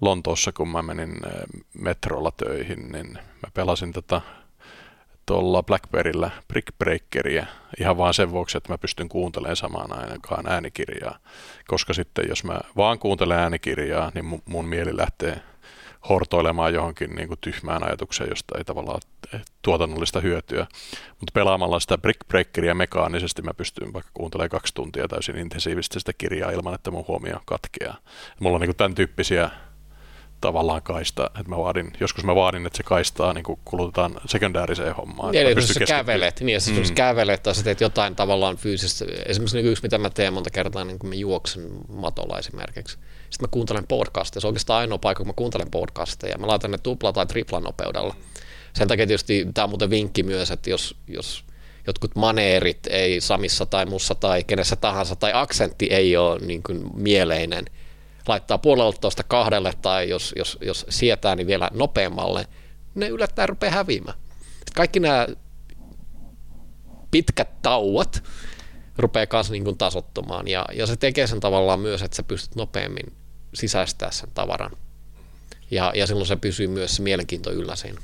Lontoossa, 0.00 0.52
kun 0.52 0.68
mä 0.68 0.82
menin 0.82 1.16
metrolla 1.78 2.32
töihin, 2.36 2.92
niin 2.92 3.12
mä 3.14 3.50
pelasin 3.54 3.92
tätä 3.92 4.20
tuolla 5.26 5.62
Blackberryllä 5.62 6.30
Brick 6.48 6.78
Breakeria 6.78 7.46
ihan 7.80 7.98
vaan 7.98 8.14
sen 8.14 8.30
vuoksi, 8.30 8.56
että 8.58 8.72
mä 8.72 8.78
pystyn 8.78 9.08
kuuntelemaan 9.08 9.56
samaan 9.56 10.12
aikaan 10.12 10.46
äänikirjaa. 10.46 11.18
Koska 11.66 11.94
sitten 11.94 12.24
jos 12.28 12.44
mä 12.44 12.60
vaan 12.76 12.98
kuuntelen 12.98 13.38
äänikirjaa, 13.38 14.12
niin 14.14 14.42
mun 14.44 14.68
mieli 14.68 14.96
lähtee 14.96 15.40
hortoilemaan 16.08 16.74
johonkin 16.74 17.10
niin 17.10 17.28
kuin 17.28 17.38
tyhmään 17.40 17.84
ajatukseen, 17.84 18.30
josta 18.30 18.58
ei 18.58 18.64
tavallaan 18.64 19.00
tuotannollista 19.62 20.20
hyötyä. 20.20 20.66
Mutta 21.10 21.32
pelaamalla 21.34 21.80
sitä 21.80 21.98
Brick 21.98 22.28
Breakeria 22.28 22.74
mekaanisesti 22.74 23.42
mä 23.42 23.54
pystyn 23.54 23.92
vaikka 23.92 24.10
kuuntelemaan 24.14 24.50
kaksi 24.50 24.74
tuntia 24.74 25.08
täysin 25.08 25.38
intensiivisesti 25.38 26.00
sitä 26.00 26.12
kirjaa 26.18 26.50
ilman, 26.50 26.74
että 26.74 26.90
mun 26.90 27.04
huomio 27.08 27.40
katkeaa. 27.44 27.96
Mulla 28.40 28.54
on 28.54 28.60
niin 28.60 28.68
kuin 28.68 28.76
tämän 28.76 28.94
tyyppisiä 28.94 29.50
tavallaan 30.40 30.82
kaista, 30.82 31.26
että 31.26 31.48
mä 31.48 31.58
vaadin, 31.58 31.92
joskus 32.00 32.24
mä 32.24 32.34
vaadin, 32.34 32.66
että 32.66 32.76
se 32.76 32.82
kaistaa 32.82 33.32
niin 33.32 33.44
kulutetaan 33.64 34.20
sekundääriseen 34.26 34.94
hommaan. 34.94 35.32
Niin, 35.32 35.42
eli 35.42 35.54
jos 35.56 35.68
sä 35.68 35.80
kävelet, 35.80 36.40
niin 36.40 36.54
jos 36.54 36.88
mm. 36.88 36.94
kävelet 36.94 37.42
tai 37.42 37.54
sä 37.54 37.62
teet 37.62 37.80
jotain 37.80 38.16
tavallaan 38.16 38.56
fyysistä, 38.56 39.04
esimerkiksi 39.26 39.56
niin 39.56 39.66
yksi 39.66 39.82
mitä 39.82 39.98
mä 39.98 40.10
teen 40.10 40.32
monta 40.32 40.50
kertaa, 40.50 40.84
niin 40.84 40.98
kun 40.98 41.08
mä 41.08 41.14
juoksen 41.14 41.68
matolla 41.88 42.38
esimerkiksi, 42.38 42.98
sitten 43.30 43.48
mä 43.48 43.50
kuuntelen 43.50 43.86
podcasteja, 43.86 44.40
se 44.40 44.46
on 44.46 44.50
oikeastaan 44.50 44.80
ainoa 44.80 44.98
paikka, 44.98 45.20
kun 45.20 45.28
mä 45.28 45.32
kuuntelen 45.36 45.70
podcasteja, 45.70 46.38
mä 46.38 46.46
laitan 46.46 46.70
ne 46.70 46.78
tupla 46.78 47.12
tai 47.12 47.26
tripla 47.26 47.60
nopeudella. 47.60 48.16
Sen 48.72 48.88
takia 48.88 49.06
tietysti 49.06 49.46
tämä 49.54 49.64
on 49.64 49.70
muuten 49.70 49.90
vinkki 49.90 50.22
myös, 50.22 50.50
että 50.50 50.70
jos, 50.70 50.96
jos 51.08 51.44
jotkut 51.86 52.16
maneerit 52.16 52.86
ei 52.86 53.20
Samissa 53.20 53.66
tai 53.66 53.86
mussa 53.86 54.14
tai 54.14 54.44
kenessä 54.44 54.76
tahansa, 54.76 55.16
tai 55.16 55.30
aksentti 55.34 55.86
ei 55.86 56.16
ole 56.16 56.38
niin 56.38 56.62
kuin 56.62 56.90
mieleinen, 56.94 57.64
laittaa 58.28 58.58
puolelta 58.58 59.10
kahdelle 59.28 59.72
tai 59.82 60.08
jos, 60.08 60.34
jos, 60.36 60.58
jos 60.60 60.86
sietää, 60.88 61.36
niin 61.36 61.46
vielä 61.46 61.70
nopeammalle, 61.72 62.46
ne 62.94 63.08
yllättäen 63.08 63.48
rupeaa 63.48 63.72
häviämään. 63.72 64.18
Kaikki 64.74 65.00
nämä 65.00 65.26
pitkät 67.10 67.62
tauot 67.62 68.22
rupeaa 68.98 69.26
myös 69.32 69.50
niin 69.50 69.78
tasottumaan 69.78 70.48
ja, 70.48 70.64
ja 70.72 70.86
se 70.86 70.96
tekee 70.96 71.26
sen 71.26 71.40
tavallaan 71.40 71.80
myös, 71.80 72.02
että 72.02 72.16
sä 72.16 72.22
pystyt 72.22 72.54
nopeammin 72.54 73.12
sisäistää 73.54 74.10
sen 74.10 74.28
tavaran. 74.34 74.72
Ja, 75.70 75.92
ja 75.94 76.06
silloin 76.06 76.26
se 76.26 76.36
pysyy 76.36 76.66
myös 76.66 76.96
se 76.96 77.02
mielenkiinto 77.02 77.52
yllä 77.52 77.76
siinä. 77.76 78.00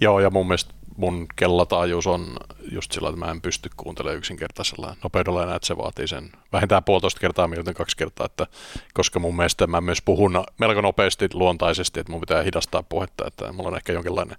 Joo, 0.00 0.20
ja 0.20 0.30
mun 0.30 0.46
mielestä 0.46 0.74
mun 1.00 1.26
kellataajuus 1.36 2.06
on 2.06 2.36
just 2.72 2.92
sillä, 2.92 3.08
että 3.08 3.18
mä 3.18 3.30
en 3.30 3.40
pysty 3.40 3.70
kuuntelemaan 3.76 4.18
yksinkertaisella 4.18 4.96
nopeudella 5.02 5.42
enää, 5.42 5.56
että 5.56 5.66
se 5.66 5.76
vaatii 5.76 6.08
sen 6.08 6.32
vähintään 6.52 6.84
puolitoista 6.84 7.20
kertaa 7.20 7.48
mieluiten 7.48 7.74
kaksi 7.74 7.96
kertaa, 7.96 8.26
että, 8.26 8.46
koska 8.94 9.18
mun 9.18 9.36
mielestä 9.36 9.66
mä 9.66 9.80
myös 9.80 10.02
puhun 10.02 10.44
melko 10.58 10.80
nopeasti 10.80 11.28
luontaisesti, 11.34 12.00
että 12.00 12.12
mun 12.12 12.20
pitää 12.20 12.42
hidastaa 12.42 12.82
puhetta, 12.82 13.26
että 13.26 13.52
mulla 13.52 13.68
on 13.68 13.76
ehkä 13.76 13.92
jonkinlainen 13.92 14.36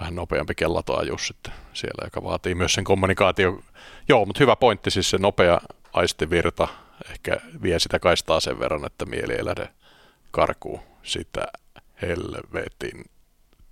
vähän 0.00 0.14
nopeampi 0.14 0.54
kellataajuus 0.54 1.26
sitten 1.26 1.52
siellä, 1.72 2.06
joka 2.06 2.24
vaatii 2.24 2.54
myös 2.54 2.74
sen 2.74 2.84
kommunikaatio. 2.84 3.60
Joo, 4.08 4.24
mutta 4.24 4.42
hyvä 4.42 4.56
pointti, 4.56 4.90
siis 4.90 5.10
se 5.10 5.18
nopea 5.18 5.60
aistivirta 5.92 6.68
ehkä 7.10 7.36
vie 7.62 7.78
sitä 7.78 7.98
kaistaa 7.98 8.40
sen 8.40 8.58
verran, 8.58 8.84
että 8.84 9.06
mieli 9.06 9.32
ei 9.32 9.44
lähde 9.44 9.68
karkuun 10.30 10.80
sitä 11.02 11.46
helvetin 12.02 13.04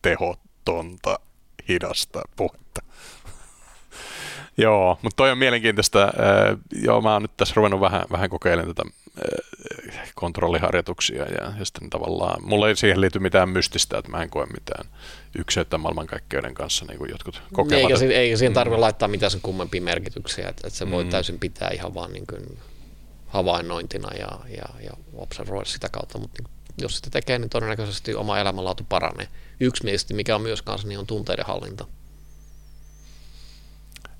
tehotonta 0.02 1.18
hidasta 1.68 2.22
puhetta. 2.36 2.82
Joo, 4.58 4.98
mutta 5.02 5.16
toi 5.16 5.30
on 5.30 5.38
mielenkiintoista. 5.38 6.02
Äh, 6.02 6.12
joo, 6.82 7.00
mä 7.00 7.12
oon 7.12 7.22
nyt 7.22 7.36
tässä 7.36 7.54
ruvennut 7.56 7.80
vähän, 7.80 8.02
vähän 8.12 8.30
kokeilemaan 8.30 8.74
tätä 8.74 8.88
äh, 8.88 10.12
kontrolliharjoituksia 10.14 11.22
ja, 11.22 11.52
ja 11.58 11.64
sitten 11.64 11.90
tavallaan, 11.90 12.44
mulla 12.44 12.68
ei 12.68 12.76
siihen 12.76 13.00
liity 13.00 13.18
mitään 13.18 13.48
mystistä, 13.48 13.98
että 13.98 14.10
mä 14.10 14.22
en 14.22 14.30
koe 14.30 14.46
mitään 14.46 14.86
ykseyttä 15.38 15.78
maailmankaikkeuden 15.78 16.54
kanssa, 16.54 16.84
niin 16.84 16.98
kuin 16.98 17.10
jotkut 17.10 17.42
kokevat. 17.52 17.90
Eikä, 17.90 18.14
eikä 18.14 18.36
siihen 18.36 18.52
tarvitse 18.52 18.76
mm. 18.76 18.80
laittaa 18.80 19.08
mitään 19.08 19.30
sen 19.30 19.40
kummempia 19.40 19.82
merkityksiä, 19.82 20.48
että, 20.48 20.66
että 20.66 20.78
se 20.78 20.90
voi 20.90 21.04
mm. 21.04 21.10
täysin 21.10 21.38
pitää 21.38 21.70
ihan 21.70 21.94
vaan 21.94 22.12
niin 22.12 22.26
kuin 22.26 22.58
havainnointina 23.26 24.14
ja, 24.14 24.28
ja, 24.56 24.64
ja 24.80 24.90
observoida 25.14 25.64
sitä 25.64 25.88
kautta, 25.88 26.18
mutta 26.18 26.42
niin, 26.42 26.55
jos 26.78 26.96
sitä 26.96 27.10
tekee, 27.10 27.38
niin 27.38 27.50
todennäköisesti 27.50 28.14
oma 28.14 28.38
elämänlaatu 28.38 28.84
paranee. 28.88 29.28
Yksi 29.60 29.84
mielestä, 29.84 30.14
mikä 30.14 30.34
on 30.34 30.42
myös 30.42 30.62
kanssa, 30.62 30.88
niin 30.88 30.98
on 30.98 31.06
tunteiden 31.06 31.46
hallinta. 31.46 31.86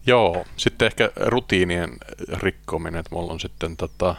Joo, 0.07 0.45
sitten 0.57 0.87
ehkä 0.87 1.11
rutiinien 1.17 1.97
rikkominen, 2.33 3.01
että 3.01 3.15
mulla 3.15 3.33
on 3.33 3.41
sitten 3.41 3.77
tota, 3.77 4.15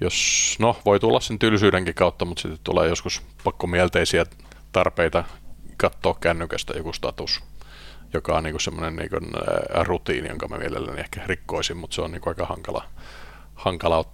jos, 0.00 0.56
no 0.58 0.76
voi 0.84 1.00
tulla 1.00 1.20
sen 1.20 1.38
tylsyydenkin 1.38 1.94
kautta, 1.94 2.24
mutta 2.24 2.42
sitten 2.42 2.60
tulee 2.64 2.88
joskus 2.88 3.22
pakkomielteisiä 3.44 4.26
tarpeita 4.72 5.24
katsoa 5.76 6.14
kännykästä 6.20 6.72
joku 6.76 6.92
status, 6.92 7.40
joka 8.12 8.36
on 8.36 8.42
niinku 8.42 8.58
semmoinen 8.58 8.96
niinku, 8.96 9.16
ä, 9.16 9.84
rutiini, 9.84 10.28
jonka 10.28 10.48
mä 10.48 10.58
mielelläni 10.58 11.00
ehkä 11.00 11.20
rikkoisin, 11.26 11.76
mutta 11.76 11.94
se 11.94 12.02
on 12.02 12.12
niinku 12.12 12.28
aika 12.28 12.46
hankala, 12.46 12.84
hankala 13.54 14.04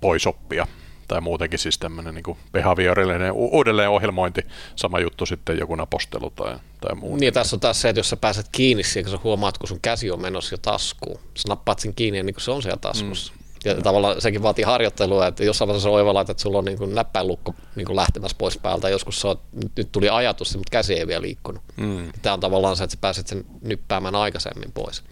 pois 0.00 0.26
oppia 0.26 0.66
tai 1.08 1.20
muutenkin 1.20 1.58
siis 1.58 1.78
tämmöinen 1.78 2.14
niin 2.14 2.36
behaviorillinen 2.52 3.32
uudelleen 3.32 3.90
ohjelmointi, 3.90 4.40
sama 4.76 5.00
juttu 5.00 5.26
sitten 5.26 5.58
joku 5.58 5.74
napostelu 5.74 6.30
tai, 6.30 6.56
tai 6.80 6.94
muu. 6.94 7.16
Niin 7.16 7.34
tässä 7.34 7.56
on 7.56 7.60
taas 7.60 7.80
se, 7.80 7.88
että 7.88 7.98
jos 7.98 8.10
sä 8.10 8.16
pääset 8.16 8.46
kiinni 8.52 8.82
siihen, 8.82 9.04
kun 9.04 9.18
sä 9.18 9.24
huomaat, 9.24 9.58
kun 9.58 9.68
sun 9.68 9.80
käsi 9.82 10.10
on 10.10 10.20
menossa 10.20 10.54
jo 10.54 10.58
taskuun, 10.58 11.20
sä 11.34 11.48
nappaat 11.48 11.78
sen 11.78 11.94
kiinni 11.94 12.18
ja 12.18 12.24
niin 12.24 12.34
se 12.38 12.50
on 12.50 12.62
siellä 12.62 12.78
taskussa. 12.80 13.32
Mm. 13.32 13.44
Ja 13.64 13.74
tavallaan 13.74 14.20
sekin 14.20 14.42
vaatii 14.42 14.64
harjoittelua, 14.64 15.26
että 15.26 15.44
jossain 15.44 15.66
vaiheessa 15.68 15.88
on 15.88 15.94
oivalla, 15.94 16.20
että 16.20 16.34
sulla 16.36 16.58
on 16.58 16.64
niin 16.64 16.94
näppäinlukko 16.94 17.54
niin 17.76 17.96
lähtemässä 17.96 18.36
pois 18.38 18.58
päältä. 18.58 18.88
Joskus 18.88 19.20
se 19.20 19.28
on, 19.28 19.40
nyt 19.76 19.92
tuli 19.92 20.08
ajatus, 20.08 20.56
mutta 20.56 20.70
käsi 20.70 20.94
ei 20.94 21.06
vielä 21.06 21.22
liikkunut. 21.22 21.62
Mm. 21.76 22.12
Tämä 22.22 22.32
on 22.32 22.40
tavallaan 22.40 22.76
se, 22.76 22.84
että 22.84 22.96
sä 22.96 23.00
pääset 23.00 23.26
sen 23.26 23.44
nyppäämään 23.62 24.14
aikaisemmin 24.14 24.72
pois. 24.72 25.02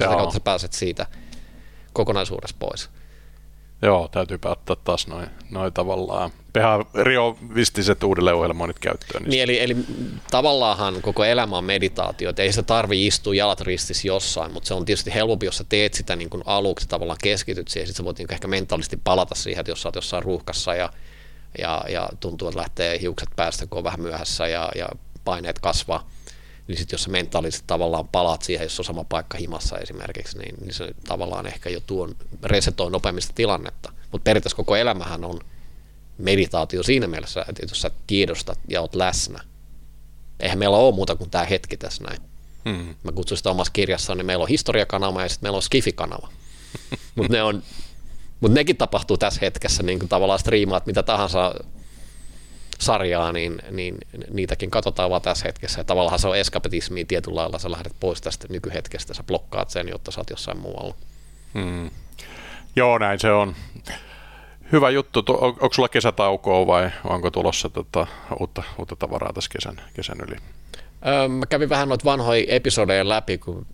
Ja 0.00 0.06
sitä 0.06 0.16
kautta 0.16 0.34
sä 0.34 0.40
pääset 0.40 0.72
siitä 0.72 1.06
kokonaisuudessa 1.92 2.56
pois. 2.58 2.90
Joo, 3.82 4.08
täytyy 4.08 4.38
ottaa 4.44 4.76
taas 4.76 5.06
noin 5.06 5.26
noi 5.50 5.72
tavallaan 5.72 6.30
riovistiset 7.02 8.02
uudelleen 8.02 8.74
käyttöön. 8.80 9.22
Niin, 9.22 9.42
eli, 9.42 9.60
eli 9.60 9.76
tavallaanhan 10.30 11.02
koko 11.02 11.24
elämä 11.24 11.58
on 11.58 11.64
meditaatio, 11.64 12.30
että 12.30 12.42
ei 12.42 12.52
se 12.52 12.62
tarvi 12.62 13.06
istua 13.06 13.34
jalat 13.34 13.60
ristissä 13.60 14.08
jossain, 14.08 14.52
mutta 14.52 14.66
se 14.66 14.74
on 14.74 14.84
tietysti 14.84 15.14
helpompi, 15.14 15.46
jos 15.46 15.56
sä 15.56 15.64
teet 15.68 15.94
sitä 15.94 16.16
niin 16.16 16.30
kuin 16.30 16.42
aluksi, 16.46 16.88
tavallaan 16.88 17.18
keskityt 17.22 17.68
siihen, 17.68 17.86
sitten 17.86 18.02
sä 18.02 18.04
voit 18.04 18.18
niin 18.18 18.32
ehkä 18.32 18.48
mentaalisesti 18.48 19.00
palata 19.04 19.34
siihen, 19.34 19.60
että 19.60 19.70
jos 19.70 19.82
sä 19.82 19.88
oot 19.88 19.94
jossain 19.94 20.22
ruuhkassa 20.22 20.74
ja, 20.74 20.92
ja, 21.58 21.84
ja 21.88 22.08
tuntuu, 22.20 22.48
että 22.48 22.60
lähtee 22.60 23.00
hiukset 23.00 23.28
päästä, 23.36 23.66
kun 23.66 23.78
on 23.78 23.84
vähän 23.84 24.00
myöhässä 24.00 24.48
ja, 24.48 24.70
ja 24.74 24.88
paineet 25.24 25.58
kasvaa, 25.58 26.10
niin 26.68 26.78
sitten 26.78 26.94
jos 26.94 27.02
sä 27.02 27.10
mentaalisesti 27.10 27.64
tavallaan 27.66 28.08
palaat 28.08 28.42
siihen, 28.42 28.64
jos 28.64 28.78
on 28.78 28.84
sama 28.84 29.04
paikka 29.04 29.38
himassa 29.38 29.78
esimerkiksi, 29.78 30.38
niin, 30.38 30.54
niin 30.60 30.74
se 30.74 30.94
tavallaan 31.08 31.46
ehkä 31.46 31.70
jo 31.70 31.80
tuon 31.80 32.16
resetoi 32.42 32.90
nopeammista 32.90 33.32
tilannetta. 33.34 33.92
Mutta 34.12 34.24
periaatteessa 34.24 34.56
koko 34.56 34.76
elämähän 34.76 35.24
on 35.24 35.40
meditaatio 36.18 36.82
siinä 36.82 37.06
mielessä, 37.06 37.44
että 37.48 37.62
jos 37.62 37.80
sä 37.80 37.90
tiedostat 38.06 38.58
ja 38.68 38.80
oot 38.80 38.94
läsnä, 38.94 39.40
eihän 40.40 40.58
meillä 40.58 40.76
ole 40.76 40.94
muuta 40.94 41.16
kuin 41.16 41.30
tämä 41.30 41.44
hetki 41.44 41.76
tässä 41.76 42.04
näin. 42.04 42.20
Hmm. 42.68 42.94
Mä 43.02 43.12
kutsun 43.12 43.36
sitä 43.36 43.50
omassa 43.50 43.72
kirjassani, 43.72 44.18
niin 44.18 44.26
meillä 44.26 44.42
on 44.42 44.48
historiakanava 44.48 45.22
ja 45.22 45.28
sitten 45.28 45.44
meillä 45.44 45.56
on 45.56 45.62
skifikanava. 45.62 46.28
Mutta 47.14 47.32
ne 47.32 47.42
on, 47.42 47.62
mut 48.40 48.52
nekin 48.52 48.76
tapahtuu 48.76 49.18
tässä 49.18 49.40
hetkessä, 49.42 49.82
niin 49.82 49.98
kuin 49.98 50.08
tavallaan 50.08 50.38
striimaat 50.38 50.86
mitä 50.86 51.02
tahansa 51.02 51.54
sarjaa, 52.82 53.32
niin, 53.32 53.62
niin 53.70 53.98
niitäkin 54.30 54.70
katsotaan 54.70 55.10
vaan 55.10 55.22
tässä 55.22 55.44
hetkessä. 55.46 55.80
Ja 55.80 55.84
tavallaan 55.84 56.18
se 56.18 56.28
on 56.28 56.36
eskapetismi 56.36 57.04
tietyllä 57.04 57.40
lailla, 57.40 57.58
sä 57.58 57.70
lähdet 57.70 57.92
pois 58.00 58.20
tästä 58.20 58.46
nykyhetkestä, 58.50 59.14
sä 59.14 59.22
blokkaat 59.22 59.70
sen, 59.70 59.88
jotta 59.88 60.10
sä 60.10 60.20
oot 60.20 60.30
jossain 60.30 60.58
muualla. 60.58 60.94
Hmm. 61.54 61.90
Joo, 62.76 62.98
näin 62.98 63.20
se 63.20 63.32
on. 63.32 63.54
Hyvä 64.72 64.90
juttu. 64.90 65.24
On, 65.28 65.48
onko 65.48 65.72
sulla 65.72 65.88
kesätaukoa 65.88 66.66
vai 66.66 66.90
onko 67.04 67.30
tulossa 67.30 67.68
tota, 67.68 68.06
uutta, 68.40 68.62
uutta 68.78 68.96
tavaraa 68.96 69.32
tässä 69.32 69.50
kesän, 69.52 69.80
kesän 69.94 70.18
yli? 70.28 70.36
Öö, 71.06 71.28
mä 71.28 71.46
kävin 71.46 71.68
vähän 71.68 71.88
noita 71.88 72.04
vanhoja 72.04 72.44
episodeja 72.48 73.08
läpi, 73.08 73.38
kun 73.38 73.66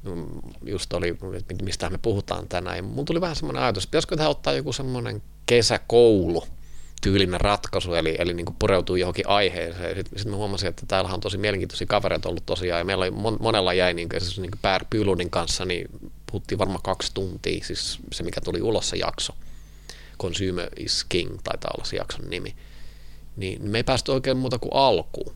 just 0.62 0.92
oli, 0.92 1.16
mistä 1.62 1.90
me 1.90 1.98
puhutaan 2.02 2.48
tänään. 2.48 2.84
Mun 2.84 3.04
tuli 3.04 3.20
vähän 3.20 3.36
semmoinen 3.36 3.62
ajatus, 3.62 3.84
että 3.84 3.90
pitäisikö 3.90 4.16
tähän 4.16 4.30
ottaa 4.30 4.52
joku 4.52 4.72
semmoinen 4.72 5.22
kesäkoulu– 5.46 6.44
tyylinen 7.00 7.40
ratkaisu, 7.40 7.94
eli, 7.94 8.16
eli 8.18 8.34
niin 8.34 8.46
kuin 8.46 8.56
pureutuu 8.58 8.96
johonkin 8.96 9.28
aiheeseen. 9.28 9.96
Sitten 9.96 10.18
sit 10.18 10.32
huomasin, 10.32 10.68
että 10.68 10.86
täällä 10.86 11.10
on 11.10 11.20
tosi 11.20 11.38
mielenkiintoisia 11.38 11.86
kavereita 11.86 12.28
ollut 12.28 12.46
tosiaan, 12.46 12.78
ja 12.78 12.84
meillä 12.84 13.02
oli, 13.02 13.10
mon, 13.10 13.36
monella 13.40 13.74
jäi 13.74 13.94
niin 13.94 14.08
kuin, 14.08 14.20
niin 14.20 14.50
kuin 14.50 14.60
Pär 14.62 14.84
Pylundin 14.90 15.30
kanssa, 15.30 15.64
niin 15.64 15.88
puhuttiin 16.30 16.58
varmaan 16.58 16.82
kaksi 16.82 17.14
tuntia, 17.14 17.64
siis 17.64 17.98
se 18.12 18.22
mikä 18.22 18.40
tuli 18.40 18.62
ulos 18.62 18.88
se 18.88 18.96
jakso. 18.96 19.32
Consumer 20.20 20.68
is 20.76 21.04
King 21.08 21.38
taitaa 21.44 21.70
olla 21.76 21.84
se 21.84 21.96
jakson 21.96 22.30
nimi. 22.30 22.54
Niin 23.36 23.70
me 23.70 23.78
ei 23.78 23.84
päästy 23.84 24.12
oikein 24.12 24.36
muuta 24.36 24.58
kuin 24.58 24.74
alkuun. 24.74 25.34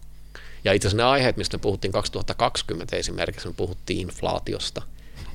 Ja 0.64 0.72
itse 0.72 0.88
asiassa 0.88 1.04
ne 1.04 1.10
aiheet, 1.10 1.36
mistä 1.36 1.56
me 1.56 1.60
puhuttiin 1.60 1.92
2020 1.92 2.96
esimerkiksi, 2.96 3.48
me 3.48 3.54
puhuttiin 3.56 4.00
inflaatiosta. 4.00 4.82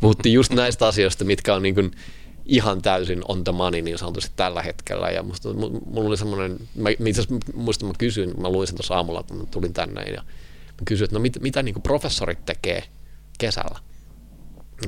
Puhuttiin 0.02 0.34
just 0.34 0.52
näistä 0.52 0.88
asioista, 0.88 1.26
mitkä 1.26 1.56
on 1.56 1.64
niin 1.64 1.76
kuin 1.76 1.92
ihan 2.48 2.82
täysin 2.82 3.22
on 3.28 3.44
the 3.44 3.52
money 3.52 3.82
niin 3.82 3.98
sanotusti 3.98 4.32
tällä 4.36 4.62
hetkellä. 4.62 5.10
Ja 5.10 5.24
musta, 5.24 5.54
mulla 5.54 6.08
oli 6.08 6.18
semmoinen, 6.18 6.58
mä, 6.76 6.90
itse 6.90 7.22
asiassa 7.22 7.50
muista 7.54 7.86
mä 7.86 7.94
kysyin, 7.98 8.42
mä 8.42 8.50
luin 8.50 8.68
sen 8.68 8.76
tuossa 8.76 8.96
aamulla, 8.96 9.24
kun 9.24 9.38
mä 9.38 9.44
tulin 9.52 9.74
tänne 9.74 10.04
ja 10.04 10.22
mä 10.68 10.86
kysyin, 10.86 11.06
että 11.06 11.16
no 11.16 11.20
mit, 11.20 11.42
mitä 11.42 11.64
niin 11.64 11.82
professorit 11.82 12.46
tekee 12.46 12.84
kesällä. 13.38 13.80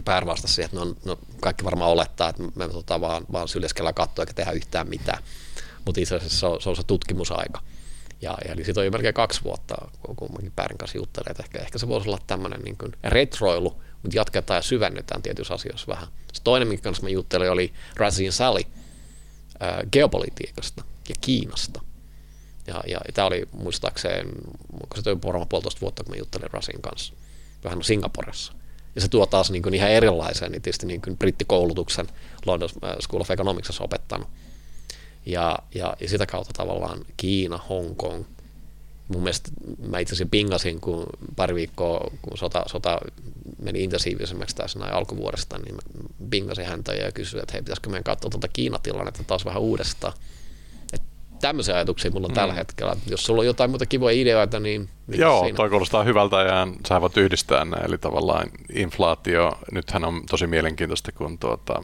Pär 0.05 0.25
vastasi 0.25 0.53
siihen, 0.53 0.65
että 0.65 0.85
no, 0.85 0.95
no, 1.05 1.19
kaikki 1.41 1.63
varmaan 1.63 1.91
olettaa, 1.91 2.29
että 2.29 2.43
me 2.55 2.67
tota, 2.67 3.01
vaan, 3.01 3.25
vaan 3.31 3.47
syljeskellä 3.47 3.93
katsoa 3.93 4.23
eikä 4.23 4.33
tehdä 4.33 4.51
yhtään 4.51 4.89
mitään. 4.89 5.23
Mutta 5.85 6.01
itse 6.01 6.15
asiassa 6.15 6.39
se 6.39 6.45
on, 6.45 6.61
se 6.61 6.69
on 6.69 6.75
se 6.75 6.83
tutkimusaika. 6.83 7.61
Ja, 8.21 8.37
eli 8.45 8.63
siitä 8.63 8.79
on 8.79 8.85
jo 8.85 8.91
melkein 8.91 9.13
kaksi 9.13 9.43
vuotta, 9.43 9.75
kun 10.15 10.29
Pärin 10.55 10.77
kanssa 10.77 10.97
juttelee, 10.97 11.31
että 11.31 11.43
ehkä, 11.43 11.59
ehkä 11.59 11.77
se 11.77 11.87
voisi 11.87 12.09
olla 12.09 12.19
tämmöinen 12.27 12.61
niin 12.61 12.77
retroilu, 13.03 13.81
mutta 14.03 14.17
jatketaan 14.17 14.57
ja 14.57 14.61
syvennytään 14.61 15.21
tietyissä 15.21 15.53
asioissa 15.53 15.87
vähän. 15.87 16.07
Se 16.33 16.43
toinen, 16.43 16.67
minkä 16.67 16.83
kanssa 16.83 17.03
mä 17.03 17.09
juttelin, 17.09 17.51
oli 17.51 17.73
Razin 17.95 18.31
Sally 18.31 18.61
äh, 19.63 19.77
geopolitiikasta 19.91 20.83
ja 21.09 21.15
Kiinasta. 21.21 21.81
Ja, 22.67 22.83
ja, 22.87 22.99
ja 23.07 23.13
tämä 23.13 23.27
oli 23.27 23.47
muistaakseen, 23.51 24.27
kun 24.71 25.03
se 25.03 25.21
varmaan 25.23 25.47
puolitoista 25.47 25.81
vuotta, 25.81 26.03
kun 26.03 26.13
mä 26.13 26.19
juttelin 26.19 26.51
Rasin 26.51 26.81
kanssa, 26.81 27.13
vähän 27.63 27.83
Singaporessa. 27.83 28.53
Ja 28.95 29.01
se 29.01 29.07
tuo 29.07 29.25
taas 29.25 29.51
niin 29.51 29.63
kuin 29.63 29.73
ihan 29.73 29.89
erilaisen, 29.89 30.51
niin 30.51 30.61
tietysti 30.61 30.85
niin 30.85 31.01
kuin 31.01 31.17
brittikoulutuksen 31.17 32.07
London 32.45 32.69
School 33.01 33.21
of 33.21 33.31
Economicsissa 33.31 33.83
opettanut. 33.83 34.27
Ja, 35.25 35.59
ja, 35.75 35.93
ja 35.99 36.09
sitä 36.09 36.25
kautta 36.25 36.53
tavallaan 36.53 37.05
Kiina, 37.17 37.57
Hongkong– 37.57 38.25
mun 39.09 39.23
mielestä 39.23 39.51
mä 39.87 39.99
itse 39.99 40.15
asiassa 40.15 40.29
pingasin, 40.31 40.81
kun 40.81 41.05
pari 41.35 41.55
viikkoa, 41.55 42.11
kun 42.21 42.37
sota, 42.37 42.63
sota 42.67 42.99
meni 43.61 43.83
intensiivisemmäksi 43.83 44.55
tässä 44.55 44.79
näin 44.79 44.93
alkuvuodesta, 44.93 45.57
niin 45.57 45.75
mä 45.75 45.81
pingasin 46.29 46.65
häntä 46.65 46.93
ja 46.93 47.11
kysyin, 47.11 47.43
että 47.43 47.53
hei, 47.53 47.61
pitäisikö 47.61 47.89
meidän 47.89 48.03
katsoa 48.03 48.29
tuota 48.29 48.47
Kiinatilannetta 48.47 49.23
taas 49.23 49.45
vähän 49.45 49.61
uudestaan. 49.61 50.13
Et 50.93 51.01
tämmöisiä 51.41 51.75
ajatuksia 51.75 52.11
mulla 52.11 52.25
on 52.25 52.31
mm. 52.31 52.35
tällä 52.35 52.53
hetkellä. 52.53 52.95
Jos 53.07 53.25
sulla 53.25 53.39
on 53.39 53.45
jotain 53.45 53.69
muuta 53.69 53.85
kivoja 53.85 54.21
ideoita, 54.21 54.59
niin 54.59 54.89
Joo, 55.07 55.41
siinä? 55.41 55.55
toi 55.55 55.69
kuulostaa 55.69 56.03
hyvältä 56.03 56.41
ja 56.41 56.67
sä 56.87 57.01
voit 57.01 57.17
yhdistää 57.17 57.65
ne. 57.65 57.77
Eli 57.77 57.97
tavallaan 57.97 58.49
inflaatio, 58.73 59.51
nythän 59.71 60.03
on 60.03 60.21
tosi 60.29 60.47
mielenkiintoista, 60.47 61.11
kun 61.11 61.39
tuota, 61.39 61.83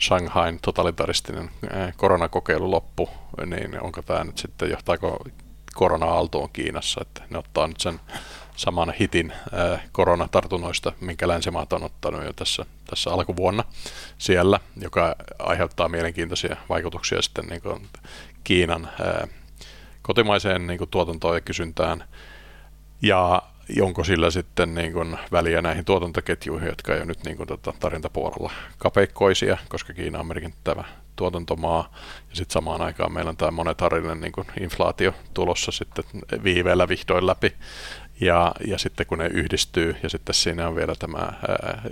Shanghain 0.00 0.58
totalitaristinen 0.62 1.50
eh, 1.62 1.94
koronakokeilu 1.96 2.70
loppu, 2.70 3.08
niin 3.46 3.82
onko 3.82 4.02
tämä 4.02 4.24
nyt 4.24 4.38
sitten, 4.38 4.70
johtaako 4.70 5.24
korona-aaltoon 5.74 6.50
Kiinassa, 6.52 7.00
että 7.02 7.22
ne 7.30 7.38
ottaa 7.38 7.66
nyt 7.66 7.80
sen 7.80 8.00
saman 8.56 8.94
hitin 9.00 9.32
koronatartunnoista, 9.92 10.92
minkä 11.00 11.28
länsimaat 11.28 11.72
on 11.72 11.82
ottanut 11.82 12.24
jo 12.24 12.32
tässä, 12.32 12.66
tässä 12.86 13.10
alkuvuonna 13.10 13.64
siellä, 14.18 14.60
joka 14.80 15.16
aiheuttaa 15.38 15.88
mielenkiintoisia 15.88 16.56
vaikutuksia 16.68 17.22
sitten 17.22 17.46
niin 17.46 17.62
kuin 17.62 17.88
Kiinan 18.44 18.90
kotimaiseen 20.02 20.66
niin 20.66 20.78
kuin 20.78 20.90
tuotantoon 20.90 21.36
ja 21.36 21.40
kysyntään. 21.40 22.04
Ja 23.02 23.42
onko 23.80 24.04
sillä 24.04 24.30
sitten 24.30 24.74
niin 24.74 24.92
kuin 24.92 25.18
väliä 25.32 25.62
näihin 25.62 25.84
tuotantoketjuihin, 25.84 26.68
jotka 26.68 26.94
ei 26.94 27.06
nyt 27.06 27.24
niin 27.24 27.36
kuin 27.36 27.46
tota 27.46 27.72
tarjontapuolella 27.80 28.52
kapeikkoisia, 28.78 29.58
koska 29.68 29.92
Kiina 29.92 30.20
on 30.20 30.26
merkittävä 30.26 30.84
tuotantomaa. 31.16 31.92
Ja 32.30 32.36
sitten 32.36 32.52
samaan 32.52 32.82
aikaan 32.82 33.12
meillä 33.12 33.28
on 33.28 33.36
tämä 33.36 33.50
monetaarinen 33.50 34.20
niin 34.20 34.32
kuin 34.32 34.46
inflaatio 34.60 35.14
tulossa 35.34 35.72
sitten 35.72 36.04
viiveellä 36.44 36.88
vihdoin 36.88 37.26
läpi. 37.26 37.54
Ja, 38.20 38.54
ja 38.66 38.78
sitten 38.78 39.06
kun 39.06 39.18
ne 39.18 39.26
yhdistyy, 39.26 39.96
ja 40.02 40.08
sitten 40.08 40.34
siinä 40.34 40.68
on 40.68 40.76
vielä 40.76 40.94
tämä 40.94 41.18
ää, 41.18 41.82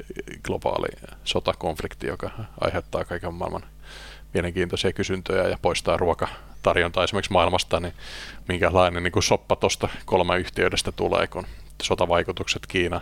globaali 0.43 0.89
sotakonflikti, 1.25 2.07
joka 2.07 2.31
aiheuttaa 2.61 3.05
kaiken 3.05 3.35
maailman 3.35 3.65
mielenkiintoisia 4.35 4.93
kysyntöjä 4.93 5.49
ja 5.49 5.59
poistaa 5.63 5.97
ruokatarjontaa 5.97 7.05
esimerkiksi 7.05 7.33
maailmasta, 7.33 7.81
niin 7.81 7.95
minkälainen 8.49 9.03
niin 9.03 9.13
kuin 9.13 9.23
soppa 9.23 9.57
tuosta 9.57 9.89
kolme 10.05 10.39
yhtiöidestä 10.39 10.93
tulee, 10.93 11.27
kun 11.27 11.47
sotavaikutukset 11.83 12.67
Kiina 12.67 13.01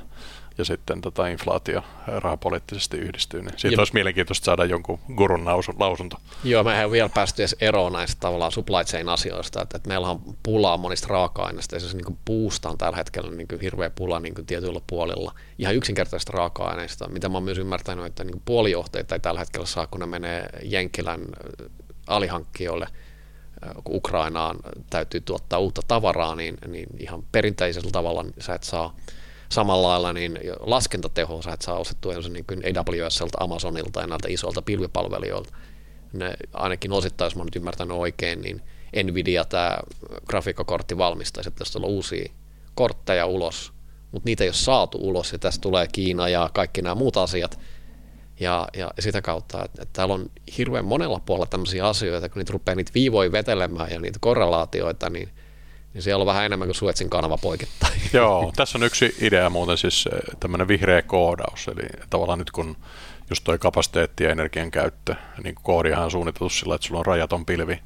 ja 0.58 0.64
sitten 0.64 1.00
tota 1.00 1.26
inflaatio 1.26 1.82
rahapoliittisesti 2.06 2.96
yhdistyy, 2.96 3.42
niin 3.42 3.52
siitä 3.56 3.74
ja 3.74 3.80
olisi 3.80 3.94
mielenkiintoista 3.94 4.44
saada 4.44 4.64
jonkun 4.64 4.98
gurun 5.16 5.44
lausunto. 5.78 6.16
Joo, 6.44 6.64
me 6.64 6.80
ei 6.82 6.90
vielä 6.90 7.08
päästy 7.08 7.42
edes 7.42 7.56
eroon 7.60 7.92
näistä 7.92 8.20
tavallaan 8.20 8.52
supply 8.52 8.84
chain 8.84 9.08
asioista, 9.08 9.62
että, 9.62 9.76
että 9.76 9.88
meillä 9.88 10.08
on 10.08 10.20
pulaa 10.42 10.76
monista 10.76 11.08
raaka-aineista, 11.08 11.76
ja 11.76 11.80
se 11.80 11.96
niin 11.96 12.18
puusta 12.24 12.68
on 12.68 12.78
tällä 12.78 12.96
hetkellä 12.96 13.30
niin 13.30 13.48
kuin 13.48 13.60
hirveä 13.60 13.90
pula 13.90 14.20
niin 14.20 14.34
kuin 14.34 14.46
tietyillä 14.46 14.80
puolilla, 14.86 15.34
ihan 15.58 15.74
yksinkertaisista 15.74 16.32
raaka-aineista, 16.32 17.08
mitä 17.08 17.28
mä 17.28 17.36
oon 17.36 17.44
myös 17.44 17.58
ymmärtänyt, 17.58 18.06
että 18.06 18.24
niin 18.24 18.32
kuin 18.32 18.42
puolijohteita 18.44 19.14
ei 19.14 19.20
tällä 19.20 19.40
hetkellä 19.40 19.66
saa, 19.66 19.86
kun 19.86 20.00
ne 20.00 20.06
menee 20.06 20.48
Jenkilän 20.62 21.20
alihankkijoille, 22.06 22.86
kun 23.84 23.96
Ukrainaan 23.96 24.56
täytyy 24.90 25.20
tuottaa 25.20 25.58
uutta 25.58 25.82
tavaraa, 25.88 26.34
niin, 26.34 26.58
niin 26.68 26.88
ihan 26.98 27.22
perinteisellä 27.32 27.90
tavalla 27.90 28.24
sä 28.38 28.54
et 28.54 28.62
saa 28.62 28.96
samalla 29.48 29.88
lailla 29.88 30.12
niin 30.12 30.38
laskentateho 30.60 31.42
sä 31.42 31.52
et 31.52 31.62
saa 31.62 31.78
ostettua 31.78 32.14
niin 32.14 32.44
kuin 32.44 32.62
AWSlta, 32.78 33.38
Amazonilta 33.40 34.00
ja 34.00 34.06
näiltä 34.06 34.28
isoilta 34.28 34.62
pilvipalvelijoilta. 34.62 35.54
Ne 36.12 36.34
ainakin 36.52 36.92
osittain, 36.92 37.26
jos 37.26 37.36
mä 37.36 37.44
nyt 37.44 37.56
ymmärtänyt 37.56 37.96
oikein, 37.96 38.40
niin 38.40 38.62
Nvidia, 39.04 39.44
tämä 39.44 39.78
grafiikkakortti 40.26 40.98
valmistaisi, 40.98 41.48
että 41.48 41.58
tässä 41.58 41.78
on 41.78 41.84
uusia 41.84 42.32
kortteja 42.74 43.26
ulos, 43.26 43.72
mutta 44.12 44.26
niitä 44.26 44.44
ei 44.44 44.48
ole 44.48 44.54
saatu 44.54 44.98
ulos 44.98 45.32
ja 45.32 45.38
tästä 45.38 45.60
tulee 45.60 45.86
Kiina 45.92 46.28
ja 46.28 46.50
kaikki 46.52 46.82
nämä 46.82 46.94
muut 46.94 47.16
asiat, 47.16 47.58
ja, 48.40 48.68
ja 48.76 48.90
sitä 48.98 49.22
kautta, 49.22 49.64
että, 49.64 49.82
että 49.82 49.92
täällä 49.92 50.14
on 50.14 50.30
hirveän 50.58 50.84
monella 50.84 51.20
puolella 51.26 51.46
tämmöisiä 51.46 51.88
asioita, 51.88 52.28
kun 52.28 52.40
niitä 52.40 52.52
rupeaa 52.52 52.74
niitä 52.74 52.92
viivoja 52.94 53.32
vetelemään 53.32 53.90
ja 53.90 54.00
niitä 54.00 54.18
korrelaatioita, 54.20 55.10
niin, 55.10 55.28
niin 55.94 56.02
siellä 56.02 56.22
on 56.22 56.26
vähän 56.26 56.44
enemmän 56.44 56.68
kuin 56.68 56.74
Suetsin 56.74 57.10
kanava 57.10 57.38
poikittain. 57.38 58.00
Joo, 58.12 58.52
tässä 58.56 58.78
on 58.78 58.82
yksi 58.82 59.16
idea 59.20 59.50
muuten 59.50 59.78
siis 59.78 60.08
eh, 60.12 60.20
tämmöinen 60.40 60.68
vihreä 60.68 61.02
koodaus, 61.02 61.68
eli 61.68 61.88
tavallaan 62.10 62.38
nyt 62.38 62.50
kun 62.50 62.76
just 63.30 63.44
toi 63.44 63.58
kapasiteetti 63.58 64.24
ja 64.24 64.30
energian 64.30 64.70
käyttö, 64.70 65.14
niin 65.44 65.54
koodihan 65.62 66.04
on 66.04 66.10
suunniteltu 66.10 66.48
sillä, 66.48 66.74
että 66.74 66.86
sulla 66.86 67.00
on 67.00 67.06
rajaton 67.06 67.46
pilvi 67.46 67.80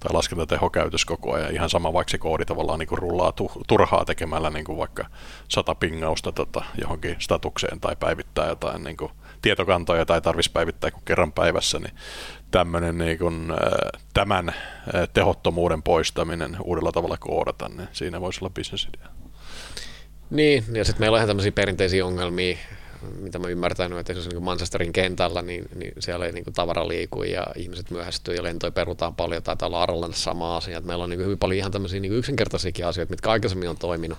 tai 0.00 0.12
laskentateho 0.12 0.70
käytös 0.70 1.04
koko 1.04 1.32
ajan. 1.32 1.54
Ihan 1.54 1.70
sama, 1.70 1.92
vaikka 1.92 2.10
se 2.10 2.18
koodi 2.18 2.44
tavallaan 2.44 2.78
niin 2.78 2.88
kuin 2.88 2.98
rullaa 2.98 3.32
turhaa 3.68 4.04
tekemällä 4.04 4.50
niin 4.50 4.64
kuin 4.64 4.78
vaikka 4.78 5.06
sata 5.48 5.74
pingausta 5.74 6.32
tota, 6.32 6.64
johonkin 6.80 7.16
statukseen 7.18 7.80
tai 7.80 7.96
päivittää 7.96 8.48
jotain 8.48 8.84
niin 8.84 8.96
kuin 8.96 9.12
tietokantoja 9.42 10.06
tai 10.06 10.20
tarvitsisi 10.20 10.52
päivittää 10.52 10.90
kuin 10.90 11.04
kerran 11.04 11.32
päivässä, 11.32 11.78
niin 11.78 11.92
tämmöinen 12.50 12.98
niin 12.98 13.18
kuin, 13.18 13.52
tämän 14.14 14.54
tehottomuuden 15.12 15.82
poistaminen 15.82 16.56
uudella 16.64 16.92
tavalla 16.92 17.16
koodata, 17.16 17.68
niin 17.68 17.88
siinä 17.92 18.20
voisi 18.20 18.38
olla 18.42 18.50
bisnesidea. 18.50 19.08
Niin, 20.30 20.64
ja 20.72 20.84
sitten 20.84 21.02
meillä 21.02 21.14
on 21.14 21.18
ihan 21.18 21.28
tämmöisiä 21.28 21.52
perinteisiä 21.52 22.06
ongelmia, 22.06 22.56
mitä 23.20 23.38
mä 23.38 23.48
ymmärtänyt, 23.48 23.98
että 23.98 24.12
esimerkiksi 24.12 24.36
niin 24.36 24.44
Manchesterin 24.44 24.92
kentällä, 24.92 25.42
niin, 25.42 25.64
niin 25.74 25.92
siellä 25.98 26.26
ei 26.26 26.32
niin 26.32 26.44
kuin 26.44 26.54
tavara 26.54 26.88
liiku 26.88 27.22
ja 27.22 27.46
ihmiset 27.56 27.90
myöhästyy 27.90 28.34
ja 28.34 28.42
lentoja 28.42 28.70
perutaan 28.70 29.14
paljon, 29.14 29.42
tai 29.42 29.56
täällä 29.56 29.80
Arlannassa 29.80 30.24
sama 30.24 30.56
asia. 30.56 30.78
Että 30.78 30.86
meillä 30.86 31.04
on 31.04 31.10
niin 31.10 31.20
hyvin 31.20 31.38
paljon 31.38 31.58
ihan 31.58 31.72
tämmöisiä 31.72 32.00
niin 32.00 32.12
yksinkertaisiakin 32.12 32.86
asioita, 32.86 33.10
mitkä 33.10 33.30
aikaisemmin 33.30 33.68
on 33.68 33.78
toiminut. 33.78 34.18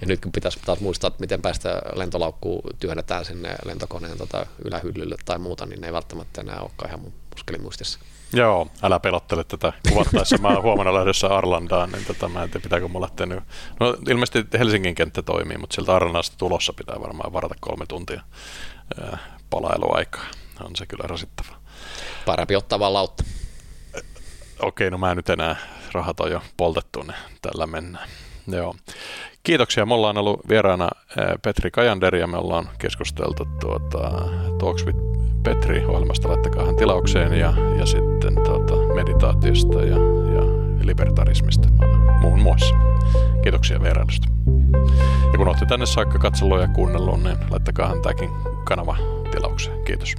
Ja 0.00 0.06
nyt 0.06 0.20
kun 0.20 0.32
pitäisi 0.32 0.60
taas 0.66 0.80
muistaa, 0.80 1.08
että 1.08 1.20
miten 1.20 1.42
päästä 1.42 1.82
lentolaukkuun 1.94 2.62
työnnetään 2.80 3.24
sinne 3.24 3.54
lentokoneen 3.64 4.18
tota 4.18 4.46
ylähyllylle 4.64 5.16
tai 5.24 5.38
muuta, 5.38 5.66
niin 5.66 5.80
ne 5.80 5.86
ei 5.86 5.92
välttämättä 5.92 6.40
enää 6.40 6.60
olekaan 6.60 6.90
ihan 6.90 7.12
muskelimuistissa. 7.34 7.98
Joo, 8.32 8.68
älä 8.82 9.00
pelottele 9.00 9.44
tätä 9.44 9.72
kuvattaessa. 9.88 10.38
Mä 10.38 10.60
huomenna 10.62 10.94
lähdössä 10.94 11.26
Arlandaan, 11.26 11.92
niin 11.92 12.04
tota, 12.04 12.28
mä 12.28 12.42
en 12.42 12.50
tiedä, 12.50 12.62
pitääkö 12.62 12.88
mulla 12.88 13.04
lähteä 13.06 13.26
No 13.80 13.96
ilmeisesti 14.08 14.58
Helsingin 14.58 14.94
kenttä 14.94 15.22
toimii, 15.22 15.58
mutta 15.58 15.74
sieltä 15.74 15.96
Arlandasta 15.96 16.36
tulossa 16.38 16.72
pitää 16.72 17.00
varmaan 17.00 17.32
varata 17.32 17.54
kolme 17.60 17.86
tuntia 17.86 18.20
palailuaikaa. 19.50 20.24
On 20.60 20.76
se 20.76 20.86
kyllä 20.86 21.04
rasittava. 21.06 21.56
Parempi 22.26 22.56
ottaa 22.56 22.78
vaan 22.78 22.92
lautta. 22.92 23.24
Okei, 24.58 24.90
no 24.90 24.98
mä 24.98 25.10
en 25.10 25.16
nyt 25.16 25.30
enää, 25.30 25.56
rahat 25.92 26.20
on 26.20 26.30
jo 26.30 26.42
poltettu, 26.56 27.02
niin 27.02 27.16
tällä 27.42 27.66
mennään. 27.66 28.08
Joo. 28.46 28.74
Kiitoksia. 29.42 29.86
Me 29.86 29.94
ollaan 29.94 30.18
ollut 30.18 30.40
vieraana 30.48 30.88
Petri 31.42 31.70
Kajander 31.70 32.16
ja 32.16 32.26
me 32.26 32.36
ollaan 32.36 32.68
keskusteltu 32.78 33.44
tuota, 33.60 34.10
Talks 34.58 34.86
with 34.86 34.98
Petri 35.42 35.84
ohjelmasta. 35.84 36.28
Laittakaa 36.28 36.66
hän 36.66 36.76
tilaukseen 36.76 37.32
ja, 37.32 37.54
ja 37.78 37.86
sitten 37.86 38.34
tuota, 38.34 38.76
meditaatiosta 38.94 39.82
ja, 39.82 39.96
ja 40.34 40.42
libertarismista 40.82 41.68
muun 42.20 42.40
muassa. 42.40 42.74
Kiitoksia 43.42 43.82
vierailusta. 43.82 44.28
Ja 45.32 45.38
kun 45.38 45.48
olette 45.48 45.66
tänne 45.66 45.86
saakka 45.86 46.18
katsellut 46.18 46.60
ja 46.60 46.68
kuunnellut, 46.68 47.22
niin 47.22 47.36
laittakaa 47.50 47.92
tämäkin 48.02 48.30
kanava 48.64 48.96
tilaukseen. 49.30 49.84
Kiitos. 49.84 50.14